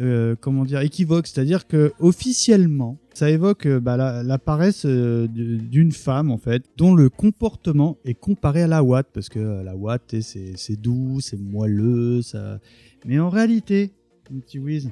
euh, 0.00 0.34
comment 0.40 0.64
dire 0.64 0.80
équivoque, 0.80 1.26
c'est-à-dire 1.26 1.66
que 1.66 1.92
officiellement 2.00 2.96
ça 3.12 3.28
évoque 3.28 3.68
bah, 3.68 3.98
la, 3.98 4.38
paresse 4.38 4.86
d'une 4.86 5.92
femme 5.92 6.30
en 6.30 6.38
fait 6.38 6.64
dont 6.78 6.94
le 6.94 7.10
comportement 7.10 7.98
est 8.06 8.14
comparé 8.14 8.62
à 8.62 8.66
la 8.66 8.82
Watt 8.82 9.06
parce 9.12 9.28
que 9.28 9.62
la 9.62 9.76
Watt 9.76 10.16
c'est 10.22 10.80
doux, 10.80 11.20
c'est 11.20 11.38
moelleux, 11.38 12.22
ça. 12.22 12.60
Mais 13.04 13.18
en 13.18 13.28
réalité, 13.28 13.92
petit 14.24 14.58
Wiz, 14.58 14.88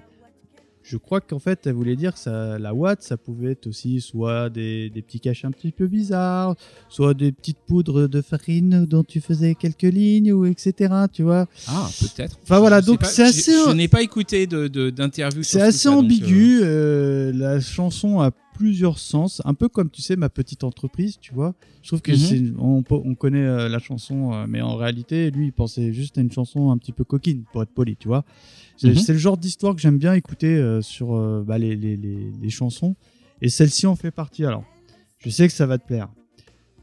je 0.88 0.96
crois 0.96 1.20
qu'en 1.20 1.40
fait 1.40 1.66
elle 1.66 1.72
voulait 1.74 1.96
dire 1.96 2.12
que 2.14 2.18
ça, 2.20 2.58
la 2.60 2.72
Watt 2.72 3.02
ça 3.02 3.16
pouvait 3.16 3.52
être 3.52 3.66
aussi 3.66 4.00
soit 4.00 4.48
des, 4.50 4.88
des 4.88 5.02
petits 5.02 5.18
cachets 5.18 5.46
un 5.46 5.50
petit 5.50 5.72
peu 5.72 5.86
bizarres, 5.88 6.54
soit 6.88 7.12
des 7.12 7.32
petites 7.32 7.58
poudres 7.66 8.08
de 8.08 8.22
farine 8.22 8.86
dont 8.86 9.02
tu 9.02 9.20
faisais 9.20 9.56
quelques 9.56 9.82
lignes 9.82 10.32
ou 10.32 10.46
etc. 10.46 10.72
Tu 11.12 11.22
vois. 11.24 11.46
Ah, 11.66 11.88
peut-être. 12.00 12.38
Enfin, 12.44 12.60
voilà, 12.60 12.80
Je 12.80 12.86
donc 12.86 13.04
c'est 13.04 13.24
assez- 13.24 13.50
Je 13.66 13.72
n'ai 13.72 13.88
pas 13.88 14.02
écouté 14.02 14.46
de- 14.46 14.68
de- 14.68 14.90
d'interview. 14.90 15.42
sur 15.42 15.58
C'est 15.58 15.66
assez 15.66 15.78
ça, 15.78 15.90
donc, 15.90 16.02
euh, 16.02 16.04
ambigu. 16.04 16.60
euh, 16.62 17.32
la 17.34 17.60
chanson 17.60 18.20
a 18.20 18.30
plusieurs 18.56 18.98
sens, 18.98 19.42
un 19.44 19.54
peu 19.54 19.68
comme 19.68 19.90
tu 19.90 20.00
sais 20.02 20.16
ma 20.16 20.28
petite 20.28 20.64
entreprise, 20.64 21.18
tu 21.20 21.34
vois. 21.34 21.54
Je 21.82 21.88
trouve 21.88 22.00
que 22.00 22.12
Mhm. 22.12 22.16
c'est 22.16 22.42
on, 22.58 22.82
connaît 23.14 23.44
euh, 23.44 23.68
la 23.68 23.78
chanson, 23.78 24.32
euh, 24.32 24.46
mais 24.48 24.60
en 24.62 24.76
réalité, 24.76 25.30
lui, 25.30 25.46
il 25.46 25.52
pensait 25.52 25.92
juste 25.92 26.16
à 26.18 26.20
une 26.22 26.32
chanson 26.32 26.70
un 26.70 26.78
petit 26.78 26.92
peu 26.92 27.04
coquine, 27.04 27.44
pour 27.52 27.62
être 27.62 27.70
poli, 27.74 27.96
tu 27.96 28.08
vois. 28.08 28.24
C'est 28.76 28.88
Mhm. 28.88 29.02
le 29.08 29.18
genre 29.18 29.36
d'histoire 29.36 29.74
que 29.74 29.80
j'aime 29.80 29.98
bien 29.98 30.14
écouter 30.14 30.56
euh, 30.56 30.80
sur 30.82 31.08
bah, 31.44 31.58
les, 31.58 31.76
les- 31.76 31.96
les- 31.96 32.30
les 32.40 32.50
chansons, 32.50 32.96
et 33.42 33.48
celle-ci 33.48 33.86
en 33.86 33.96
fait 33.96 34.10
partie. 34.10 34.44
Alors, 34.44 34.64
je 35.18 35.28
sais 35.30 35.46
que 35.46 35.52
ça 35.52 35.66
va 35.66 35.76
te 35.78 35.86
plaire. 35.86 36.08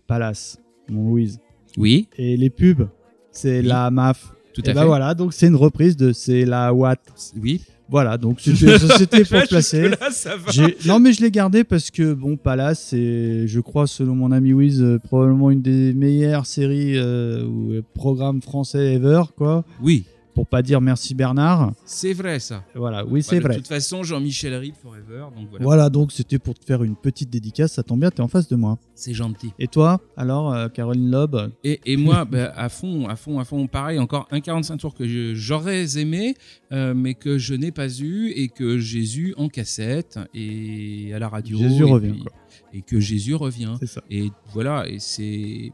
Palace, 0.08 0.60
mon 0.90 1.10
Louise, 1.10 1.40
Oui, 1.78 2.08
et 2.18 2.38
les 2.38 2.50
pubs, 2.52 2.88
c'est 3.32 3.62
Oui. 3.62 3.66
la 3.68 3.90
MAF. 3.90 4.34
tout 4.54 4.62
Et 4.66 4.70
à 4.70 4.74
bah 4.76 4.82
fait. 4.82 4.88
voilà, 4.88 5.16
donc 5.16 5.34
c'est 5.34 5.48
une 5.48 5.56
reprise 5.56 5.98
de 5.98 6.14
c'est 6.14 6.46
la 6.46 6.72
Watt. 6.72 7.00
Oui. 7.42 7.62
Voilà, 7.94 8.18
donc 8.18 8.40
c'était 8.44 8.80
c'était 8.80 9.24
pour 9.24 9.48
placer. 9.48 9.92
Ça 10.10 10.36
va. 10.36 10.52
Non, 10.88 11.00
mais 11.00 11.14
je 11.14 11.22
l'ai 11.22 11.30
gardé 11.30 11.64
parce 11.64 11.92
que, 11.92 12.16
bon, 12.16 12.38
Palace, 12.38 12.88
c'est, 12.90 13.48
je 13.48 13.60
crois, 13.60 13.86
selon 13.86 14.16
mon 14.16 14.32
ami 14.32 14.52
Wiz, 14.52 14.82
euh, 14.82 14.98
probablement 14.98 15.52
une 15.52 15.62
des 15.62 15.94
meilleures 15.94 16.48
séries 16.48 16.98
euh, 16.98 17.46
ou 17.46 17.72
euh, 17.72 17.84
programmes 17.94 18.42
français 18.42 18.96
ever, 18.96 19.22
quoi. 19.38 19.64
Oui, 19.80 20.06
Pour 20.34 20.48
pas 20.48 20.62
dire 20.64 20.82
merci 20.82 21.14
Bernard. 21.14 21.74
c'est 21.86 22.14
vrai 22.14 22.40
ça. 22.40 22.64
Voilà, 22.76 23.06
oui, 23.06 23.20
Bah, 23.22 23.26
c'est 23.30 23.38
de 23.38 23.42
vrai. 23.44 23.56
toute 23.56 23.68
façon, 23.68 24.02
Jean-Michel 24.04 24.56
Ribes 24.56 24.76
Forever, 24.82 25.26
donc 25.36 25.50
voilà. 25.50 25.64
Voilà, 25.64 25.90
donc 25.90 26.12
c'était 26.12 26.40
pour 26.40 26.56
te 26.58 26.66
faire 26.66 26.84
une 26.84 26.96
petite 26.96 27.30
dédicace. 27.30 27.74
Ça 27.74 27.84
tombe 27.84 28.00
bien, 28.00 28.10
t'es 28.10 28.22
en 28.22 28.28
face 28.28 28.48
de 28.48 28.56
moi. 28.56 28.78
C'est 28.96 29.14
gentil. 29.14 29.52
Et 29.60 29.68
toi, 29.68 30.02
alors, 30.18 30.52
euh, 30.54 30.70
Caroline 30.70 31.12
Loeb 31.12 31.36
Et, 31.64 31.80
et 31.86 31.98
moi, 31.98 32.26
bah, 32.32 32.52
à 32.56 32.70
fond, 32.70 33.08
à 33.08 33.16
fond, 33.16 33.40
à 33.40 33.46
fond, 33.46 33.68
pareil, 33.68 34.00
encore 34.00 34.28
un 34.32 34.40
45 34.42 34.78
tours 34.78 34.94
que 34.96 35.34
j'aurais 35.36 35.98
aimé, 36.00 36.36
euh, 36.72 36.94
mais 36.96 37.14
que 37.14 37.38
je 37.38 37.54
n'ai 37.54 37.72
pas 37.72 37.88
eu 38.00 38.30
et 38.36 38.48
que 38.50 38.80
j'ai 38.80 39.06
eu 39.20 39.34
en 39.38 39.50
cassette 39.50 40.20
et 40.34 41.12
à 41.14 41.20
la 41.20 41.30
radio. 41.30 41.58
Jésus 41.60 41.82
et 41.86 41.92
revient, 41.92 42.12
puis-. 42.12 42.24
Et 42.74 42.82
que 42.82 43.00
Jésus 43.00 43.36
revient. 43.36 43.76
C'est 43.80 43.88
ça. 43.88 44.02
Et 44.10 44.32
voilà, 44.52 44.88
et 44.90 44.98
c'est. 45.00 45.72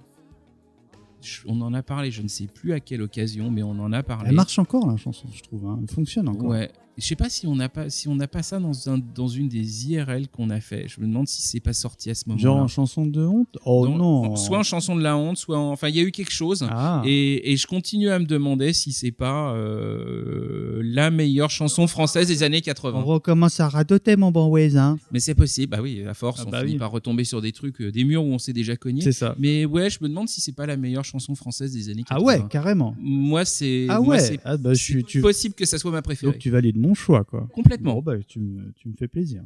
On 1.47 1.59
en 1.61 1.73
a 1.73 1.83
parlé, 1.83 2.11
je 2.11 2.21
ne 2.21 2.27
sais 2.27 2.47
plus 2.47 2.73
à 2.73 2.79
quelle 2.79 3.01
occasion, 3.01 3.51
mais 3.51 3.63
on 3.63 3.71
en 3.71 3.91
a 3.93 4.03
parlé. 4.03 4.29
Elle 4.29 4.35
marche 4.35 4.57
encore, 4.59 4.87
la 4.87 4.97
chanson, 4.97 5.27
je 5.33 5.41
trouve. 5.43 5.65
hein. 5.67 5.79
Elle 5.81 5.89
fonctionne 5.93 6.27
encore. 6.29 6.49
Ouais. 6.49 6.71
Je 6.99 7.05
sais 7.05 7.15
pas 7.15 7.29
si 7.29 7.47
on 7.47 7.55
n'a 7.55 7.69
pas, 7.69 7.89
si 7.89 8.07
on 8.07 8.15
n'a 8.15 8.27
pas 8.27 8.43
ça 8.43 8.59
dans, 8.59 8.89
un, 8.89 8.99
dans 9.15 9.27
une 9.27 9.47
des 9.49 9.87
IRL 9.91 10.27
qu'on 10.27 10.49
a 10.49 10.59
fait. 10.59 10.87
Je 10.87 10.99
me 11.01 11.07
demande 11.07 11.27
si 11.27 11.41
c'est 11.41 11.59
pas 11.59 11.73
sorti 11.73 12.09
à 12.09 12.15
ce 12.15 12.23
moment-là. 12.27 12.43
Genre 12.43 12.57
en 12.57 12.67
chanson 12.67 13.05
de 13.05 13.25
honte? 13.25 13.57
Oh 13.65 13.87
non 13.87 14.35
Soit 14.35 14.59
en 14.59 14.63
chanson 14.63 14.95
de 14.95 15.01
la 15.01 15.17
honte, 15.17 15.37
soit 15.37 15.57
en... 15.57 15.71
Enfin, 15.71 15.87
il 15.89 15.95
y 15.95 15.99
a 15.99 16.03
eu 16.03 16.11
quelque 16.11 16.31
chose. 16.31 16.67
Ah. 16.69 17.01
Et, 17.05 17.51
et 17.51 17.57
je 17.57 17.65
continue 17.67 18.09
à 18.09 18.19
me 18.19 18.25
demander 18.25 18.73
si 18.73 18.91
c'est 18.91 19.11
pas 19.11 19.53
euh, 19.53 20.81
la 20.83 21.11
meilleure 21.11 21.49
chanson 21.49 21.87
française 21.87 22.27
des 22.27 22.43
années 22.43 22.61
80. 22.61 22.99
On 22.99 23.05
recommence 23.05 23.59
à 23.59 23.69
radoter, 23.69 24.15
mon 24.15 24.31
bon 24.31 24.49
hein. 24.75 24.97
Mais 25.11 25.19
c'est 25.19 25.35
possible, 25.35 25.71
bah 25.71 25.79
oui, 25.81 26.03
à 26.07 26.13
force, 26.13 26.41
Ah 26.41 26.45
on 26.47 26.51
bah 26.51 26.59
finit 26.61 26.73
oui. 26.73 26.77
par 26.79 26.91
retomber 26.91 27.23
sur 27.23 27.41
des 27.41 27.51
trucs, 27.51 27.81
euh, 27.81 27.91
des 27.91 28.03
murs 28.03 28.23
où 28.23 28.27
on 28.33 28.39
s'est 28.39 28.53
déjà 28.53 28.75
cogné. 28.75 29.01
C'est 29.01 29.11
ça. 29.11 29.35
Mais 29.39 29.65
ouais, 29.65 29.89
je 29.89 29.99
me 30.01 30.07
demande 30.09 30.27
si 30.27 30.41
c'est 30.41 30.51
pas 30.55 30.65
la 30.65 30.77
meilleure 30.77 31.05
chanson 31.05 31.35
française 31.35 31.73
des 31.73 31.89
années 31.89 32.03
80. 32.03 32.17
Ah 32.19 32.23
ouais, 32.23 32.43
carrément. 32.49 32.95
Moi, 32.99 33.45
c'est. 33.45 33.85
Ah 33.89 34.01
ouais. 34.01 34.39
Ah 34.43 34.57
bah, 34.57 34.73
je 34.73 34.83
suis- 34.83 34.93
c'est 35.01 35.03
tu- 35.03 35.21
possible 35.21 35.55
que 35.55 35.65
ça 35.65 35.77
soit 35.77 35.91
ma 35.91 36.01
préférée. 36.01 36.31
Donc 36.31 36.39
tu 36.41 36.49
valides 36.49 36.77
mon 36.77 36.88
choix, 36.95 37.23
quoi. 37.23 37.47
Complètement. 37.53 37.95
Bon, 37.95 38.01
bah, 38.01 38.17
tu, 38.27 38.39
me, 38.39 38.71
tu 38.73 38.89
me 38.89 38.93
fais 38.95 39.07
plaisir. 39.07 39.43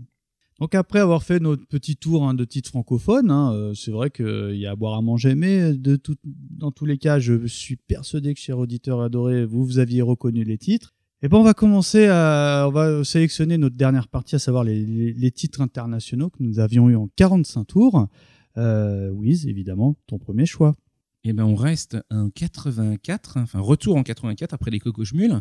Donc 0.60 0.76
après 0.76 1.00
avoir 1.00 1.24
fait 1.24 1.40
notre 1.40 1.66
petit 1.66 1.96
tour 1.96 2.28
hein, 2.28 2.34
de 2.36 2.46
titres 2.46 2.70
francophones, 2.70 3.32
hein, 3.32 3.54
euh, 3.54 3.74
c'est 3.74 3.90
vrai 3.92 4.12
qu'il 4.12 4.56
y 4.56 4.66
a 4.68 4.72
à 4.72 4.76
boire 4.76 4.94
à 4.98 5.02
manger, 5.02 5.34
mais 5.36 5.74
de 5.74 5.96
tout, 5.96 6.16
dans 6.24 6.72
tous 6.72 6.86
les 6.86 6.98
cas, 7.00 7.18
je 7.20 7.48
suis 7.48 7.76
persuadé 7.76 8.34
que, 8.36 8.40
chers 8.40 8.60
auditeurs 8.60 9.02
adorés, 9.02 9.46
vous, 9.46 9.66
vous 9.66 9.80
aviez 9.80 10.02
reconnu 10.04 10.44
les 10.44 10.58
titres. 10.60 10.94
Et 11.24 11.28
ben 11.30 11.38
on 11.38 11.44
va 11.44 11.54
commencer 11.54 12.06
à, 12.08 12.66
on 12.68 12.72
va 12.72 13.04
sélectionner 13.04 13.58
notre 13.58 13.76
dernière 13.78 14.08
partie, 14.10 14.36
à 14.36 14.40
savoir 14.40 14.64
les, 14.64 14.86
les- 14.86 15.14
les 15.14 15.32
titres 15.32 15.62
internationaux 15.62 16.30
que 16.30 16.44
nous 16.44 16.60
avions 16.60 16.90
eu 16.90 16.96
en 16.96 17.08
45 17.16 17.64
tours. 17.66 18.08
Euh, 18.58 19.10
Wiz, 19.10 19.48
évidemment, 19.48 19.96
ton 20.06 20.20
premier 20.20 20.46
choix. 20.46 20.76
Et 21.24 21.32
ben 21.34 21.46
on 21.46 21.56
reste 21.56 21.98
en 22.12 22.30
84, 22.30 23.38
enfin 23.40 23.60
retour 23.60 23.96
en 23.96 24.04
84 24.04 24.54
après 24.54 24.70
les 24.72 24.80
Cocochmules. 24.80 25.40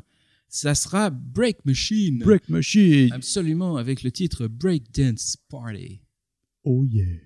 Ça 0.55 0.75
sera 0.75 1.09
Break 1.09 1.65
Machine. 1.65 2.19
Break 2.19 2.51
Machine. 2.51 3.11
Absolument, 3.11 3.79
avec 3.79 4.03
le 4.03 4.13
titre 4.13 4.49
Break 4.49 4.93
Dance 4.95 5.35
Party. 5.49 6.03
Oh 6.63 6.85
yeah. 6.85 7.21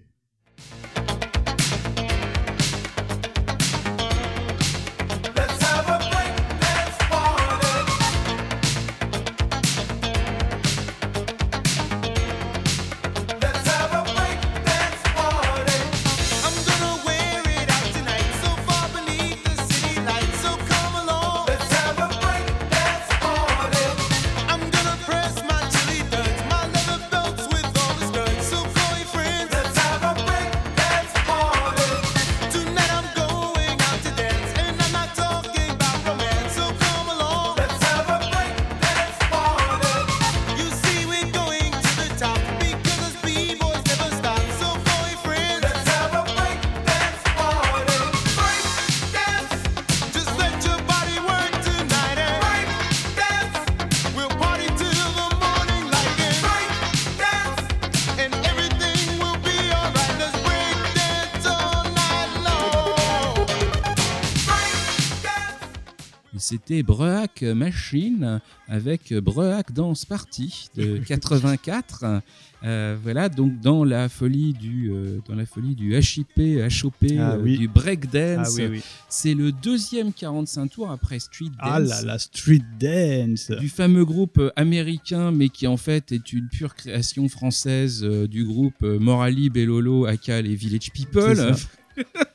C'était 66.48 66.84
Brehak 66.84 67.42
Machine 67.42 68.40
avec 68.68 69.12
Brehak 69.12 69.72
Dance 69.72 70.04
Party 70.04 70.68
de 70.76 70.98
84. 71.04 72.22
Euh, 72.62 72.96
voilà, 73.02 73.28
donc 73.28 73.58
dans 73.58 73.82
la 73.82 74.08
folie 74.08 74.52
du, 74.52 74.92
euh, 74.92 75.18
dans 75.26 75.34
la 75.34 75.44
folie 75.44 75.74
du 75.74 75.98
HIP, 75.98 76.38
HOP, 76.38 76.94
Ah 77.18 77.32
euh, 77.32 77.42
du 77.42 77.66
breakdance. 77.66 78.46
Ah 78.60 78.62
oui, 78.62 78.66
oui. 78.70 78.82
C'est 79.08 79.34
le 79.34 79.50
deuxième 79.50 80.12
45 80.12 80.68
tours 80.68 80.88
après 80.92 81.18
Street 81.18 81.46
Dance. 81.46 81.58
Ah 81.60 81.80
là 81.80 82.02
là, 82.02 82.16
Street 82.20 82.62
Dance. 82.78 83.50
du 83.50 83.68
fameux 83.68 84.04
groupe 84.04 84.40
américain, 84.54 85.32
mais 85.32 85.48
qui 85.48 85.66
en 85.66 85.76
fait 85.76 86.12
est 86.12 86.32
une 86.32 86.48
pure 86.48 86.76
création 86.76 87.28
française 87.28 88.04
du 88.04 88.44
groupe 88.44 88.82
Morali, 88.82 89.50
Bellolo, 89.50 90.06
Aka 90.06 90.38
et 90.38 90.54
Village 90.54 90.92
People. 90.92 91.56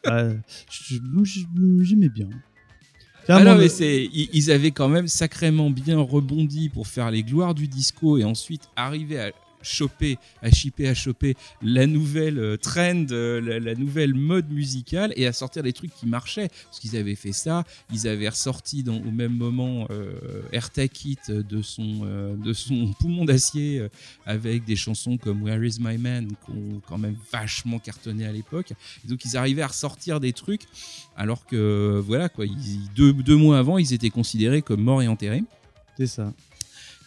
J'aimais 1.82 2.10
bien. 2.10 2.28
Ah 3.32 3.44
non, 3.44 3.56
mais 3.56 3.70
c'est, 3.70 4.10
ils 4.12 4.52
avaient 4.52 4.72
quand 4.72 4.90
même 4.90 5.08
sacrément 5.08 5.70
bien 5.70 6.00
rebondi 6.00 6.70
pour 6.70 6.88
faire 6.88 7.12
les 7.12 7.24
gloires 7.24 7.54
du 7.54 7.68
disco 7.68 8.18
et 8.18 8.24
ensuite 8.24 8.70
arriver 8.76 9.20
à 9.20 9.32
choper, 9.64 10.18
à 10.42 10.52
chipper, 10.52 10.88
à 10.88 10.94
choper 10.94 11.36
la 11.62 11.88
nouvelle 11.88 12.40
euh, 12.40 12.58
trend, 12.58 13.06
euh, 13.12 13.60
la, 13.60 13.76
nouvelle 13.76 14.14
mode 14.14 14.50
musicale 14.52 15.14
et 15.16 15.28
à 15.28 15.34
sortir 15.34 15.64
des 15.64 15.74
trucs 15.74 15.94
qui 15.94 16.06
marchaient. 16.06 16.50
Parce 16.66 16.80
qu'ils 16.80 16.96
avaient 16.96 17.16
fait 17.16 17.34
ça, 17.34 17.64
ils 17.92 18.08
avaient 18.08 18.30
ressorti 18.30 18.84
au 18.88 19.12
même 19.12 19.36
moment 19.36 19.88
euh, 19.90 20.42
AirTag 20.52 20.92
It 21.06 21.32
de 21.32 21.62
son, 21.62 22.02
euh, 22.04 22.36
de 22.36 22.54
son 22.54 22.94
poumon 23.00 23.26
d'acier 23.26 23.80
euh, 23.80 23.90
avec 24.26 24.66
des 24.66 24.76
chansons 24.76 25.18
comme 25.18 25.44
Where 25.44 25.64
Is 25.64 25.78
My 25.80 25.98
Man 25.98 26.28
qui 26.28 26.52
ont 26.52 26.82
quand 26.88 26.98
même 26.98 27.16
vachement 27.32 27.80
cartonné 27.80 28.26
à 28.26 28.32
l'époque. 28.32 28.74
Donc 29.06 29.24
ils 29.26 29.38
arrivaient 29.38 29.62
à 29.62 29.68
ressortir 29.68 30.20
des 30.20 30.34
trucs 30.34 30.64
alors 31.16 31.46
que 31.46 32.02
voilà 32.06 32.30
quoi, 32.30 32.46
deux, 32.96 33.14
deux 33.14 33.36
mois 33.36 33.58
avant 33.58 33.78
ils 33.78 33.94
étaient 33.94 34.10
considérés 34.10 34.62
comme 34.62 34.82
morts 34.82 35.02
et 35.02 35.08
enterrés. 35.08 35.44
C'est 35.98 36.08
ça. 36.08 36.34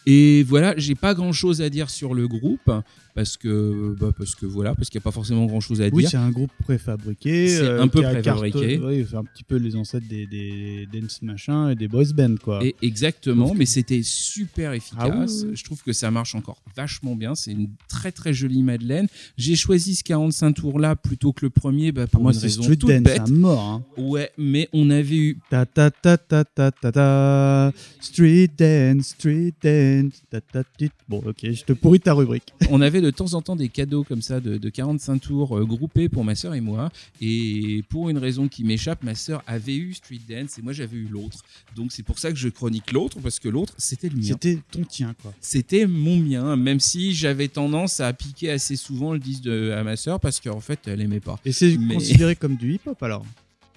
Et 0.05 0.43
voilà, 0.43 0.73
j'ai 0.77 0.95
pas 0.95 1.13
grand 1.13 1.31
chose 1.31 1.61
à 1.61 1.69
dire 1.69 1.89
sur 1.89 2.13
le 2.13 2.27
groupe 2.27 2.71
parce 3.15 3.37
que 3.37 3.95
bah, 3.99 4.09
parce 4.17 4.35
que 4.35 4.45
voilà, 4.45 4.75
parce 4.75 4.89
qu'il 4.89 4.99
n'y 4.99 5.03
a 5.03 5.05
pas 5.05 5.11
forcément 5.11 5.45
grand 5.45 5.61
chose 5.61 5.81
à 5.81 5.87
Oui, 5.91 6.03
dire. 6.03 6.09
c'est 6.11 6.17
un 6.17 6.29
groupe 6.31 6.51
préfabriqué. 6.63 7.47
C'est 7.47 7.61
euh, 7.61 7.81
un 7.81 7.87
peu 7.87 8.01
préfabriqué. 8.01 8.77
carton- 8.77 8.87
Oui, 8.87 9.05
un 9.13 9.23
petit 9.23 9.43
peu 9.43 9.55
les 9.55 9.75
ancêtres 9.75 10.07
des, 10.07 10.27
des 10.27 10.87
dance 10.93 11.21
machin 11.21 11.69
et 11.69 11.75
des 11.75 11.87
boys 11.87 12.03
band, 12.15 12.35
quoi. 12.43 12.63
Et 12.63 12.75
exactement, 12.81 13.49
que- 13.51 13.57
mais 13.57 13.65
c'était 13.65 14.01
super 14.03 14.73
efficace. 14.73 14.99
Ah 15.01 15.25
oui, 15.25 15.49
oui. 15.49 15.55
Je 15.55 15.63
trouve 15.63 15.81
que 15.81 15.93
ça 15.93 16.11
marche 16.11 16.35
encore 16.35 16.61
vachement 16.75 17.15
bien. 17.15 17.35
C'est 17.35 17.51
une 17.51 17.69
très 17.87 18.11
très 18.11 18.33
jolie 18.33 18.63
Madeleine. 18.63 19.07
J'ai 19.37 19.55
choisi 19.55 19.95
ce 19.95 20.03
45 20.03 20.51
tours 20.53 20.79
là 20.79 20.95
plutôt 20.97 21.31
que 21.31 21.45
le 21.45 21.49
premier 21.49 21.91
bah, 21.93 22.05
pour 22.07 22.21
Moi, 22.21 22.33
une 22.33 22.39
raison 22.39 22.63
Street 22.63 22.75
toute 22.75 22.89
Dance 22.89 23.01
bête. 23.01 23.21
à 23.21 23.27
mort. 23.29 23.61
Hein. 23.63 23.83
Ouais, 23.97 24.29
mais 24.37 24.67
on 24.73 24.89
avait 24.89 25.15
eu 25.15 25.37
Ta 25.49 25.65
ta 25.65 25.89
ta 25.89 26.17
ta 26.17 26.43
ta 26.43 26.69
ta 26.71 26.91
ta. 26.91 27.71
Street 28.01 28.49
Dance, 28.57 29.07
Street 29.17 29.53
Dance. 29.63 29.94
Ta 30.29 30.41
ta 30.41 30.63
tit. 30.63 30.91
Bon, 31.09 31.21
ok, 31.25 31.51
je 31.51 31.63
te 31.63 31.73
pourris 31.73 31.99
ta 31.99 32.13
rubrique. 32.13 32.53
on 32.69 32.81
avait 32.81 33.01
de 33.01 33.11
temps 33.11 33.33
en 33.33 33.41
temps 33.41 33.55
des 33.55 33.69
cadeaux 33.69 34.03
comme 34.03 34.21
ça 34.21 34.39
de, 34.39 34.57
de 34.57 34.69
45 34.69 35.19
tours 35.19 35.57
euh, 35.57 35.65
groupés 35.65 36.09
pour 36.09 36.23
ma 36.23 36.35
sœur 36.35 36.53
et 36.55 36.61
moi. 36.61 36.89
Et 37.21 37.83
pour 37.89 38.09
une 38.09 38.17
raison 38.17 38.47
qui 38.47 38.63
m'échappe, 38.63 39.03
ma 39.03 39.15
sœur 39.15 39.43
avait 39.47 39.75
eu 39.75 39.93
Street 39.93 40.21
Dance 40.27 40.57
et 40.57 40.61
moi 40.61 40.73
j'avais 40.73 40.97
eu 40.97 41.07
l'autre. 41.07 41.39
Donc 41.75 41.91
c'est 41.91 42.03
pour 42.03 42.19
ça 42.19 42.31
que 42.31 42.37
je 42.37 42.49
chronique 42.49 42.91
l'autre 42.91 43.19
parce 43.21 43.39
que 43.39 43.49
l'autre 43.49 43.73
c'était 43.77 44.09
le 44.09 44.15
mien. 44.17 44.23
C'était 44.27 44.59
ton 44.71 44.83
tien, 44.83 45.15
quoi. 45.21 45.33
C'était 45.41 45.85
mon 45.87 46.17
mien, 46.17 46.55
même 46.55 46.79
si 46.79 47.13
j'avais 47.13 47.47
tendance 47.47 47.99
à 47.99 48.11
piquer 48.13 48.51
assez 48.51 48.75
souvent 48.75 49.13
le 49.13 49.19
disque 49.19 49.43
de, 49.43 49.71
à 49.71 49.83
ma 49.83 49.95
sœur 49.95 50.19
parce 50.19 50.39
qu'en 50.39 50.59
fait 50.59 50.79
elle 50.87 51.01
aimait 51.01 51.19
pas. 51.19 51.39
Et 51.45 51.51
c'est 51.51 51.77
Mais- 51.77 51.95
considéré 51.95 52.35
comme 52.35 52.55
du 52.55 52.73
hip-hop 52.73 53.01
alors? 53.03 53.25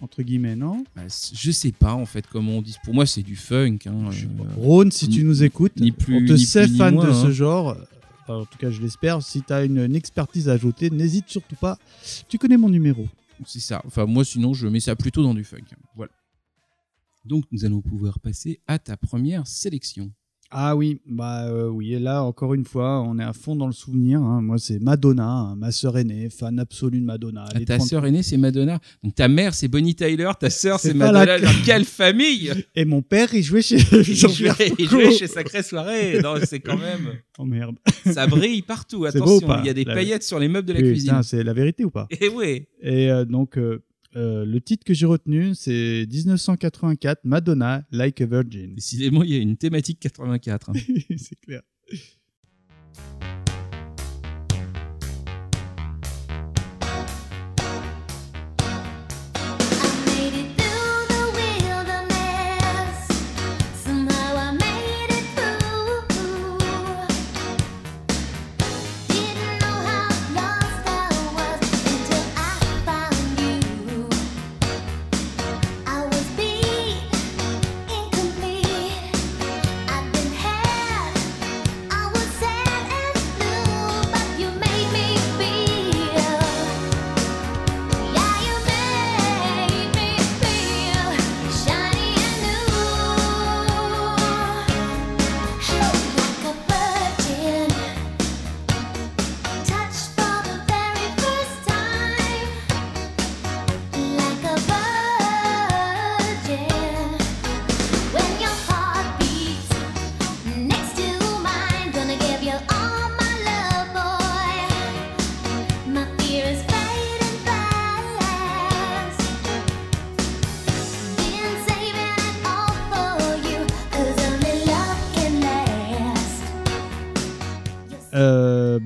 Entre 0.01 0.23
guillemets, 0.23 0.55
non 0.57 0.85
Bah, 0.95 1.03
Je 1.35 1.51
sais 1.51 1.73
pas 1.73 1.93
en 1.95 2.07
fait 2.07 2.27
comment 2.27 2.53
on 2.59 2.63
dit. 2.63 2.77
Pour 2.85 2.95
moi 2.95 3.05
c'est 3.07 3.23
du 3.23 3.35
funk. 3.37 3.79
hein, 3.87 4.11
euh, 4.13 4.45
Rhône, 4.57 4.93
si 4.93 5.09
tu 5.09 5.25
nous 5.25 5.43
écoutes, 5.43 5.77
ni 5.81 5.91
plus- 5.93 6.17
on 6.17 6.27
te 6.27 6.33
ni 6.35 6.39
sait 6.45 6.67
plus 6.67 6.77
fan 6.77 6.97
de 6.97 7.13
ce 7.13 7.27
hein. 7.27 7.31
genre. 7.31 7.77
Enfin, 8.23 8.41
en 8.43 8.45
tout 8.45 8.59
cas, 8.59 8.71
je 8.71 8.81
l'espère. 8.83 9.23
Si 9.23 9.43
tu 9.43 9.53
as 9.53 9.65
une, 9.65 9.79
une 9.79 9.97
expertise 9.97 10.49
à 10.51 10.53
ajouter, 10.53 10.91
n'hésite 10.91 11.25
surtout 11.29 11.57
pas. 11.57 11.79
Tu 12.29 12.37
connais 12.39 12.59
mon 12.59 12.69
numéro. 12.69 13.09
C'est 13.47 13.59
ça. 13.61 13.81
Enfin, 13.87 14.05
moi, 14.05 14.23
sinon, 14.25 14.53
je 14.53 14.67
mets 14.69 14.81
ça 14.81 14.95
plutôt 14.95 15.23
dans 15.23 15.33
du 15.33 15.45
funk. 15.45 15.65
Voilà. 15.97 16.13
Donc, 17.25 17.45
nous 17.51 17.65
allons 17.65 17.81
pouvoir 17.81 18.19
passer 18.21 18.61
à 18.67 18.79
ta 18.79 18.97
première 18.99 19.47
sélection. 19.47 20.11
Ah 20.51 20.75
oui, 20.77 21.03
bah 21.07 21.45
euh, 21.47 21.69
oui, 21.69 21.93
et 21.93 21.99
là 21.99 22.23
encore 22.25 22.55
une 22.55 22.65
fois, 22.65 23.03
on 23.03 23.19
est 23.19 23.23
à 23.23 23.35
fond 23.35 23.55
dans 23.55 23.67
le 23.67 23.73
souvenir. 23.75 24.23
hein. 24.23 24.41
Moi, 24.41 24.57
c'est 24.59 24.79
Madonna, 24.83 25.29
hein, 25.29 25.57
ma 25.57 25.71
sœur 25.71 25.99
aînée, 25.99 26.31
fan 26.31 26.59
absolue 26.59 27.01
de 27.01 27.05
Madonna. 27.05 27.45
Ah, 27.55 27.61
ta 27.61 27.77
30 27.77 27.87
sœur 27.87 28.07
aînée, 28.07 28.23
c'est 28.23 28.39
Madonna. 28.39 28.79
Donc, 29.05 29.15
ta 29.15 29.29
mère, 29.29 29.53
c'est 29.53 29.69
Bonnie 29.69 29.95
Tyler. 29.95 30.31
Ta 30.41 30.49
sœur, 30.49 30.81
C'est 30.81 30.95
Madonna. 30.95 31.37
la- 31.39 31.51
quelle 31.67 31.85
famille? 31.85 32.51
Et 32.75 32.87
mon 32.87 33.03
père, 33.03 33.35
il 33.35 33.43
jouait 33.43 33.61
chez 33.61 33.77
Il 33.77 33.83
jouait, 34.05 34.53
il 34.79 34.87
Foucault. 34.87 35.03
jouait 35.03 35.13
chez 35.13 35.27
Sacrée 35.27 35.63
Soirée. 35.63 36.21
Non, 36.23 36.37
c'est 36.43 36.61
quand 36.61 36.79
même. 36.79 37.19
Oh 37.39 37.45
merde. 37.45 37.77
Ça 38.11 38.27
brille 38.27 38.63
partout. 38.63 39.01
Beau 39.01 39.05
Attention, 39.07 39.49
il 39.61 39.67
y 39.67 39.71
a 39.71 39.75
des 39.75 39.85
La- 39.85 39.95
paillettes 39.95 40.23
sur 40.23 40.39
les 40.39 40.49
meubles 40.49 40.67
de 40.67 40.73
la 40.73 40.81
Oui, 40.81 40.93
cuisine. 40.93 41.21
c'est 41.25 41.45
la 41.45 41.53
vérité 41.53 41.85
ou 41.85 41.91
pas? 41.91 42.07
Et 42.23 42.29
oui. 42.31 42.65
Et 42.81 43.11
euh, 43.11 43.27
donc, 43.27 43.59
euh, 43.59 43.83
euh, 44.17 44.45
le 44.45 44.61
titre 44.61 44.85
que 44.85 44.95
j'ai 44.95 45.07
retenu, 45.07 45.55
c'est 45.55 46.07
1984, 46.11 47.21
Madonna, 47.25 47.85
Like 47.91 48.21
a 48.21 48.27
Virgin. 48.27 48.75
Décidément, 48.75 49.23
il 49.23 49.31
y 49.31 49.37
a 49.37 49.39
une 49.39 49.57
thématique 49.57 50.01
84. 50.01 50.71
hein. 50.71 50.73
c'est 51.17 51.41
clair. 51.41 51.63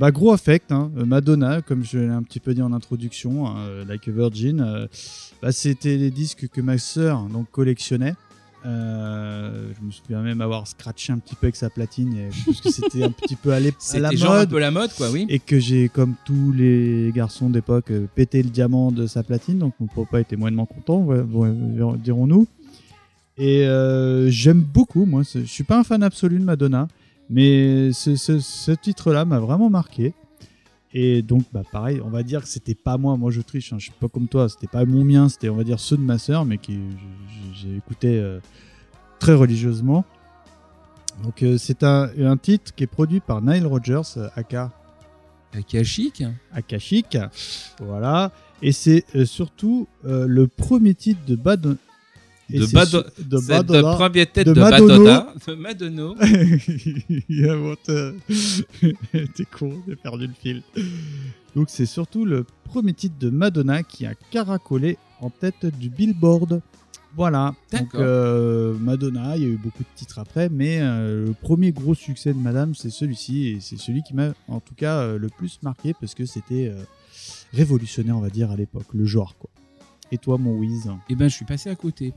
Bah, 0.03 0.11
gros 0.11 0.33
affect, 0.33 0.73
hein. 0.73 0.91
Euh, 0.99 1.05
Madonna, 1.05 1.63
comme 1.63 1.85
je 1.85 1.97
l'ai 1.99 2.09
un 2.09 2.25
petit 2.25 2.41
peu 2.41 2.55
dit 2.55 2.61
en 2.63 2.73
introduction, 2.73 3.47
hein, 3.47 3.55
euh, 3.59 3.85
Like 3.85 4.09
a 4.09 4.11
Virgin, 4.11 4.61
euh, 4.61 4.89
bah, 5.41 5.53
c'était 5.53 5.97
les 5.97 6.11
disques 6.11 6.49
que 6.49 6.61
ma 6.61 6.77
sœur 6.77 7.23
donc, 7.33 7.49
collectionnait. 7.53 8.15
Euh, 8.67 9.71
je 9.81 9.87
me 9.87 9.93
souviens 9.93 10.21
même 10.23 10.41
avoir 10.41 10.67
scratché 10.67 11.13
un 11.13 11.19
petit 11.19 11.37
peu 11.37 11.47
avec 11.47 11.55
sa 11.55 11.71
platine, 11.71 12.17
et- 12.17 12.31
parce 12.45 12.61
que 12.61 12.71
c'était 12.73 13.05
un 13.05 13.11
petit 13.13 13.37
peu 13.37 13.53
à, 13.53 13.57
à 13.57 13.61
la 13.61 13.71
C'était 13.79 14.17
genre 14.17 14.33
un 14.33 14.39
mode. 14.39 14.51
peu 14.51 14.59
la 14.59 14.71
mode, 14.73 14.93
quoi, 14.97 15.09
oui. 15.13 15.25
Et 15.29 15.39
que 15.39 15.61
j'ai, 15.61 15.89
comme 15.89 16.15
tous 16.25 16.51
les 16.51 17.13
garçons 17.15 17.49
d'époque, 17.49 17.93
pété 18.17 18.43
le 18.43 18.51
diamant 18.51 18.91
de 18.91 19.07
sa 19.07 19.23
platine, 19.23 19.59
donc 19.59 19.75
mon 19.79 19.87
papa 19.87 20.21
était 20.21 20.35
moyennement 20.37 20.67
content, 20.67 20.99
ouais, 20.99 21.23
bon, 21.23 21.95
dirons-nous. 21.95 22.49
Et 23.39 23.67
euh, 23.69 24.29
j'aime 24.31 24.63
beaucoup, 24.63 25.05
moi, 25.07 25.23
je 25.23 25.41
suis 25.45 25.65
pas 25.65 25.79
un 25.79 25.85
fan 25.85 26.03
absolu 26.03 26.39
de 26.41 26.45
Madonna, 26.45 26.89
mais 27.33 27.93
ce, 27.93 28.14
ce- 28.16 28.39
ce 28.41 28.70
titre-là 28.72 29.24
m'a 29.24 29.41
vraiment 29.41 29.70
marqué. 29.70 30.14
Et 30.95 31.22
donc, 31.22 31.45
bah, 31.53 31.62
pareil, 31.72 32.03
on 32.05 32.11
va 32.11 32.22
dire 32.22 32.43
que 32.43 32.49
c'était 32.49 32.74
pas 32.74 32.99
moi, 32.99 33.16
moi 33.16 33.30
je 33.30 33.41
triche, 33.41 33.72
hein, 33.72 33.76
je 33.78 33.85
suis 33.85 33.93
pas 33.99 34.09
comme 34.09 34.28
toi, 34.28 34.49
c'était 34.51 34.66
pas 34.66 34.85
mon 34.85 35.05
mien, 35.05 35.28
c'était 35.30 35.49
on 35.49 35.57
va 35.57 35.64
dire 35.64 35.80
ceux 35.80 35.97
de 35.97 36.03
ma 36.03 36.18
sœur, 36.18 36.45
mais 36.45 36.59
qui 36.59 36.74
je- 36.74 37.61
j'ai 37.62 37.76
écouté 37.76 38.18
euh, 38.18 38.41
très 39.18 39.33
religieusement. 39.35 40.05
Donc 41.24 41.43
euh, 41.43 41.57
c'est 41.57 41.83
un, 41.83 42.11
un 42.18 42.37
titre 42.37 42.74
qui 42.74 42.85
est 42.85 42.87
produit 42.87 43.20
par 43.20 43.41
Nile 43.41 43.66
Rodgers, 43.66 44.03
euh, 44.18 44.28
aka 44.37 44.70
Akashic. 45.55 46.22
Akashic. 46.53 47.16
Voilà. 47.80 48.30
Et 48.62 48.72
c'est 48.72 49.05
euh, 49.14 49.24
surtout 49.26 49.87
le 50.05 50.47
premier 50.47 50.95
titre 50.95 51.20
de 51.26 51.37
Bad... 51.37 51.76
De 52.51 52.66
Bado- 52.66 53.05
de 53.18 53.38
Madonna. 53.49 53.95
premier 53.95 54.26
tête 54.26 54.47
de 54.47 54.53
de, 54.53 54.61
Madonna. 54.61 55.32
De 55.47 55.55
Madonna. 55.55 56.14
Il 57.28 57.49
a 57.49 57.57
honte. 57.57 57.90
T'es 59.34 59.45
con, 59.45 59.80
j'ai 59.88 59.97
perdu 59.97 60.26
le 60.26 60.34
fil. 60.34 60.62
Donc 61.55 61.70
c'est 61.70 61.86
surtout 61.86 62.24
le 62.24 62.45
premier 62.64 62.93
titre 62.93 63.14
de 63.18 63.30
Madonna 63.30 63.82
qui 63.82 64.07
a 64.07 64.14
caracolé 64.30 64.99
en 65.20 65.30
tête 65.30 65.66
du 65.78 65.88
Billboard. 65.88 66.61
Voilà. 67.14 67.55
Donc 67.72 67.95
euh, 67.95 68.74
Madonna, 68.78 69.36
il 69.36 69.43
y 69.43 69.47
a 69.47 69.49
eu 69.49 69.57
beaucoup 69.62 69.82
de 69.82 69.88
titres 69.95 70.18
après, 70.18 70.49
mais 70.49 70.78
euh, 70.80 71.26
le 71.26 71.32
premier 71.34 71.70
gros 71.72 71.95
succès 71.95 72.32
de 72.32 72.38
Madame, 72.38 72.74
c'est 72.74 72.90
celui-ci 72.90 73.49
et 73.49 73.59
c'est 73.61 73.78
celui 73.78 74.03
qui 74.03 74.14
m'a 74.14 74.32
en 74.49 74.61
tout 74.61 74.74
cas 74.74 74.99
euh, 75.01 75.18
le 75.18 75.28
plus 75.28 75.59
marqué 75.62 75.95
parce 75.99 76.14
que 76.14 76.24
c'était 76.26 76.68
euh, 76.68 76.82
révolutionnaire, 77.53 78.16
on 78.16 78.20
va 78.20 78.30
dire 78.30 78.51
à 78.51 78.57
l'époque, 78.57 78.86
le 78.95 79.05
genre 79.05 79.36
quoi. 79.38 79.51
Et 80.11 80.18
toi, 80.18 80.36
mon 80.38 80.57
Wiz? 80.59 80.90
Eh 81.09 81.14
ben, 81.14 81.28
je 81.28 81.34
suis 81.34 81.45
passé 81.47 81.70
à 81.70 81.74
côté. 81.74 82.12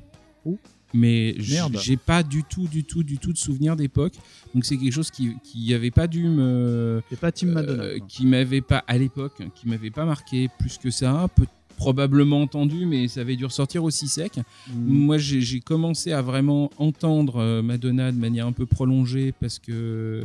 Oh. 0.45 0.57
Mais 0.93 1.35
j'ai 1.39 1.97
pas 1.97 2.23
du 2.23 2.43
tout, 2.43 2.67
du 2.67 2.83
tout, 2.83 3.03
du 3.03 3.17
tout 3.17 3.33
de 3.33 3.37
souvenir 3.37 3.75
d'époque. 3.75 4.13
Donc 4.53 4.63
c'est 4.63 4.77
quelque 4.77 4.93
chose 4.93 5.11
qui, 5.11 5.35
qui 5.43 5.73
avait 5.73 5.91
pas 5.91 6.07
dû 6.07 6.23
me, 6.23 7.01
pas 7.19 7.31
Team 7.33 7.51
Madonna. 7.51 7.83
euh, 7.83 7.99
qui 8.07 8.25
m'avait 8.25 8.61
pas 8.61 8.83
à 8.87 8.97
l'époque, 8.97 9.41
qui 9.55 9.67
m'avait 9.67 9.91
pas 9.91 10.05
marqué 10.05 10.47
plus 10.57 10.77
que 10.77 10.91
ça. 10.91 11.27
Peut- 11.35 11.47
probablement 11.75 12.41
entendu, 12.41 12.85
mais 12.85 13.07
ça 13.07 13.21
avait 13.21 13.35
dû 13.35 13.45
ressortir 13.45 13.83
aussi 13.83 14.07
sec. 14.07 14.37
Mm. 14.69 14.73
Moi, 14.87 15.17
j'ai 15.17 15.59
commencé 15.59 16.11
à 16.11 16.21
vraiment 16.21 16.71
entendre 16.77 17.37
euh, 17.37 17.61
Madonna 17.61 18.11
de 18.11 18.17
manière 18.17 18.47
un 18.47 18.51
peu 18.53 18.65
prolongée 18.65 19.33
parce 19.39 19.59
que 19.59 20.23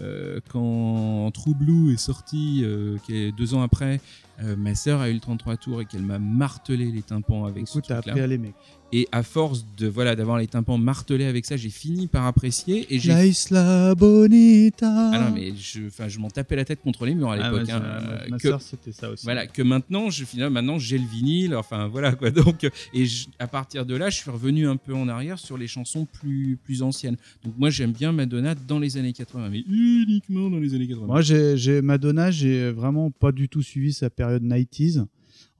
euh, 0.00 0.40
quand 0.50 1.30
True 1.32 1.54
Blue 1.54 1.92
est 1.92 1.98
sorti, 1.98 2.60
euh, 2.64 2.96
qui 3.04 3.16
est 3.16 3.32
deux 3.32 3.54
ans 3.54 3.62
après, 3.62 4.00
euh, 4.42 4.56
ma 4.56 4.74
sœur 4.74 5.00
a 5.00 5.10
eu 5.10 5.14
le 5.14 5.20
33 5.20 5.56
tours 5.56 5.80
et 5.80 5.84
qu'elle 5.84 6.02
m'a 6.02 6.18
martelé 6.18 6.90
les 6.90 7.02
tympans 7.02 7.44
avec 7.44 7.64
coup, 7.64 7.66
ce 7.66 7.78
truc-là. 7.80 7.98
appris 7.98 8.20
à 8.20 8.26
l'aimer. 8.26 8.54
Et 8.92 9.06
à 9.12 9.22
force 9.22 9.64
de 9.78 9.86
voilà 9.86 10.16
d'avoir 10.16 10.36
les 10.38 10.48
tympans 10.48 10.76
martelés 10.76 11.24
avec 11.24 11.46
ça, 11.46 11.56
j'ai 11.56 11.70
fini 11.70 12.08
par 12.08 12.26
apprécier 12.26 12.92
et 12.92 12.98
j'ai 12.98 13.10
La 13.12 13.24
Isla 13.24 13.94
Bonita. 13.94 15.10
ah 15.12 15.18
non 15.30 15.32
mais 15.34 15.52
je 15.56 15.86
enfin 15.86 16.08
je 16.08 16.18
m'en 16.18 16.28
tapais 16.28 16.56
la 16.56 16.64
tête 16.64 16.80
contre 16.82 17.06
les 17.06 17.14
murs 17.14 17.30
à 17.30 17.34
Ah, 17.40 17.50
l'époque 17.52 17.68
hein, 17.70 17.78
ma- 17.78 17.86
euh, 17.86 18.26
ma 18.30 18.36
que- 18.38 18.48
sœur, 18.48 18.60
c'était 18.60 18.90
ça 18.90 19.10
aussi. 19.10 19.24
voilà 19.24 19.46
que 19.46 19.62
maintenant 19.62 20.10
je 20.10 20.24
finalement 20.24 20.54
maintenant 20.54 20.78
j'ai 20.80 20.98
le 20.98 21.06
vinyle 21.06 21.54
enfin 21.54 21.86
voilà 21.86 22.12
quoi 22.16 22.30
donc 22.32 22.68
et 22.92 23.06
je- 23.06 23.28
à 23.38 23.46
partir 23.46 23.86
de 23.86 23.94
là 23.94 24.10
je 24.10 24.16
suis 24.16 24.30
revenu 24.30 24.66
un 24.66 24.76
peu 24.76 24.92
en 24.92 25.08
arrière 25.08 25.38
sur 25.38 25.56
les 25.56 25.68
chansons 25.68 26.04
plus 26.04 26.58
plus 26.64 26.82
anciennes 26.82 27.16
donc 27.44 27.54
moi 27.58 27.70
j'aime 27.70 27.92
bien 27.92 28.10
Madonna 28.10 28.56
dans 28.56 28.80
les 28.80 28.96
années 28.96 29.12
80 29.12 29.50
mais 29.50 29.60
uniquement 29.70 30.50
dans 30.50 30.58
les 30.58 30.74
années 30.74 30.88
80 30.88 31.06
Moi, 31.06 31.22
j'ai 31.22 31.56
j'ai- 31.56 31.80
Madonna, 31.80 32.32
j'ai 32.32 32.70
vraiment 32.72 33.12
pas 33.12 33.30
du 33.30 33.48
tout 33.48 33.62
suivi 33.62 33.92
sa 33.92 34.10
période 34.10 34.42
90s. 34.42 35.04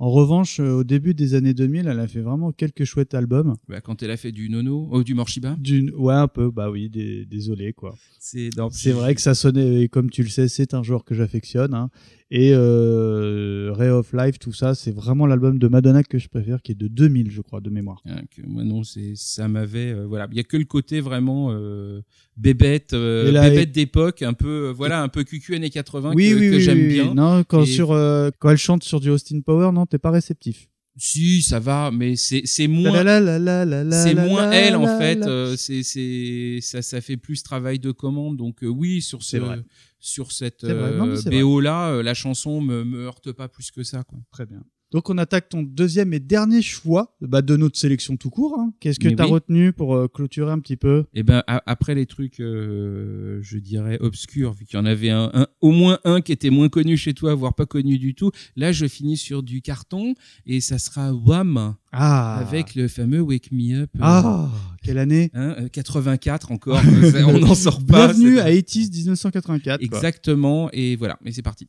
En 0.03 0.09
revanche, 0.11 0.61
euh, 0.61 0.73
au 0.79 0.83
début 0.83 1.13
des 1.13 1.35
années 1.35 1.53
2000, 1.53 1.87
elle 1.87 2.01
a 2.01 2.09
fait 2.09 2.23
vraiment 2.23 2.53
quelques 2.53 2.85
chouettes 2.85 3.13
albums. 3.13 3.57
Bah, 3.69 3.83
quand 3.83 4.03
elle 4.03 4.11
a 4.11 4.17
fait 4.17 4.33
du 4.33 4.49
Nono 4.49 4.89
oh, 4.91 5.05
du 5.05 5.13
Morshiba 5.13 5.57
D'une, 5.61 5.91
ouais, 5.95 6.15
un 6.15 6.27
peu, 6.27 6.51
bah 6.51 6.71
oui, 6.71 6.89
dé- 6.89 7.27
désolé, 7.27 7.75
quoi. 7.75 7.95
c'est 8.19 8.93
vrai 8.93 9.15
que 9.15 9.21
ça 9.21 9.35
sonnait, 9.35 9.83
et 9.83 9.89
comme 9.89 10.09
tu 10.09 10.23
le 10.23 10.31
sais, 10.31 10.49
c'est 10.49 10.73
un 10.73 10.83
genre 10.83 11.05
que 11.05 11.15
j'affectionne. 11.15 11.75
hein. 11.75 11.91
Et 12.33 12.53
euh, 12.55 13.73
Ray 13.75 13.91
of 13.91 14.13
Life, 14.13 14.39
tout 14.39 14.53
ça, 14.53 14.77
c'est 14.77 14.93
vraiment 14.93 15.27
l'album 15.27 15.59
de 15.59 15.67
Madonna 15.67 16.05
que 16.05 16.19
je 16.19 16.29
préfère, 16.29 16.63
qui 16.63 16.73
est 16.73 16.77
de 16.77 16.87
2000, 16.87 17.31
je 17.33 17.41
crois, 17.41 17.61
de 17.61 17.71
mémoire. 17.71 18.03
Que 18.31 18.43
moi 18.47 18.63
non 18.63 18.85
c'est 18.85 19.15
ça 19.17 19.49
m'avait 19.49 19.93
euh, 19.93 20.07
voilà 20.07 20.29
il 20.31 20.37
y 20.37 20.41
a 20.41 20.45
que 20.45 20.57
le 20.57 20.65
côté 20.65 21.01
vraiment 21.01 21.49
euh, 21.51 22.03
bébête 22.37 22.93
euh, 22.93 23.29
Et 23.29 23.51
bébête 23.51 23.73
d'époque 23.73 24.23
un 24.23 24.33
peu 24.33 24.69
euh, 24.69 24.73
voilà 24.73 25.03
un 25.03 25.09
peu 25.09 25.25
cucu 25.25 25.57
années 25.57 25.71
80 25.71 26.13
oui, 26.15 26.31
que, 26.31 26.35
oui, 26.35 26.51
que 26.51 26.55
oui, 26.57 26.61
j'aime 26.61 26.79
oui, 26.79 26.89
bien. 26.89 27.15
Non, 27.15 27.43
quand, 27.43 27.63
Et- 27.63 27.67
sur, 27.67 27.91
euh, 27.91 28.31
quand 28.39 28.51
elle 28.51 28.57
chante 28.59 28.85
sur 28.85 29.01
du 29.01 29.11
Austin 29.11 29.41
Power, 29.41 29.73
non, 29.73 29.87
t'es 29.87 29.99
pas 29.99 30.11
réceptif. 30.11 30.70
Si 30.97 31.41
ça 31.43 31.59
va 31.61 31.91
mais 31.93 32.17
c'est 32.17 32.43
c'est 32.45 32.67
moins 32.67 33.03
La 33.03 33.21
la 33.21 33.39
la 33.39 33.65
la 33.65 33.85
la 33.85 34.03
c'est 34.05 34.15
la 34.15 34.27
moins 34.27 34.47
la 34.47 34.55
elle 34.57 34.77
en 34.77 34.83
la 34.85 34.99
fait 34.99 35.17
la. 35.17 35.29
euh, 35.29 35.57
c'est 35.57 35.83
c'est 35.83 36.59
ça 36.61 36.83
ça 36.83 37.01
fait 37.01 37.17
plus 37.17 37.43
travail 37.43 37.79
de 37.79 37.91
commande 37.93 38.37
donc 38.37 38.63
euh, 38.65 38.67
oui 38.67 39.01
sur 39.01 39.23
ce 39.23 39.37
vrai. 39.39 39.63
sur 39.99 40.33
cette 40.33 40.65
vrai. 40.65 40.97
Non, 40.97 41.17
c'est 41.17 41.31
BO 41.31 41.61
là 41.61 41.91
euh, 41.91 42.03
la 42.03 42.15
chanson 42.15 42.61
me 42.61 42.85
me 42.85 43.05
heurte 43.05 43.33
pas 43.33 43.49
plus 43.49 43.71
que 43.71 43.83
ça 43.85 44.03
quoi 44.05 44.19
Très 44.31 44.47
bien. 44.47 44.63
Donc 44.93 45.09
on 45.09 45.19
attaque 45.19 45.49
ton 45.49 45.63
deuxième 45.63 46.13
et 46.13 46.19
dernier 46.19 46.63
choix 46.63 47.15
bah, 47.21 47.43
de 47.43 47.57
notre 47.57 47.79
sélection 47.79 48.17
tout 48.17 48.31
court. 48.31 48.57
hein. 48.59 48.73
Qu'est-ce 48.81 48.99
que 48.99 49.09
tu 49.09 49.21
as 49.23 49.25
oui. 49.27 49.31
retenu 49.31 49.73
pour 49.73 49.95
euh, 49.95 50.09
clôturer 50.09 50.51
un 50.51 50.59
petit 50.59 50.77
peu? 50.77 51.05
Et 51.15 51.23
ben 51.23 51.45
a- 51.47 51.63
après 51.67 51.95
les 51.95 52.07
trucs 52.07 52.41
euh, 52.41 53.39
je 53.43 53.59
dirais 53.59 53.99
obscurs 54.01 54.53
vu 54.53 54.65
qu'il 54.65 54.77
y 54.79 54.83
en 54.83 54.87
avait 54.87 55.11
un, 55.11 55.31
un- 55.33 55.47
au 55.61 55.71
moins 55.71 55.99
un 56.05 56.21
qui 56.21 56.33
était 56.33 56.51
moins 56.51 56.69
connu 56.69 56.97
chez 56.97 57.15
toi 57.15 57.35
voire 57.35 57.55
pas 57.55 57.67
connu 57.67 57.99
du 57.99 58.15
tout 58.17 58.33
là 58.57 58.73
je 58.73 58.87
finis 58.87 59.17
sur 59.17 59.43
du 59.45 59.63
carton 59.63 60.15
et 60.47 60.61
ça 60.61 60.79
sera 60.79 61.13
Wham 61.13 61.77
Ah 61.93 62.39
avec 62.39 62.75
le 62.75 62.89
fameux 62.89 63.21
Wake 63.21 63.53
Me 63.53 63.83
Up 63.83 63.91
euh, 63.97 64.01
Ah 64.03 64.49
Quelle 64.83 64.99
année? 64.99 65.31
hein, 65.35 65.55
euh, 65.61 65.69
84 65.69 66.51
encore 66.51 66.81
on 67.27 67.39
n'en 67.39 67.55
sort 67.55 67.85
pas 67.87 68.09
Bienvenue 68.13 68.41
à 68.41 68.51
80s 68.51 68.91
1984. 68.93 69.79
quoi. 69.89 69.99
Exactement, 69.99 70.69
et 70.73 70.97
voilà, 70.97 71.17
mais 71.25 71.31
c'est 71.33 71.43
parti. 71.43 71.69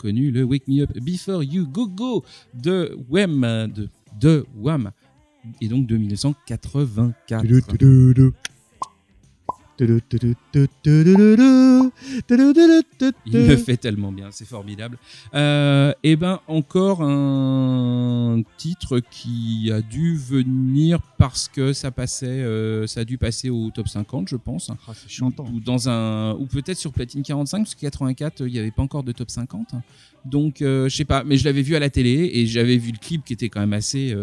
Reconnu 0.00 0.30
le 0.30 0.44
Wake 0.44 0.66
Me 0.68 0.82
Up 0.82 0.90
Before 1.00 1.44
You 1.44 1.66
Go 1.66 1.86
Go 1.86 2.24
de 2.54 2.96
Wham, 3.08 3.68
de, 3.74 3.88
de 4.18 4.46
et 5.60 5.68
donc 5.68 5.86
de 5.86 5.96
1984. 5.96 7.44
Il 13.26 13.46
le 13.46 13.56
fait 13.56 13.76
tellement 13.76 14.12
bien, 14.12 14.28
c'est 14.30 14.46
formidable. 14.46 14.98
Et 15.34 16.16
ben 16.16 16.40
encore 16.48 17.02
un 17.02 18.42
titre 18.56 19.00
qui 19.10 19.70
a 19.72 19.80
dû 19.80 20.16
venir 20.16 21.00
parce 21.18 21.48
que 21.48 21.72
ça 21.72 21.90
passait, 21.90 22.44
ça 22.86 23.00
a 23.00 23.04
dû 23.04 23.18
passer 23.18 23.50
au 23.50 23.70
top 23.70 23.88
50, 23.88 24.28
je 24.28 24.36
pense. 24.36 24.70
Ah, 24.70 24.92
c'est 24.94 25.10
chantant. 25.10 25.44
ou 25.52 25.60
dans 25.60 25.88
un 25.88 26.34
ou 26.34 26.46
peut-être 26.46 26.78
sur 26.78 26.92
platine 26.92 27.22
45 27.22 27.58
parce 27.58 27.74
que 27.74 27.80
84 27.80 28.42
il 28.46 28.52
n'y 28.52 28.58
avait 28.58 28.70
pas 28.70 28.82
encore 28.82 29.02
de 29.02 29.12
top 29.12 29.30
50 29.30 29.68
donc 30.24 30.62
euh, 30.62 30.88
je 30.88 30.96
sais 30.96 31.04
pas 31.04 31.24
mais 31.24 31.36
je 31.36 31.44
l'avais 31.44 31.62
vu 31.62 31.76
à 31.76 31.78
la 31.78 31.90
télé 31.90 32.30
et 32.34 32.46
j'avais 32.46 32.76
vu 32.76 32.92
le 32.92 32.98
clip 32.98 33.24
qui 33.24 33.32
était 33.32 33.48
quand 33.48 33.60
même 33.60 33.72
assez 33.72 34.14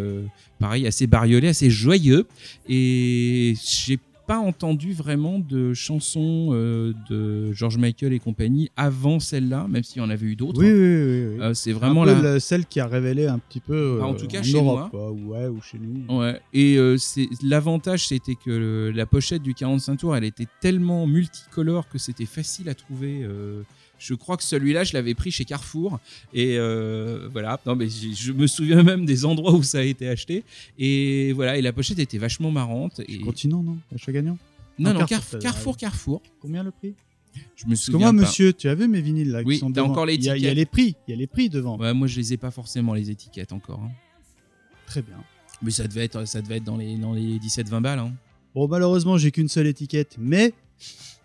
pareil 0.59 0.87
assez 0.87 1.07
bariolé 1.07 1.47
assez 1.49 1.69
joyeux 1.69 2.27
et 2.67 3.53
j'ai 3.63 3.99
pas 4.27 4.37
entendu 4.39 4.93
vraiment 4.93 5.39
de 5.39 5.73
chansons 5.73 6.49
euh, 6.51 6.93
de 7.09 7.51
George 7.53 7.77
Michael 7.77 8.13
et 8.13 8.19
compagnie 8.19 8.69
avant 8.75 9.19
celle-là 9.19 9.65
même 9.69 9.83
s'il 9.83 10.01
y 10.01 10.05
en 10.05 10.09
avait 10.09 10.25
eu 10.27 10.35
d'autres 10.35 10.59
Oui, 10.59 10.67
oui, 10.67 10.73
oui. 10.73 11.35
oui. 11.37 11.41
Euh, 11.41 11.53
c'est 11.53 11.71
Vraiment 11.71 12.03
là 12.03 12.21
la... 12.21 12.39
celle 12.39 12.65
qui 12.65 12.79
a 12.79 12.87
révélé 12.87 13.25
un 13.27 13.39
petit 13.39 13.59
peu. 13.61 13.99
Ah, 14.01 14.05
en 14.07 14.13
euh, 14.13 14.17
tout 14.17 14.27
cas, 14.27 14.43
chez 14.43 14.57
Europe, 14.57 14.89
moi. 14.93 15.11
Ouais, 15.11 15.47
ou 15.47 15.61
chez 15.61 15.79
nous. 15.79 16.17
Ouais. 16.19 16.39
Et 16.53 16.77
c'est 16.97 17.27
l'avantage, 17.41 18.07
c'était 18.07 18.35
que 18.35 18.49
le- 18.51 18.91
la 18.91 19.05
pochette 19.05 19.41
du 19.41 19.53
45 19.53 19.95
tours, 19.97 20.15
elle 20.15 20.25
était 20.25 20.47
tellement 20.61 21.07
multicolore 21.07 21.87
que 21.87 21.97
c'était 21.97 22.25
facile 22.25 22.69
à 22.69 22.75
trouver. 22.75 23.25
Euh, 23.97 23.99
je 23.99 24.13
crois 24.13 24.37
que 24.37 24.43
celui-là, 24.43 24.83
je 24.83 24.93
l'avais 24.93 25.13
pris 25.15 25.31
chez 25.31 25.45
Carrefour. 25.45 25.99
Et 26.33 26.57
euh, 26.57 27.27
voilà. 27.31 27.59
Non, 27.65 27.75
mais 27.75 27.87
je 27.89 28.31
me 28.31 28.47
souviens 28.47 28.83
même 28.83 29.05
des 29.05 29.25
endroits 29.25 29.53
où 29.53 29.63
ça 29.63 29.79
a 29.79 29.83
été 29.83 30.07
acheté. 30.09 30.43
Et 30.79 31.33
voilà. 31.33 31.57
Et 31.57 31.61
la 31.61 31.73
pochette 31.73 31.99
était 31.99 32.17
vachement 32.17 32.51
marrante. 32.51 33.01
Et... 33.07 33.19
Continent, 33.19 33.63
non? 33.63 33.77
Achat 33.95 34.11
gagnant 34.11 34.37
Non, 34.79 34.93
non, 34.93 35.05
Carrefour, 35.05 35.39
Carrefour, 35.39 35.77
Carrefour. 35.77 36.21
Combien 36.41 36.63
le 36.63 36.71
prix? 36.71 36.93
Je 37.55 37.65
me 37.65 37.69
Parce 37.71 37.81
que 37.85 37.91
souviens 37.91 38.11
moi, 38.11 38.21
pas. 38.21 38.27
monsieur, 38.27 38.51
tu 38.53 38.67
as 38.67 38.73
vu 38.73 38.87
mes 38.87 38.99
vinyles 39.01 39.29
là 39.31 39.41
Oui, 39.45 39.59
sont 39.59 39.71
t'as 39.71 39.81
encore 39.83 40.07
les 40.07 40.15
il 40.15 40.23
y, 40.23 40.29
a, 40.29 40.37
y 40.37 40.55
les 40.55 40.65
prix, 40.65 40.95
il 41.07 41.11
y 41.11 41.13
a 41.13 41.17
les 41.17 41.27
prix 41.27 41.49
devant. 41.49 41.77
Ouais, 41.77 41.93
moi, 41.93 42.07
je 42.07 42.17
les 42.19 42.33
ai 42.33 42.37
pas 42.37 42.49
forcément 42.49 42.95
les 42.95 43.11
étiquettes 43.11 43.51
encore. 43.53 43.79
hein. 43.83 43.91
Très 44.87 45.01
bien. 45.03 45.17
Mais 45.61 45.69
ça 45.71 45.87
devait 45.87 46.05
être, 46.05 46.25
ça 46.25 46.41
devait 46.41 46.57
être 46.57 46.63
dans 46.63 46.77
les, 46.77 46.95
dans 46.97 47.13
les 47.13 47.37
17-20 47.37 47.81
balles. 47.81 47.99
hein. 47.99 48.11
Bon, 48.55 48.67
malheureusement, 48.67 49.17
j'ai 49.17 49.29
qu'une 49.31 49.49
seule 49.49 49.67
étiquette, 49.67 50.15
mais 50.19 50.53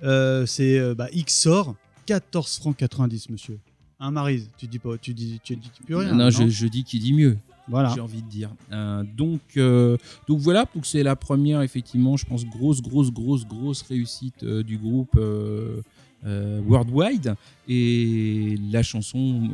euh, 0.02 0.44
c'est 0.44 0.78
euh, 0.78 0.94
bah, 0.94 1.08
XOR, 1.14 1.76
14 2.06 2.58
francs 2.58 2.76
90, 2.76 3.30
monsieur. 3.30 3.58
Un 4.00 4.10
Marise, 4.10 4.48
tu 4.58 4.66
dis 4.66 4.78
pas, 4.78 4.98
tu 4.98 5.14
dis, 5.14 5.40
tu 5.44 5.54
dis 5.56 5.70
plus 5.86 5.94
rien. 5.94 6.12
non, 6.14 6.30
je, 6.30 6.48
je 6.48 6.66
dis 6.66 6.82
qui 6.84 6.98
dit 6.98 7.12
mieux. 7.12 7.36
Voilà. 7.68 7.92
j'ai 7.94 8.00
envie 8.00 8.20
de 8.22 8.28
dire. 8.28 8.50
Euh, 8.72 9.04
donc, 9.16 9.40
euh, 9.56 9.96
donc 10.26 10.40
voilà, 10.40 10.66
donc 10.74 10.84
c'est 10.84 11.04
la 11.04 11.14
première, 11.14 11.62
effectivement, 11.62 12.16
je 12.16 12.26
pense, 12.26 12.44
grosse, 12.44 12.82
grosse, 12.82 13.12
grosse, 13.12 13.46
grosse 13.46 13.82
réussite 13.82 14.42
euh, 14.42 14.64
du 14.64 14.76
groupe 14.78 15.16
Worldwide. 16.24 17.34
Et 17.68 18.56
la 18.72 18.82
chanson, 18.82 19.48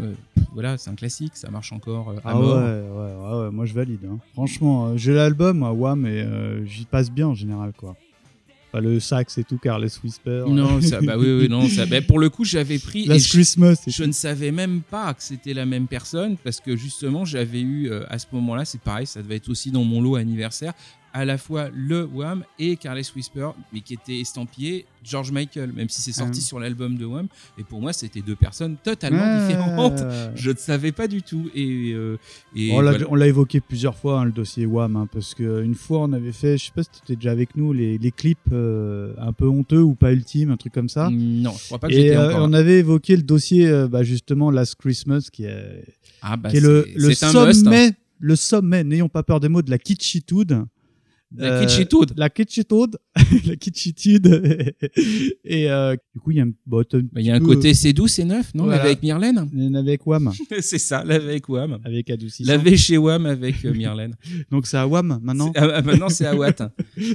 voilà, 0.54 0.78
c'est 0.78 0.88
un 0.90 0.94
classique, 0.94 1.36
ça 1.36 1.50
marche 1.50 1.72
encore 1.72 2.10
à 2.10 2.14
Ah 2.24 2.38
ouais, 2.40 2.46
mort. 2.46 2.56
ouais, 2.56 2.62
ouais, 3.42 3.44
ouais, 3.44 3.50
moi 3.50 3.66
je 3.66 3.74
valide. 3.74 4.00
hein. 4.10 4.18
Franchement, 4.32 4.96
j'ai 4.96 5.12
l'album, 5.12 5.58
moi, 5.58 5.72
et 5.98 6.22
euh, 6.22 6.64
j'y 6.64 6.84
passe 6.86 7.10
bien 7.10 7.28
en 7.28 7.34
général, 7.34 7.72
quoi. 7.76 7.94
Le 8.80 9.00
sax 9.00 9.38
et 9.38 9.44
tout, 9.44 9.58
Carles 9.58 9.88
Whisper. 10.02 10.44
Non, 10.48 10.80
ça, 10.80 11.00
bah 11.00 11.16
oui, 11.18 11.30
oui, 11.40 11.48
non, 11.48 11.68
ça, 11.68 11.86
bah, 11.86 12.00
pour 12.00 12.18
le 12.18 12.30
coup, 12.30 12.44
j'avais 12.44 12.78
pris. 12.78 13.06
Last 13.06 13.28
Christmas. 13.28 13.76
Je 13.86 14.04
ne 14.04 14.12
savais 14.12 14.52
même 14.52 14.82
pas 14.82 15.14
que 15.14 15.22
c'était 15.22 15.54
la 15.54 15.66
même 15.66 15.86
personne 15.86 16.36
parce 16.36 16.60
que 16.60 16.76
justement 16.76 17.24
j'avais 17.24 17.60
eu 17.60 17.90
euh, 17.90 18.04
à 18.08 18.18
ce 18.18 18.26
moment-là, 18.32 18.64
c'est 18.64 18.80
pareil, 18.80 19.06
ça 19.06 19.22
devait 19.22 19.36
être 19.36 19.48
aussi 19.48 19.70
dans 19.70 19.84
mon 19.84 20.00
lot 20.00 20.16
anniversaire, 20.16 20.72
à 21.12 21.24
la 21.24 21.38
fois 21.38 21.68
le 21.74 22.04
Wham 22.04 22.44
et 22.58 22.76
Carles 22.76 23.02
Whisper, 23.16 23.50
mais 23.72 23.80
qui 23.80 23.94
était 23.94 24.20
estampillé 24.20 24.86
George 25.04 25.32
Michael, 25.32 25.72
même 25.72 25.88
si 25.88 26.02
c'est 26.02 26.12
sorti 26.12 26.40
Ah. 26.42 26.46
sur 26.46 26.60
l'album 26.60 26.96
de 26.96 27.04
Wham. 27.06 27.28
Et 27.58 27.64
pour 27.64 27.80
moi, 27.80 27.92
c'était 27.92 28.20
deux 28.20 28.36
personnes 28.36 28.76
totalement 28.82 29.38
différentes. 29.46 30.02
Je 30.34 30.50
ne 30.50 30.56
savais 30.56 30.92
pas 30.92 31.08
du 31.08 31.22
tout. 31.22 31.48
Et, 31.54 31.92
euh, 31.94 32.18
et 32.54 32.72
on 32.72 32.80
l'a 32.80 32.98
voilà. 32.98 33.26
évoqué 33.26 33.60
plusieurs 33.60 33.96
fois, 33.96 34.20
hein, 34.20 34.24
le 34.26 34.32
dossier 34.32 34.66
WAM, 34.66 34.96
hein, 34.96 35.08
parce 35.12 35.34
qu'une 35.34 35.74
fois 35.74 36.00
on 36.00 36.12
avait 36.12 36.32
fait, 36.32 36.58
je 36.58 36.66
sais 36.66 36.72
pas 36.74 36.82
si 36.82 36.90
tu 36.90 36.98
étais 37.04 37.16
déjà 37.16 37.30
avec 37.30 37.56
nous, 37.56 37.72
les, 37.72 37.96
les 37.98 38.10
clips 38.10 38.38
euh, 38.52 39.14
un 39.18 39.32
peu 39.32 39.46
honteux 39.46 39.80
ou 39.82 39.94
pas 39.94 40.12
ultimes, 40.12 40.50
un 40.50 40.56
truc 40.56 40.72
comme 40.74 40.88
ça. 40.90 41.08
Non, 41.10 41.52
je 41.58 41.64
crois 41.66 41.78
pas 41.78 41.88
que 41.88 41.92
Et 41.94 41.96
j'étais 42.02 42.16
euh, 42.16 42.28
encore. 42.30 42.44
on 42.44 42.48
là. 42.48 42.58
avait 42.58 42.78
évoqué 42.80 43.16
le 43.16 43.22
dossier, 43.22 43.66
euh, 43.66 43.88
bah, 43.88 44.02
justement, 44.02 44.50
Last 44.50 44.74
Christmas, 44.76 45.28
qui 45.32 45.44
est, 45.44 45.84
Ah, 46.20 46.36
bah, 46.36 46.50
qui 46.50 46.58
est 46.58 46.60
le, 46.60 46.86
le 46.96 47.08
must, 47.08 47.22
hein. 47.22 47.30
sommet, 47.32 47.92
le 48.20 48.36
sommet, 48.36 48.84
n'ayons 48.84 49.08
pas 49.08 49.22
peur 49.22 49.40
des 49.40 49.48
mots, 49.48 49.62
de 49.62 49.70
la 49.70 49.78
kitschitude. 49.78 50.64
La 51.36 51.52
Euh, 51.52 51.60
kitschitude. 51.60 52.12
La 52.16 52.30
kitschitude. 52.30 52.96
la 53.46 53.56
kitschitude. 53.56 54.26
et 55.44 55.70
euh, 55.70 55.94
du 56.14 56.20
coup, 56.20 56.30
il 56.30 56.38
y 56.38 56.40
a 56.40 56.44
un, 56.44 56.52
bon, 56.66 56.82
Bah, 57.12 57.20
y 57.20 57.30
a 57.30 57.34
un 57.34 57.40
côté 57.40 57.74
c'est 57.74 57.92
doux, 57.92 58.08
c'est 58.08 58.24
neuf, 58.24 58.54
non? 58.54 58.64
Voilà. 58.64 58.82
Avec 58.82 59.02
Myrlène 59.02 59.46
avec 59.76 60.06
WAM, 60.06 60.32
C'est 60.60 60.78
ça, 60.78 61.04
laver 61.04 61.30
avec 61.30 61.48
Wham. 61.48 61.78
avec 61.84 62.08
adoucissant. 62.10 62.50
Laver 62.50 62.76
chez 62.76 62.96
Wham 62.96 63.26
avec 63.26 63.64
euh, 63.64 63.74
Myrlène. 63.74 64.14
Donc 64.50 64.66
c'est 64.66 64.78
à 64.78 64.86
WAM 64.86 65.18
maintenant. 65.22 65.52
Ah, 65.54 65.82
maintenant, 65.82 66.08
c'est 66.08 66.26
à 66.26 66.34
Watt. 66.34 66.58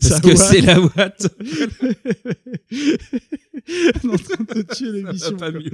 Parce 0.02 0.22
que 0.22 0.36
c'est 0.36 0.62
la 0.62 0.80
Watt. 0.80 1.28
On 4.04 4.10
est 4.10 4.14
en 4.14 4.18
train 4.18 4.56
de 4.56 4.62
tuer 4.74 4.92
l'émission. 4.92 5.38
Pas 5.38 5.52
mieux. 5.52 5.72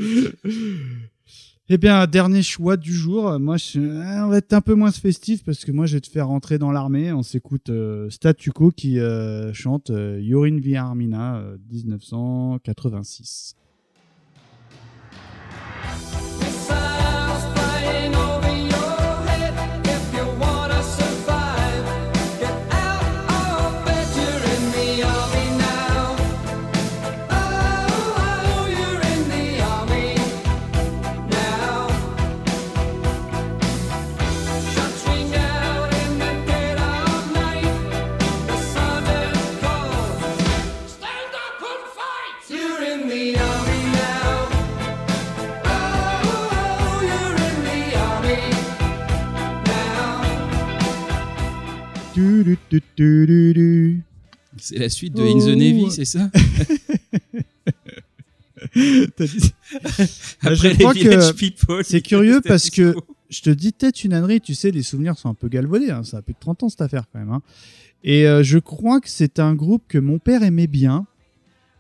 Eh 1.72 1.78
bien, 1.78 2.08
dernier 2.08 2.42
choix 2.42 2.78
du 2.78 2.92
jour. 2.92 3.40
Moi, 3.40 3.58
euh, 3.76 4.24
on 4.24 4.30
va 4.30 4.38
être 4.38 4.54
un 4.54 4.62
peu 4.62 4.74
moins 4.74 4.92
festif 4.92 5.44
parce 5.44 5.64
que 5.66 5.72
moi, 5.72 5.86
je 5.86 5.98
vais 5.98 6.02
te 6.02 6.10
faire 6.10 6.28
rentrer 6.28 6.58
dans 6.58 6.72
l'armée. 6.72 7.14
On 7.14 7.22
s'écoute 7.22 7.70
euh, 7.70 8.10
qui 8.76 9.00
euh, 9.00 9.54
chante 9.54 9.92
euh, 9.92 10.20
Yorin 10.20 10.58
Viarmina 10.58 11.36
euh, 11.38 11.58
1986. 11.72 13.56
La 54.80 54.90
suite 54.90 55.16
de 55.16 55.22
In 55.24 55.40
the 55.40 55.56
Navy, 55.58 55.92
c'est 55.92 56.06
ça 56.06 56.30
dit- 58.76 59.54
Bah, 60.44 60.54
je 60.54 60.68
Après 60.68 60.78
crois 60.78 60.94
les 60.94 61.00
Village 61.02 61.32
que 61.34 61.38
People. 61.38 61.84
c'est 61.84 62.02
curieux 62.02 62.42
parce 62.46 62.70
que 62.70 62.96
je 63.30 63.42
te 63.42 63.50
dis 63.50 63.72
peut-être 63.72 64.04
une 64.04 64.14
ânerie, 64.14 64.42
tu 64.42 64.56
sais, 64.56 64.72
les 64.72 64.84
souvenirs 64.84 65.18
sont 65.18 65.30
un 65.30 65.34
peu 65.34 65.48
galvaudés, 65.48 65.92
hein, 65.92 66.04
ça 66.04 66.18
a 66.18 66.22
plus 66.22 66.34
de 66.34 66.40
30 66.40 66.64
ans 66.64 66.70
cette 66.70 66.82
affaire 66.82 67.04
quand 67.12 67.20
même. 67.20 67.32
hein. 67.32 67.42
Et 68.04 68.28
euh, 68.28 68.44
je 68.44 68.58
crois 68.60 69.02
que 69.02 69.10
c'est 69.10 69.40
un 69.40 69.54
groupe 69.56 69.84
que 69.88 69.98
mon 69.98 70.20
père 70.20 70.42
aimait 70.44 70.68
bien. 70.68 71.06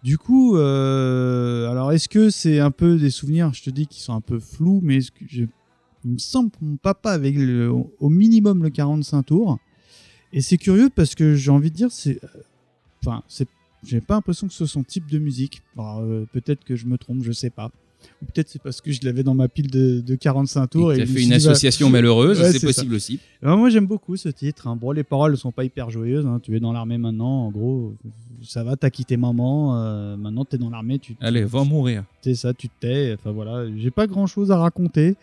Du 0.03 0.17
coup, 0.17 0.55
euh, 0.57 1.69
alors 1.69 1.91
est-ce 1.91 2.07
que 2.07 2.29
c'est 2.29 2.59
un 2.59 2.71
peu 2.71 2.97
des 2.97 3.09
souvenirs, 3.09 3.53
je 3.53 3.63
te 3.63 3.69
dis, 3.69 3.87
qui 3.87 4.01
sont 4.01 4.13
un 4.13 4.21
peu 4.21 4.39
flous, 4.39 4.79
mais 4.83 4.99
que 4.99 5.25
je- 5.27 5.43
il 6.05 6.11
me 6.11 6.17
semble 6.17 6.51
que 6.51 6.57
mon 6.61 6.77
papa 6.77 7.11
avait 7.11 7.31
le- 7.31 7.69
au 7.71 8.09
minimum 8.09 8.63
le 8.63 8.69
45 8.69 9.23
tours. 9.23 9.57
Et 10.31 10.41
c'est 10.41 10.57
curieux 10.57 10.89
parce 10.93 11.15
que 11.15 11.35
j'ai 11.35 11.51
envie 11.51 11.71
de 11.71 11.75
dire, 11.75 11.91
c'est, 11.91 12.19
enfin, 13.05 13.23
j'ai 13.83 14.01
pas 14.01 14.15
l'impression 14.15 14.47
que 14.47 14.53
ce 14.53 14.65
soit 14.65 14.73
son 14.73 14.83
type 14.83 15.09
de 15.09 15.19
musique. 15.19 15.61
Alors, 15.77 16.01
euh, 16.01 16.27
peut-être 16.33 16.63
que 16.63 16.75
je 16.75 16.85
me 16.85 16.97
trompe, 16.97 17.23
je 17.23 17.31
sais 17.31 17.49
pas. 17.49 17.71
Ou 18.21 18.25
peut-être 18.25 18.47
c'est 18.47 18.61
parce 18.61 18.79
que 18.79 18.93
je 18.93 19.01
l'avais 19.03 19.23
dans 19.23 19.33
ma 19.33 19.49
pile 19.49 19.69
de, 19.69 19.99
de 19.99 20.15
45 20.15 20.67
tours. 20.67 20.93
Et 20.93 20.95
je 20.97 21.01
me 21.01 21.05
fait 21.17 21.23
une 21.23 21.29
bah, 21.31 21.35
association 21.35 21.89
malheureuse, 21.89 22.39
Ouais, 22.39 22.51
c'est 22.53 22.65
possible 22.65 22.93
aussi. 22.95 23.19
alors, 23.43 23.57
moi 23.57 23.69
j'aime 23.69 23.87
beaucoup 23.87 24.15
ce 24.15 24.29
titre. 24.29 24.67
hein. 24.67 24.77
Bon, 24.77 24.91
les 24.91 25.03
paroles 25.03 25.35
sont 25.37 25.51
pas 25.51 25.65
hyper 25.65 25.89
joyeuses. 25.89 26.25
hein. 26.25 26.39
Tu 26.41 26.55
es 26.55 26.61
dans 26.61 26.71
l'armée 26.71 26.97
maintenant, 26.97 27.45
en 27.45 27.51
gros, 27.51 27.93
ça 28.41 28.63
va. 28.63 28.77
T'as 28.77 28.89
quitté 28.89 29.17
maman. 29.17 29.75
euh, 29.77 30.15
maintenant 30.15 30.45
t'es 30.45 30.57
dans 30.57 30.69
l'armée. 30.69 30.99
Tu, 30.99 31.15
Allez, 31.19 31.43
va 31.43 31.65
mourir. 31.65 32.05
c'est 32.21 32.35
ça, 32.35 32.53
tu 32.53 32.69
te 32.69 32.73
tais. 32.79 33.13
Enfin 33.13 33.31
voilà, 33.31 33.65
j'ai 33.77 33.91
pas 33.91 34.07
grand 34.07 34.27
chose 34.27 34.49
à 34.51 34.57
raconter 34.57 35.15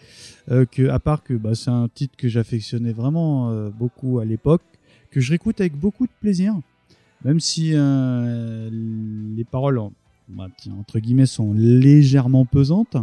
euh, 0.50 0.66
que 0.66 0.88
à 0.88 0.98
part 0.98 1.22
que 1.22 1.32
bah, 1.32 1.54
c'est 1.54 1.70
un 1.70 1.88
titre 1.88 2.14
que 2.18 2.28
j'affectionnais 2.28 2.92
vraiment 2.92 3.50
euh, 3.52 3.70
beaucoup 3.70 4.18
à 4.18 4.26
l'époque, 4.26 4.62
que 5.10 5.20
je 5.20 5.30
réécoute 5.30 5.60
avec 5.62 5.74
beaucoup 5.78 6.06
de 6.06 6.12
plaisir, 6.20 6.54
même 7.26 7.40
si 7.40 7.72
euh, 7.74 8.70
les 8.72 9.44
paroles 9.44 9.80
bah, 10.28 10.48
entre 10.78 10.98
guillemets 10.98 11.26
sont 11.26 11.52
légèrement 11.52 12.44
pesantes. 12.46 12.96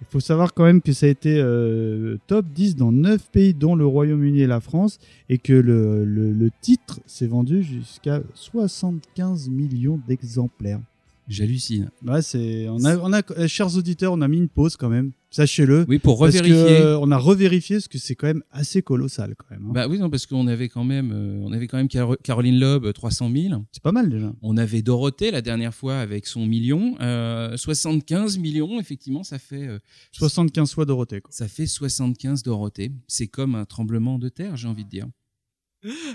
Il 0.00 0.06
faut 0.10 0.20
savoir 0.20 0.52
quand 0.54 0.64
même 0.64 0.82
que 0.82 0.92
ça 0.92 1.06
a 1.06 1.08
été 1.08 1.36
euh, 1.38 2.18
top 2.26 2.46
10 2.54 2.76
dans 2.76 2.92
9 2.92 3.30
pays, 3.30 3.54
dont 3.54 3.74
le 3.74 3.86
Royaume-Uni 3.86 4.40
et 4.40 4.46
la 4.46 4.60
France, 4.60 4.98
et 5.28 5.38
que 5.38 5.52
le, 5.52 6.04
le- 6.04 6.32
le 6.32 6.50
titre 6.60 7.00
s'est 7.06 7.26
vendu 7.26 7.62
jusqu'à 7.62 8.20
75 8.34 9.48
millions 9.48 10.00
d'exemplaires. 10.06 10.80
J'hallucine. 11.28 11.90
Ouais, 12.06 12.20
c'est. 12.22 12.68
On 12.68 12.84
a, 12.84 12.98
on 12.98 13.12
a, 13.12 13.22
euh, 13.38 13.46
chers 13.48 13.76
auditeurs, 13.78 14.12
on 14.12 14.20
a 14.20 14.28
mis 14.28 14.36
une 14.38 14.48
pause 14.48 14.76
quand 14.76 14.90
même. 14.90 15.12
Sachez-le. 15.34 15.84
Oui, 15.88 15.98
pour 15.98 16.16
que, 16.18 16.24
revérifier. 16.24 16.54
euh, 16.54 16.98
on 17.00 17.10
a 17.10 17.16
revérifié 17.18 17.76
parce 17.76 17.88
que 17.88 17.98
c'est 17.98 18.14
quand 18.14 18.28
même 18.28 18.44
assez 18.52 18.82
colossal 18.82 19.34
quand 19.36 19.50
même. 19.50 19.66
hein. 19.66 19.72
Bah 19.74 19.88
oui, 19.88 19.98
non, 19.98 20.08
parce 20.08 20.26
qu'on 20.26 20.46
avait 20.46 20.68
quand 20.68 20.84
même, 20.84 21.10
euh, 21.12 21.40
on 21.42 21.50
avait 21.52 21.66
quand 21.66 21.76
même 21.76 21.88
Caro- 21.88 22.16
Caroline 22.22 22.58
Loeb, 22.60 22.92
300 22.92 23.30
000. 23.34 23.64
c'est 23.72 23.82
pas 23.82 23.90
mal 23.90 24.08
déjà. 24.10 24.32
On 24.42 24.56
avait 24.56 24.82
Dorothée 24.82 25.32
la 25.32 25.42
dernière 25.42 25.74
fois 25.74 25.98
avec 25.98 26.26
son 26.26 26.46
million. 26.46 26.94
Euh, 27.00 27.56
75 27.56 28.38
millions, 28.38 28.78
effectivement, 28.78 29.24
ça 29.24 29.38
fait, 29.40 29.66
euh, 29.66 29.78
75 30.12 30.72
fois 30.72 30.84
Dorothée. 30.84 31.20
Quoi. 31.20 31.32
ça 31.32 31.48
fait 31.48 31.66
75 31.66 32.42
Dorothée. 32.44 32.92
C'est 33.08 33.26
comme 33.26 33.56
un 33.56 33.64
tremblement 33.64 34.18
de 34.20 34.28
terre, 34.28 34.56
j'ai 34.56 34.68
envie 34.68 34.84
de 34.84 34.90
dire. 34.90 35.06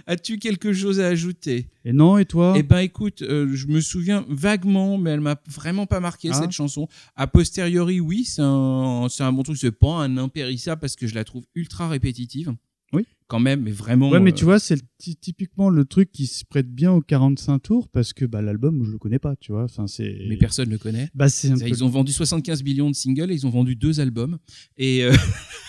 As-tu 0.08 0.38
quelque 0.40 0.74
chose 0.74 1.00
à 1.00 1.08
ajouter? 1.08 1.68
Et 1.86 1.94
non, 1.94 2.18
et 2.18 2.26
toi? 2.26 2.54
Eh 2.58 2.64
ben 2.64 2.80
écoute, 2.80 3.22
euh, 3.22 3.50
je 3.54 3.68
me 3.68 3.82
souviens 3.82 4.26
vaguement, 4.30 4.98
mais 4.98 5.12
elle 5.12 5.22
m'a 5.22 5.40
vraiment 5.48 5.86
pas 5.86 6.00
marqué 6.00 6.30
Ah. 6.32 6.34
cette 6.42 6.52
chanson. 6.52 6.88
A 7.16 7.28
posteriori, 7.28 8.00
oui, 8.00 8.24
c'est 8.26 8.42
un, 8.42 9.08
bon 9.32 9.44
truc. 9.44 9.58
C'est 9.58 9.72
pas 9.72 9.96
un 10.04 10.18
impérissable 10.18 10.82
parce 10.82 10.96
que 10.96 11.08
je 11.08 11.16
la 11.16 11.24
trouve 11.24 11.44
ultra 11.56 11.88
répétitive. 11.90 12.54
Oui. 12.92 13.06
Quand 13.28 13.40
même, 13.40 13.62
mais 13.62 13.72
vraiment. 13.72 14.10
Ouais, 14.10 14.20
mais 14.20 14.32
euh, 14.32 14.34
tu 14.34 14.46
vois, 14.46 14.58
c'est 14.58 14.82
typiquement 15.22 15.70
le 15.70 15.86
truc 15.86 16.12
qui 16.12 16.26
se 16.26 16.44
prête 16.44 16.74
bien 16.74 16.92
aux 16.92 17.02
45 17.02 17.60
tours 17.60 17.88
parce 17.88 18.14
que 18.14 18.26
bah, 18.26 18.42
l'album, 18.42 18.84
je 18.84 18.90
le 18.92 18.98
connais 18.98 19.20
pas, 19.20 19.36
tu 19.36 19.52
vois. 19.52 19.66
Enfin, 19.66 19.86
c'est. 19.86 20.26
Mais 20.28 20.38
personne 20.38 20.66
ne 20.70 20.72
le 20.74 20.80
connaît. 20.80 21.12
Bah, 21.14 21.30
c'est 21.30 21.52
un 21.52 21.56
C'est- 21.56 21.66
peu- 21.66 21.70
Ils 21.70 21.84
ont 21.84 21.90
vendu 21.90 22.12
75 22.12 22.64
millions 22.64 22.90
de 22.90 22.96
singles 22.96 23.30
et 23.32 23.36
ils 23.36 23.46
ont 23.46 23.52
vendu 23.52 23.76
deux 23.76 24.00
albums. 24.00 24.40
Et 24.78 25.04
euh, 25.04 25.12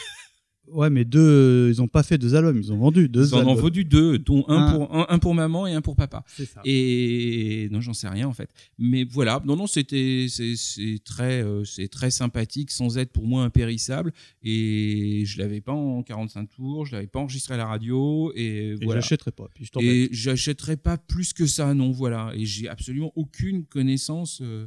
Ouais, 0.72 0.90
mais 0.90 1.04
deux, 1.04 1.20
euh, 1.20 1.70
ils 1.70 1.80
ont 1.82 1.88
pas 1.88 2.02
fait 2.02 2.18
deux 2.18 2.34
albums, 2.34 2.58
ils 2.58 2.72
ont 2.72 2.76
vendu 2.78 3.08
deux 3.08 3.28
ils 3.28 3.34
en 3.34 3.38
ont 3.38 3.40
albums. 3.50 3.56
vendu 3.62 3.84
deux, 3.84 4.18
dont 4.18 4.44
un, 4.48 4.72
pour, 4.72 4.94
un, 4.94 5.06
un 5.08 5.18
pour 5.18 5.34
maman 5.34 5.66
et 5.66 5.72
un 5.72 5.80
pour 5.80 5.96
papa. 5.96 6.24
C'est 6.26 6.46
ça. 6.46 6.60
Et 6.64 7.68
non, 7.70 7.80
j'en 7.80 7.92
sais 7.92 8.08
rien 8.08 8.28
en 8.28 8.32
fait. 8.32 8.50
Mais 8.78 9.04
voilà, 9.04 9.40
non, 9.44 9.56
non, 9.56 9.66
c'était 9.66 10.26
c'est 10.28 10.98
très 11.04 11.42
euh, 11.42 11.64
c'est 11.64 11.88
très 11.88 12.10
sympathique 12.10 12.70
sans 12.70 12.98
être 12.98 13.12
pour 13.12 13.26
moi 13.26 13.42
impérissable. 13.44 14.12
Et 14.42 15.22
je 15.26 15.38
l'avais 15.38 15.60
pas 15.60 15.72
en 15.72 16.02
45 16.02 16.48
tours, 16.48 16.86
je 16.86 16.92
l'avais 16.92 17.06
pas 17.06 17.20
enregistré 17.20 17.54
à 17.54 17.56
la 17.56 17.66
radio 17.66 18.32
et 18.34 18.50
Et 18.80 18.84
voilà. 18.84 19.00
j'achèterai 19.00 19.32
pas. 19.32 19.48
Puis 19.54 19.66
je. 19.74 19.80
Et 19.84 20.08
j'achèterai 20.12 20.76
pas 20.76 20.96
plus 20.98 21.32
que 21.32 21.46
ça, 21.46 21.74
non, 21.74 21.90
voilà. 21.90 22.32
Et 22.34 22.44
j'ai 22.46 22.68
absolument 22.68 23.12
aucune 23.16 23.64
connaissance 23.64 24.40
euh, 24.42 24.66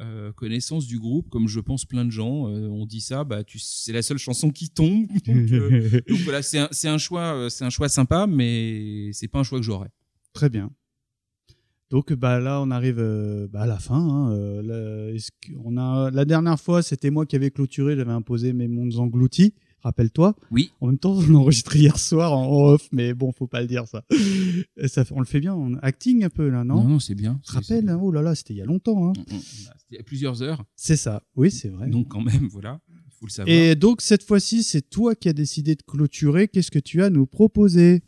euh, 0.00 0.32
connaissance 0.32 0.86
du 0.86 0.98
groupe, 0.98 1.28
comme 1.28 1.46
je 1.46 1.60
pense 1.60 1.84
plein 1.84 2.04
de 2.04 2.10
gens. 2.10 2.48
Euh, 2.48 2.68
on 2.68 2.86
dit 2.86 3.00
ça, 3.00 3.24
bah, 3.24 3.42
c'est 3.56 3.92
la 3.92 4.02
seule 4.02 4.18
chanson 4.18 4.50
qui 4.50 4.70
tombe. 4.70 5.06
donc, 5.26 5.52
euh, 5.52 6.00
donc 6.08 6.18
voilà, 6.20 6.42
c'est 6.42 6.58
un, 6.58 6.68
c'est 6.70 6.88
un 6.88 6.98
choix, 6.98 7.34
euh, 7.34 7.48
c'est 7.48 7.64
un 7.64 7.70
choix 7.70 7.88
sympa, 7.88 8.26
mais 8.26 9.10
c'est 9.12 9.28
pas 9.28 9.40
un 9.40 9.42
choix 9.42 9.58
que 9.58 9.64
j'aurais. 9.64 9.90
Très 10.32 10.48
bien. 10.48 10.70
Donc 11.90 12.12
bah 12.12 12.38
là 12.38 12.60
on 12.62 12.70
arrive 12.70 13.02
bah, 13.50 13.62
à 13.62 13.66
la 13.66 13.80
fin. 13.80 13.96
hein, 13.98 14.62
la, 14.62 15.10
on 15.64 15.76
a 15.76 16.12
la 16.12 16.24
dernière 16.24 16.60
fois 16.60 16.82
c'était 16.82 17.10
moi 17.10 17.26
qui 17.26 17.34
avais 17.34 17.50
clôturé, 17.50 17.96
j'avais 17.96 18.12
imposé 18.12 18.52
mes 18.52 18.68
mondes 18.68 18.94
engloutis. 18.94 19.54
Rappelle-toi. 19.82 20.34
Oui. 20.50 20.70
En 20.80 20.88
même 20.88 20.98
temps 20.98 21.16
on 21.16 21.34
enregistré 21.34 21.78
hier 21.78 21.98
soir 21.98 22.32
en 22.36 22.50
off, 22.72 22.88
mais 22.92 23.14
bon 23.14 23.32
faut 23.32 23.46
pas 23.46 23.60
le 23.60 23.66
dire 23.66 23.86
ça. 23.88 24.04
Ça 24.86 25.04
on 25.10 25.20
le 25.20 25.26
fait 25.26 25.40
bien, 25.40 25.54
on 25.54 25.74
acting 25.82 26.24
un 26.24 26.30
peu 26.30 26.48
là, 26.48 26.64
non, 26.64 26.82
Non, 26.82 26.88
non, 26.88 26.98
c'est 27.00 27.14
bien. 27.14 27.40
Tu 27.44 27.50
te 27.52 27.56
rappelles 27.56 27.88
hein? 27.88 27.98
Oh 28.02 28.12
là 28.12 28.22
là 28.22 28.34
c'était 28.34 28.54
il 28.54 28.58
y 28.58 28.62
a 28.62 28.66
longtemps. 28.66 29.08
Hein. 29.08 29.12
C'est- 29.28 29.38
c'est- 29.38 29.66
bah, 29.66 29.74
C'était 29.78 29.94
il 29.94 29.96
y 29.96 30.00
a 30.00 30.04
plusieurs 30.04 30.42
heures, 30.42 30.64
C'est 30.76 30.96
ça. 30.96 31.22
Oui 31.36 31.50
c'est 31.50 31.68
vrai. 31.68 31.88
donc 31.88 32.08
quand 32.08 32.20
même, 32.20 32.48
voilà, 32.52 32.80
il 32.88 33.12
faut 33.18 33.26
le 33.26 33.30
savoir. 33.30 33.54
Et 33.56 33.74
donc 33.74 34.00
cette 34.02 34.22
fois-ci 34.22 34.62
c'est 34.62 34.82
toi 34.88 35.14
qui 35.14 35.28
as 35.28 35.32
décidé 35.32 35.74
de 35.74 35.82
clôturer. 35.82 36.48
Qu'est-ce 36.48 36.70
que 36.70 36.78
tu 36.78 37.02
as 37.02 37.06
à 37.06 37.10
nous 37.10 37.26
proposer? 37.26 38.02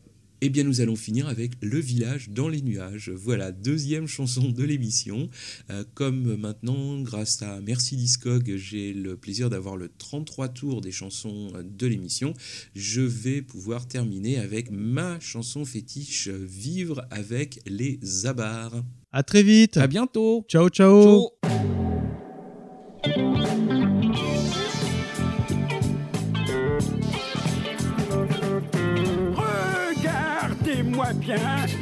Eh 0.45 0.49
bien, 0.49 0.65
nous 0.65 0.81
allons 0.81 0.97
finir 0.97 1.29
avec 1.29 1.53
Le 1.63 1.79
village 1.79 2.31
dans 2.31 2.49
les 2.49 2.63
nuages. 2.63 3.11
Voilà, 3.11 3.53
deuxième 3.53 4.09
chanson 4.09 4.49
de 4.49 4.65
l'émission. 4.65 5.31
Euh, 5.71 5.85
comme 5.95 6.35
maintenant, 6.35 7.01
grâce 7.01 7.43
à 7.43 7.61
Merci 7.61 7.95
Discog, 7.95 8.53
j'ai 8.57 8.93
le 8.93 9.17
plaisir 9.17 9.51
d'avoir 9.51 9.77
le 9.77 9.89
33 9.89 10.49
tour 10.49 10.81
des 10.81 10.91
chansons 10.91 11.53
euh, 11.55 11.63
de 11.63 11.87
l'émission, 11.87 12.35
je 12.75 13.03
vais 13.03 13.41
pouvoir 13.41 13.87
terminer 13.87 14.39
avec 14.39 14.73
ma 14.73 15.21
chanson 15.21 15.65
fétiche 15.65 16.27
Vivre 16.27 17.07
avec 17.13 17.61
les 17.65 18.01
abars. 18.27 18.83
À 19.13 19.23
très 19.23 19.45
vite. 19.45 19.77
À 19.77 19.87
bientôt. 19.87 20.45
Ciao 20.49 20.69
ciao. 20.71 21.31
Ciao. 21.45 21.82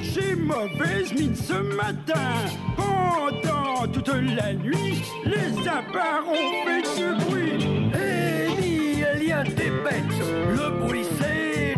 J'ai 0.03 0.35
mauvaise 0.35 1.13
mine 1.13 1.35
ce 1.35 1.55
matin. 1.55 2.35
Pendant 2.77 3.87
toute 3.93 4.09
la 4.09 4.53
nuit, 4.55 5.03
les 5.25 5.69
abats 5.69 6.23
ont 6.27 6.65
fait 6.65 6.83
du 6.97 7.25
bruit. 7.25 7.91
Eh, 7.95 8.61
ni 8.61 9.03
il 9.19 9.29
y 9.29 9.33
a 9.33 9.43
des 9.43 9.71
bêtes, 9.85 10.21
le 10.51 10.85
bruit 10.85 11.07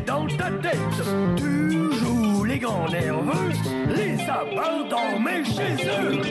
dans 0.07 0.27
ta 0.27 0.51
tête. 0.51 0.77
Tu 1.37 1.93
joues 1.99 2.45
les 2.45 2.59
grands 2.59 2.89
nerveux, 2.89 3.53
les 3.89 4.21
abats 4.23 4.89
dormaient 4.89 5.45
chez 5.45 5.87
eux. 5.87 6.23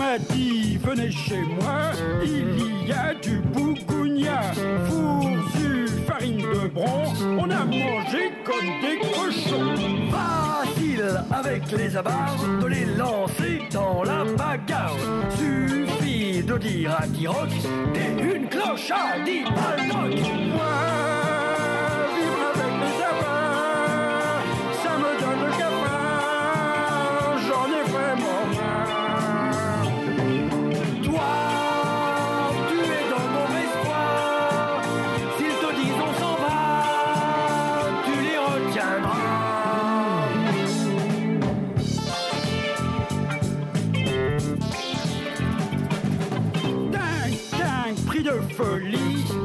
M'a 0.00 0.18
dit, 0.18 0.78
venez 0.82 1.10
chez 1.10 1.42
moi, 1.42 1.92
il 2.22 2.88
y 2.88 2.92
a 2.92 3.14
du 3.14 3.36
bougounia, 3.52 4.40
fourzu, 4.86 5.88
farine 6.06 6.38
de 6.38 6.68
bron, 6.68 7.04
on 7.38 7.50
a 7.50 7.64
mangé 7.66 8.32
comme 8.42 8.70
des 8.80 8.98
cochons. 8.98 9.76
Facile 10.10 11.04
avec 11.30 11.70
les 11.72 11.96
abats 11.96 12.34
de 12.62 12.66
les 12.66 12.86
lancer 12.86 13.60
dans 13.70 14.02
la 14.02 14.24
bagarre? 14.24 14.96
Suffit 15.36 16.42
de 16.42 16.56
dire 16.56 16.96
à 16.98 17.06
Tiroc, 17.06 17.50
t'es 17.92 18.12
une 18.34 18.48
cloche 18.48 18.90
à 18.90 19.22
dit 19.22 19.44
Baldock. 19.44 20.18
Moi, 20.54 21.19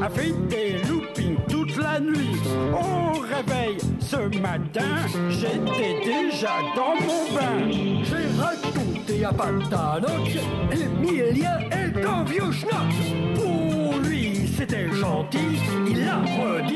a 0.02 0.08
fait 0.10 0.32
des 0.48 0.76
loopings 0.88 1.36
toute 1.48 1.76
la 1.76 2.00
nuit. 2.00 2.36
Au 2.72 3.18
réveil, 3.20 3.78
ce 4.00 4.16
matin, 4.38 4.96
j'étais 5.30 6.04
déjà 6.04 6.56
dans 6.74 6.94
mon 6.94 7.34
bain. 7.34 7.68
J'ai 8.02 8.26
raconté 8.40 9.24
à 9.24 9.32
Patanoc, 9.32 10.38
Emilien 10.70 11.58
est 11.70 12.04
un 12.04 12.24
vieux 12.24 12.52
schnock. 12.52 12.92
Pour 13.34 13.98
lui, 14.00 14.48
c'était 14.56 14.90
gentil, 14.92 15.60
il 15.88 16.08
a 16.08 16.18
redit 16.18 16.75